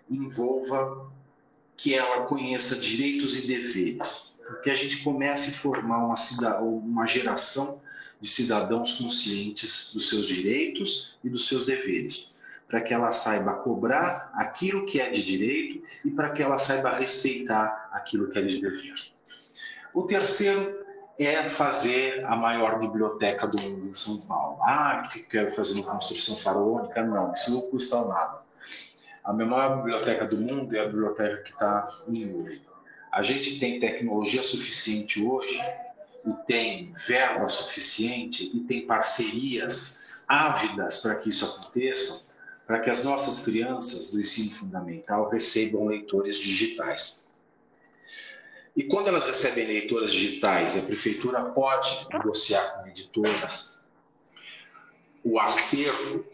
envolva 0.09 1.11
que 1.76 1.93
ela 1.93 2.26
conheça 2.26 2.80
direitos 2.80 3.36
e 3.38 3.47
deveres, 3.47 4.39
que 4.63 4.70
a 4.70 4.76
gente 4.76 5.03
comece 5.03 5.51
a 5.51 5.57
formar 5.59 6.05
uma, 6.05 6.15
uma 6.61 7.05
geração 7.05 7.82
de 8.20 8.30
cidadãos 8.30 8.93
conscientes 8.93 9.91
dos 9.93 10.09
seus 10.09 10.26
direitos 10.26 11.18
e 11.24 11.30
dos 11.30 11.47
seus 11.47 11.65
deveres, 11.65 12.36
para 12.68 12.82
que 12.82 12.93
ela 12.93 13.11
saiba 13.11 13.53
cobrar 13.53 14.32
aquilo 14.36 14.86
que 14.86 14.99
é 14.99 15.09
de 15.09 15.24
direito 15.24 15.84
e 16.03 16.11
para 16.11 16.32
que 16.32 16.43
ela 16.43 16.57
saiba 16.57 16.91
respeitar 16.91 17.89
aquilo 17.93 18.30
que 18.30 18.39
é 18.39 18.41
de 18.41 18.61
dever. 18.61 18.95
O 19.93 20.03
terceiro 20.03 20.86
é 21.18 21.43
fazer 21.43 22.24
a 22.26 22.36
maior 22.36 22.80
biblioteca 22.80 23.47
do 23.47 23.59
mundo 23.59 23.89
em 23.89 23.95
São 23.95 24.20
Paulo. 24.28 24.59
Ah, 24.61 25.07
que 25.11 25.24
quer 25.24 25.55
fazer 25.55 25.74
uma 25.80 25.91
construção 25.91 26.36
faraônica? 26.36 27.01
Não, 27.03 27.34
isso 27.34 27.51
não 27.51 27.61
custa 27.72 28.05
nada. 28.05 28.41
A 29.24 29.34
maior 29.34 29.78
biblioteca 29.78 30.26
do 30.26 30.38
mundo 30.38 30.76
é 30.76 30.80
a 30.80 30.86
biblioteca 30.86 31.38
que 31.43 31.51
está 31.51 31.89
em 32.07 32.26
nuvem. 32.26 32.61
A 33.11 33.22
gente 33.22 33.59
tem 33.59 33.80
tecnologia 33.80 34.43
suficiente 34.43 35.24
hoje 35.24 35.59
e 36.26 36.32
tem 36.45 36.93
verba 37.07 37.49
suficiente 37.49 38.51
e 38.55 38.59
tem 38.61 38.86
parcerias 38.86 40.22
ávidas 40.28 41.01
para 41.01 41.15
que 41.15 41.30
isso 41.30 41.45
aconteça, 41.45 42.26
para 42.68 42.82
que 42.82 42.89
as 42.89 43.01
nossas 43.01 43.45
crianças 43.45 44.11
do 44.11 44.20
ensino 44.20 44.51
fundamental 44.51 45.30
recebam 45.30 45.86
leitores 45.86 46.38
digitais. 46.38 47.26
E 48.76 48.84
quando 48.84 49.07
elas 49.07 49.26
recebem 49.26 49.65
leitoras 49.65 50.11
digitais 50.11 50.78
a 50.78 50.86
prefeitura 50.86 51.45
pode 51.45 52.05
negociar 52.11 52.82
com 52.82 52.88
editoras 52.88 53.80
o 55.24 55.39
acervo 55.39 56.26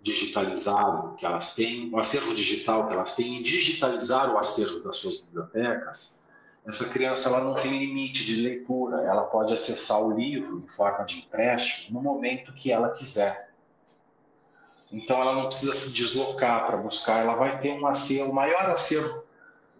digitalizado 0.00 1.16
que 1.16 1.26
elas 1.26 1.54
têm, 1.54 1.92
o 1.92 1.98
acervo 1.98 2.34
digital 2.34 2.86
que 2.86 2.94
elas 2.94 3.14
têm 3.14 3.38
e 3.38 3.42
digitalizar 3.42 4.32
o 4.32 4.38
acervo 4.38 4.80
das 4.82 4.96
suas 4.96 5.20
bibliotecas, 5.20 6.18
essa 6.66 6.88
criança 6.88 7.28
ela 7.28 7.42
não 7.42 7.54
tem 7.54 7.78
limite 7.78 8.24
de 8.24 8.36
leitura, 8.36 9.02
ela 9.02 9.24
pode 9.24 9.52
acessar 9.52 10.00
o 10.00 10.16
livro 10.16 10.64
em 10.64 10.76
forma 10.76 11.04
de 11.04 11.18
empréstimo 11.18 12.00
no 12.00 12.02
momento 12.02 12.52
que 12.54 12.70
ela 12.70 12.90
quiser. 12.90 13.49
Então 14.92 15.20
ela 15.20 15.34
não 15.34 15.46
precisa 15.46 15.72
se 15.72 15.92
deslocar 15.92 16.66
para 16.66 16.76
buscar, 16.76 17.20
ela 17.20 17.34
vai 17.34 17.60
ter 17.60 17.72
um 17.72 17.86
acervo, 17.86 18.30
o 18.30 18.34
maior 18.34 18.70
acervo 18.70 19.22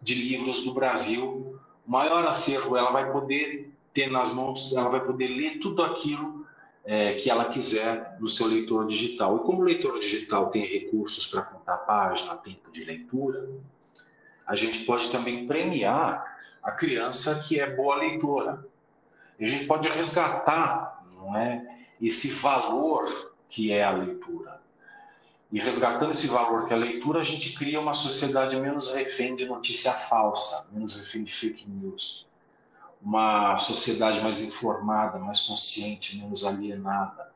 de 0.01 0.15
livros 0.15 0.63
do 0.63 0.73
Brasil, 0.73 1.59
o 1.87 1.91
maior 1.91 2.25
acervo, 2.27 2.77
ela 2.77 2.93
vai 2.93 3.11
poder 3.11 3.73
ter 3.93 4.11
nas 4.11 4.33
mãos, 4.33 4.73
ela 4.73 4.89
vai 4.89 5.05
poder 5.05 5.27
ler 5.27 5.59
tudo 5.59 5.83
aquilo 5.83 6.47
é, 6.85 7.15
que 7.15 7.29
ela 7.29 7.47
quiser 7.47 8.17
no 8.21 8.29
seu 8.29 8.47
leitor 8.47 8.87
digital. 8.87 9.37
E 9.37 9.41
como 9.41 9.61
o 9.61 9.65
leitor 9.65 9.99
digital 9.99 10.49
tem 10.49 10.65
recursos 10.65 11.27
para 11.27 11.43
contar 11.43 11.79
página, 11.79 12.37
tempo 12.37 12.71
de 12.71 12.85
leitura, 12.85 13.49
a 14.47 14.55
gente 14.55 14.85
pode 14.85 15.11
também 15.11 15.47
premiar 15.47 16.39
a 16.63 16.71
criança 16.71 17.43
que 17.47 17.59
é 17.59 17.75
boa 17.75 17.97
leitora. 17.97 18.65
E 19.39 19.45
a 19.45 19.47
gente 19.49 19.67
pode 19.67 19.89
resgatar 19.89 21.05
não 21.15 21.37
é, 21.37 21.67
esse 22.01 22.33
valor 22.33 23.33
que 23.49 23.73
é 23.73 23.83
a 23.83 23.91
leitura. 23.91 24.60
E 25.53 25.59
resgatando 25.59 26.13
esse 26.13 26.29
valor 26.29 26.67
que 26.67 26.73
é 26.73 26.77
a 26.77 26.79
leitura, 26.79 27.21
a 27.21 27.25
gente 27.25 27.53
cria 27.55 27.81
uma 27.81 27.95
sociedade 27.95 28.57
menos 28.57 28.93
refém 28.93 29.35
de 29.35 29.47
notícia 29.47 29.93
falsa, 29.93 30.67
menos 30.73 30.95
refém 30.97 31.25
de 31.25 31.33
fake 31.33 31.69
news. 31.69 32.27
Uma 33.03 33.57
sociedade 33.59 34.23
mais 34.23 34.43
informada, 34.43 35.19
mais 35.19 35.41
consciente, 35.41 36.19
menos 36.19 36.45
alienada. 36.45 37.31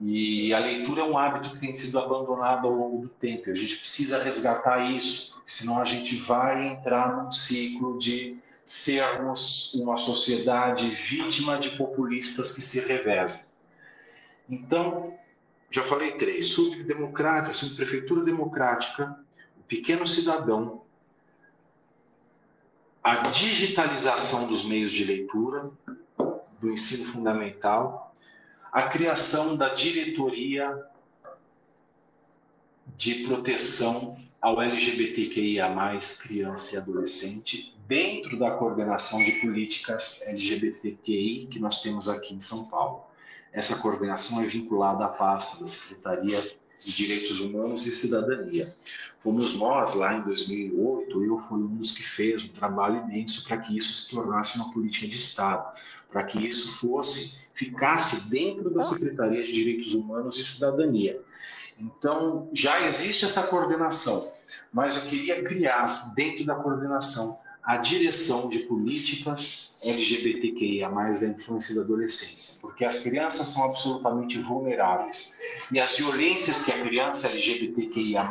E 0.00 0.52
a 0.54 0.58
leitura 0.58 1.02
é 1.02 1.04
um 1.04 1.18
hábito 1.18 1.54
que 1.54 1.58
tem 1.58 1.74
sido 1.74 1.98
abandonado 1.98 2.66
ao 2.66 2.72
longo 2.72 3.02
do 3.02 3.08
tempo. 3.08 3.50
A 3.50 3.54
gente 3.54 3.76
precisa 3.76 4.22
resgatar 4.22 4.90
isso, 4.90 5.42
senão 5.46 5.78
a 5.78 5.84
gente 5.84 6.16
vai 6.16 6.68
entrar 6.68 7.16
num 7.16 7.32
ciclo 7.32 7.98
de 7.98 8.38
sermos 8.64 9.74
uma 9.74 9.96
sociedade 9.96 10.88
vítima 10.88 11.58
de 11.58 11.70
populistas 11.76 12.52
que 12.52 12.60
se 12.60 12.86
revezam. 12.86 13.40
Então, 14.48 15.14
já 15.76 15.82
falei 15.82 16.12
três: 16.12 16.46
subdemocrática, 16.46 17.52
subprefeitura 17.52 18.24
democrática, 18.24 19.18
o 19.58 19.62
pequeno 19.64 20.06
cidadão, 20.06 20.82
a 23.04 23.16
digitalização 23.16 24.46
dos 24.48 24.64
meios 24.64 24.90
de 24.90 25.04
leitura, 25.04 25.70
do 26.58 26.70
ensino 26.72 27.04
fundamental, 27.12 28.14
a 28.72 28.84
criação 28.84 29.54
da 29.54 29.74
diretoria 29.74 30.82
de 32.96 33.26
proteção 33.26 34.18
ao 34.40 34.62
LGBTQIA, 34.62 35.68
criança 36.22 36.74
e 36.74 36.78
adolescente, 36.78 37.76
dentro 37.86 38.38
da 38.38 38.52
coordenação 38.52 39.22
de 39.22 39.32
políticas 39.32 40.26
LGBTQI 40.26 41.48
que 41.48 41.58
nós 41.58 41.82
temos 41.82 42.08
aqui 42.08 42.34
em 42.34 42.40
São 42.40 42.66
Paulo. 42.70 43.04
Essa 43.56 43.76
coordenação 43.76 44.42
é 44.42 44.44
vinculada 44.44 45.06
à 45.06 45.08
pasta 45.08 45.62
da 45.62 45.66
Secretaria 45.66 46.38
de 46.78 46.94
Direitos 46.94 47.40
Humanos 47.40 47.86
e 47.86 47.90
Cidadania. 47.90 48.76
Fomos 49.22 49.54
nós, 49.56 49.94
lá 49.94 50.12
em 50.12 50.20
2008, 50.24 51.24
eu 51.24 51.38
fui 51.48 51.60
um 51.60 51.76
dos 51.76 51.92
que 51.92 52.02
fez 52.02 52.44
um 52.44 52.48
trabalho 52.48 52.98
imenso 53.04 53.48
para 53.48 53.56
que 53.56 53.74
isso 53.74 53.94
se 53.94 54.10
tornasse 54.10 54.58
uma 54.58 54.74
política 54.74 55.08
de 55.08 55.16
Estado, 55.16 55.72
para 56.10 56.22
que 56.24 56.46
isso 56.46 56.76
fosse, 56.76 57.46
ficasse 57.54 58.28
dentro 58.28 58.68
da 58.68 58.82
Secretaria 58.82 59.42
de 59.42 59.50
Direitos 59.50 59.94
Humanos 59.94 60.38
e 60.38 60.44
Cidadania. 60.44 61.18
Então, 61.80 62.50
já 62.52 62.86
existe 62.86 63.24
essa 63.24 63.46
coordenação, 63.46 64.30
mas 64.70 64.96
eu 64.96 65.08
queria 65.08 65.42
criar, 65.42 66.12
dentro 66.14 66.44
da 66.44 66.56
coordenação, 66.56 67.38
a 67.66 67.78
direção 67.78 68.48
de 68.48 68.60
políticas 68.60 69.74
LGBTQIA+, 69.82 70.88
da 70.88 71.26
infância 71.26 71.72
e 71.72 71.76
da 71.76 71.82
adolescência, 71.82 72.60
porque 72.60 72.84
as 72.84 73.00
crianças 73.00 73.48
são 73.48 73.64
absolutamente 73.64 74.40
vulneráveis. 74.40 75.36
E 75.72 75.80
as 75.80 75.96
violências 75.96 76.64
que 76.64 76.70
a 76.70 76.80
criança 76.84 77.26
LGBTQIA+, 77.26 78.24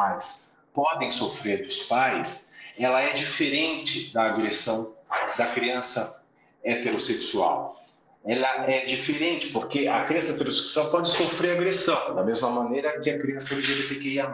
podem 0.74 1.12
sofrer 1.12 1.66
dos 1.66 1.80
pais, 1.84 2.56
ela 2.80 3.02
é 3.02 3.12
diferente 3.12 4.14
da 4.14 4.24
agressão 4.24 4.96
da 5.38 5.48
criança 5.48 6.24
heterossexual. 6.64 7.78
Ela 8.26 8.70
é 8.70 8.86
diferente, 8.86 9.50
porque 9.50 9.88
a 9.88 10.06
criança 10.06 10.32
heterossexual 10.32 10.92
pode 10.92 11.10
sofrer 11.10 11.58
agressão, 11.58 12.16
da 12.16 12.24
mesma 12.24 12.50
maneira 12.50 13.02
que 13.02 13.10
a 13.10 13.20
criança 13.20 13.54
LGBTQIA+. 13.54 14.30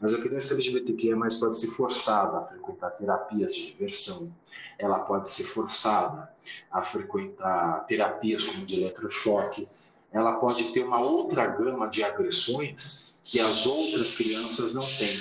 Mas 0.00 0.14
a 0.14 0.22
criança 0.22 0.54
LGBTQIA 0.54 1.16
pode 1.40 1.58
ser 1.58 1.68
forçada 1.68 2.38
a 2.38 2.42
frequentar 2.42 2.90
terapias 2.90 3.54
de 3.54 3.72
diversão, 3.72 4.32
ela 4.78 5.00
pode 5.00 5.28
ser 5.28 5.44
forçada 5.44 6.30
a 6.70 6.82
frequentar 6.82 7.84
terapias 7.86 8.44
como 8.44 8.64
de 8.64 8.80
eletrochoque, 8.80 9.68
ela 10.12 10.34
pode 10.34 10.72
ter 10.72 10.84
uma 10.84 11.00
outra 11.00 11.46
gama 11.46 11.88
de 11.88 12.02
agressões 12.02 13.20
que 13.24 13.40
as 13.40 13.66
outras 13.66 14.16
crianças 14.16 14.74
não 14.74 14.86
têm. 14.86 15.18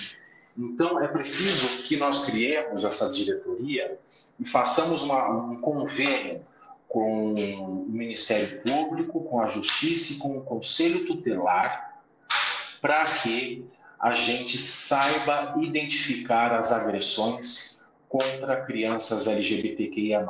Então, 0.58 1.02
é 1.02 1.08
preciso 1.08 1.84
que 1.84 1.98
nós 1.98 2.26
criemos 2.26 2.84
essa 2.84 3.12
diretoria 3.12 4.00
e 4.40 4.48
façamos 4.48 5.04
uma, 5.04 5.30
um 5.30 5.60
convênio 5.60 6.46
com 6.88 7.34
o 7.34 7.86
Ministério 7.90 8.62
Público, 8.62 9.22
com 9.22 9.42
a 9.42 9.48
Justiça 9.48 10.14
e 10.14 10.18
com 10.18 10.38
o 10.38 10.42
Conselho 10.42 11.06
Tutelar, 11.06 12.02
para 12.82 13.04
que 13.04 13.66
a 14.00 14.14
gente 14.16 14.60
saiba 14.60 15.56
identificar 15.60 16.54
as 16.54 16.72
agressões 16.72 17.82
contra 18.08 18.66
crianças 18.66 19.28
LGBTQIA+. 19.28 20.26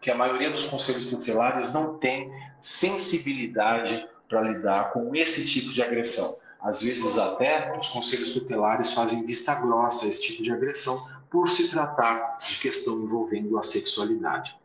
Que 0.00 0.10
a 0.10 0.14
maioria 0.14 0.50
dos 0.50 0.66
conselhos 0.66 1.06
tutelares 1.06 1.72
não 1.72 1.98
tem 1.98 2.30
sensibilidade 2.60 4.06
para 4.28 4.42
lidar 4.42 4.92
com 4.92 5.14
esse 5.14 5.48
tipo 5.48 5.72
de 5.72 5.82
agressão. 5.82 6.36
Às 6.60 6.82
vezes 6.82 7.18
até 7.18 7.76
os 7.78 7.90
conselhos 7.90 8.32
tutelares 8.32 8.94
fazem 8.94 9.26
vista 9.26 9.54
grossa 9.54 10.06
a 10.06 10.08
esse 10.08 10.22
tipo 10.22 10.42
de 10.42 10.52
agressão 10.52 11.06
por 11.30 11.50
se 11.50 11.68
tratar 11.68 12.38
de 12.38 12.58
questão 12.58 13.02
envolvendo 13.02 13.58
a 13.58 13.62
sexualidade. 13.62 14.56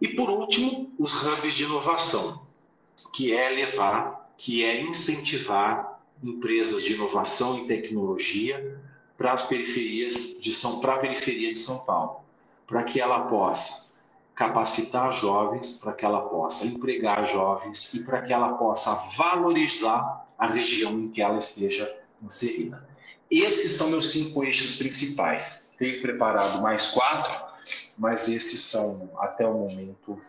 E 0.00 0.08
por 0.08 0.28
último, 0.28 0.92
os 0.98 1.24
hubs 1.24 1.54
de 1.54 1.62
inovação, 1.62 2.44
que 3.14 3.32
é 3.32 3.48
levar, 3.50 4.32
que 4.36 4.64
é 4.64 4.82
incentivar 4.82 5.91
empresas 6.22 6.82
de 6.82 6.94
inovação 6.94 7.58
e 7.58 7.66
tecnologia 7.66 8.78
para 9.16 9.32
as 9.32 9.46
periferias 9.46 10.40
de 10.40 10.54
São 10.54 10.80
para 10.80 10.94
a 10.94 10.98
periferia 10.98 11.52
de 11.52 11.58
São 11.58 11.84
Paulo, 11.84 12.20
para 12.66 12.82
que 12.84 13.00
ela 13.00 13.20
possa 13.28 13.92
capacitar 14.34 15.12
jovens, 15.12 15.78
para 15.78 15.92
que 15.92 16.04
ela 16.04 16.22
possa 16.22 16.66
empregar 16.66 17.30
jovens 17.30 17.92
e 17.94 18.02
para 18.02 18.22
que 18.22 18.32
ela 18.32 18.54
possa 18.54 18.94
valorizar 19.16 20.26
a 20.38 20.46
região 20.46 20.92
em 20.92 21.08
que 21.10 21.20
ela 21.20 21.38
esteja 21.38 21.94
inserida. 22.22 22.86
Esses 23.30 23.72
são 23.72 23.90
meus 23.90 24.10
cinco 24.10 24.42
eixos 24.44 24.76
principais. 24.76 25.72
Tenho 25.78 26.00
preparado 26.00 26.60
mais 26.60 26.88
quatro, 26.88 27.32
mas 27.96 28.28
esses 28.28 28.62
são, 28.62 29.10
até 29.18 29.46
o 29.46 29.54
momento, 29.54 30.20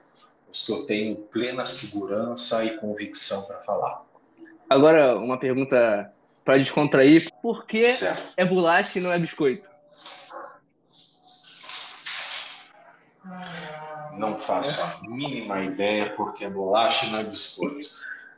os 0.51 0.65
que 0.65 0.71
eu 0.71 0.85
tenho 0.85 1.15
plena 1.15 1.65
segurança 1.65 2.63
e 2.63 2.77
convicção 2.77 3.41
para 3.43 3.59
falar. 3.59 4.05
Agora, 4.69 5.17
uma 5.17 5.37
pergunta 5.37 6.11
para 6.43 6.57
descontrair: 6.57 7.29
por 7.41 7.65
que 7.65 7.89
certo. 7.89 8.33
é 8.37 8.45
bolacha 8.45 8.99
e 8.99 9.01
não 9.01 9.11
é 9.11 9.19
biscoito? 9.19 9.69
Não 14.17 14.37
faço 14.37 14.81
a 14.81 14.99
mínima 15.07 15.61
ideia 15.61 16.13
porque 16.15 16.45
é 16.45 16.49
bolacha 16.49 17.05
e 17.05 17.09
não 17.09 17.19
é 17.19 17.23
biscoito. 17.23 17.89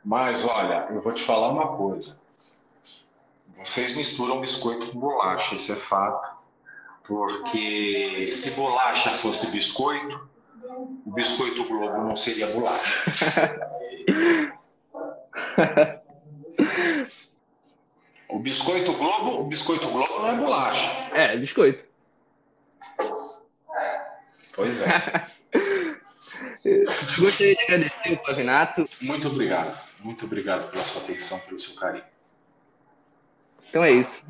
Mas 0.04 0.46
olha, 0.46 0.86
eu 0.90 1.02
vou 1.02 1.12
te 1.12 1.22
falar 1.22 1.48
uma 1.48 1.76
coisa. 1.76 2.18
Vocês 3.58 3.96
misturam 3.96 4.40
biscoito 4.40 4.92
com 4.92 5.00
bolacha, 5.00 5.56
isso 5.56 5.72
é 5.72 5.76
fato. 5.76 6.36
Porque 7.02 8.30
se 8.32 8.52
bolacha 8.56 9.10
fosse 9.10 9.50
biscoito, 9.50 10.28
o 11.04 11.10
biscoito 11.10 11.64
Globo 11.64 12.02
não 12.02 12.16
seria 12.16 12.46
bolacha. 12.48 13.04
O 18.28 18.38
biscoito 18.38 18.92
Globo, 18.92 19.40
o 19.40 19.44
biscoito 19.44 19.88
Globo 19.88 20.18
não 20.18 20.28
é 20.28 20.36
bolacha. 20.36 21.14
É, 21.14 21.34
é 21.34 21.36
biscoito. 21.36 21.84
Pois 24.54 24.80
é. 24.80 24.86
Gostaria 27.18 27.54
de 27.54 27.62
agradecer 27.62 28.12
o 28.12 28.22
Pavinato. 28.22 28.88
Muito 29.00 29.28
obrigado. 29.28 29.78
Muito 30.00 30.26
obrigado 30.26 30.70
pela 30.70 30.84
sua 30.84 31.02
atenção, 31.02 31.38
pelo 31.40 31.58
seu 31.58 31.76
carinho. 31.76 32.04
Então 33.68 33.84
é 33.84 33.92
isso. 33.92 34.26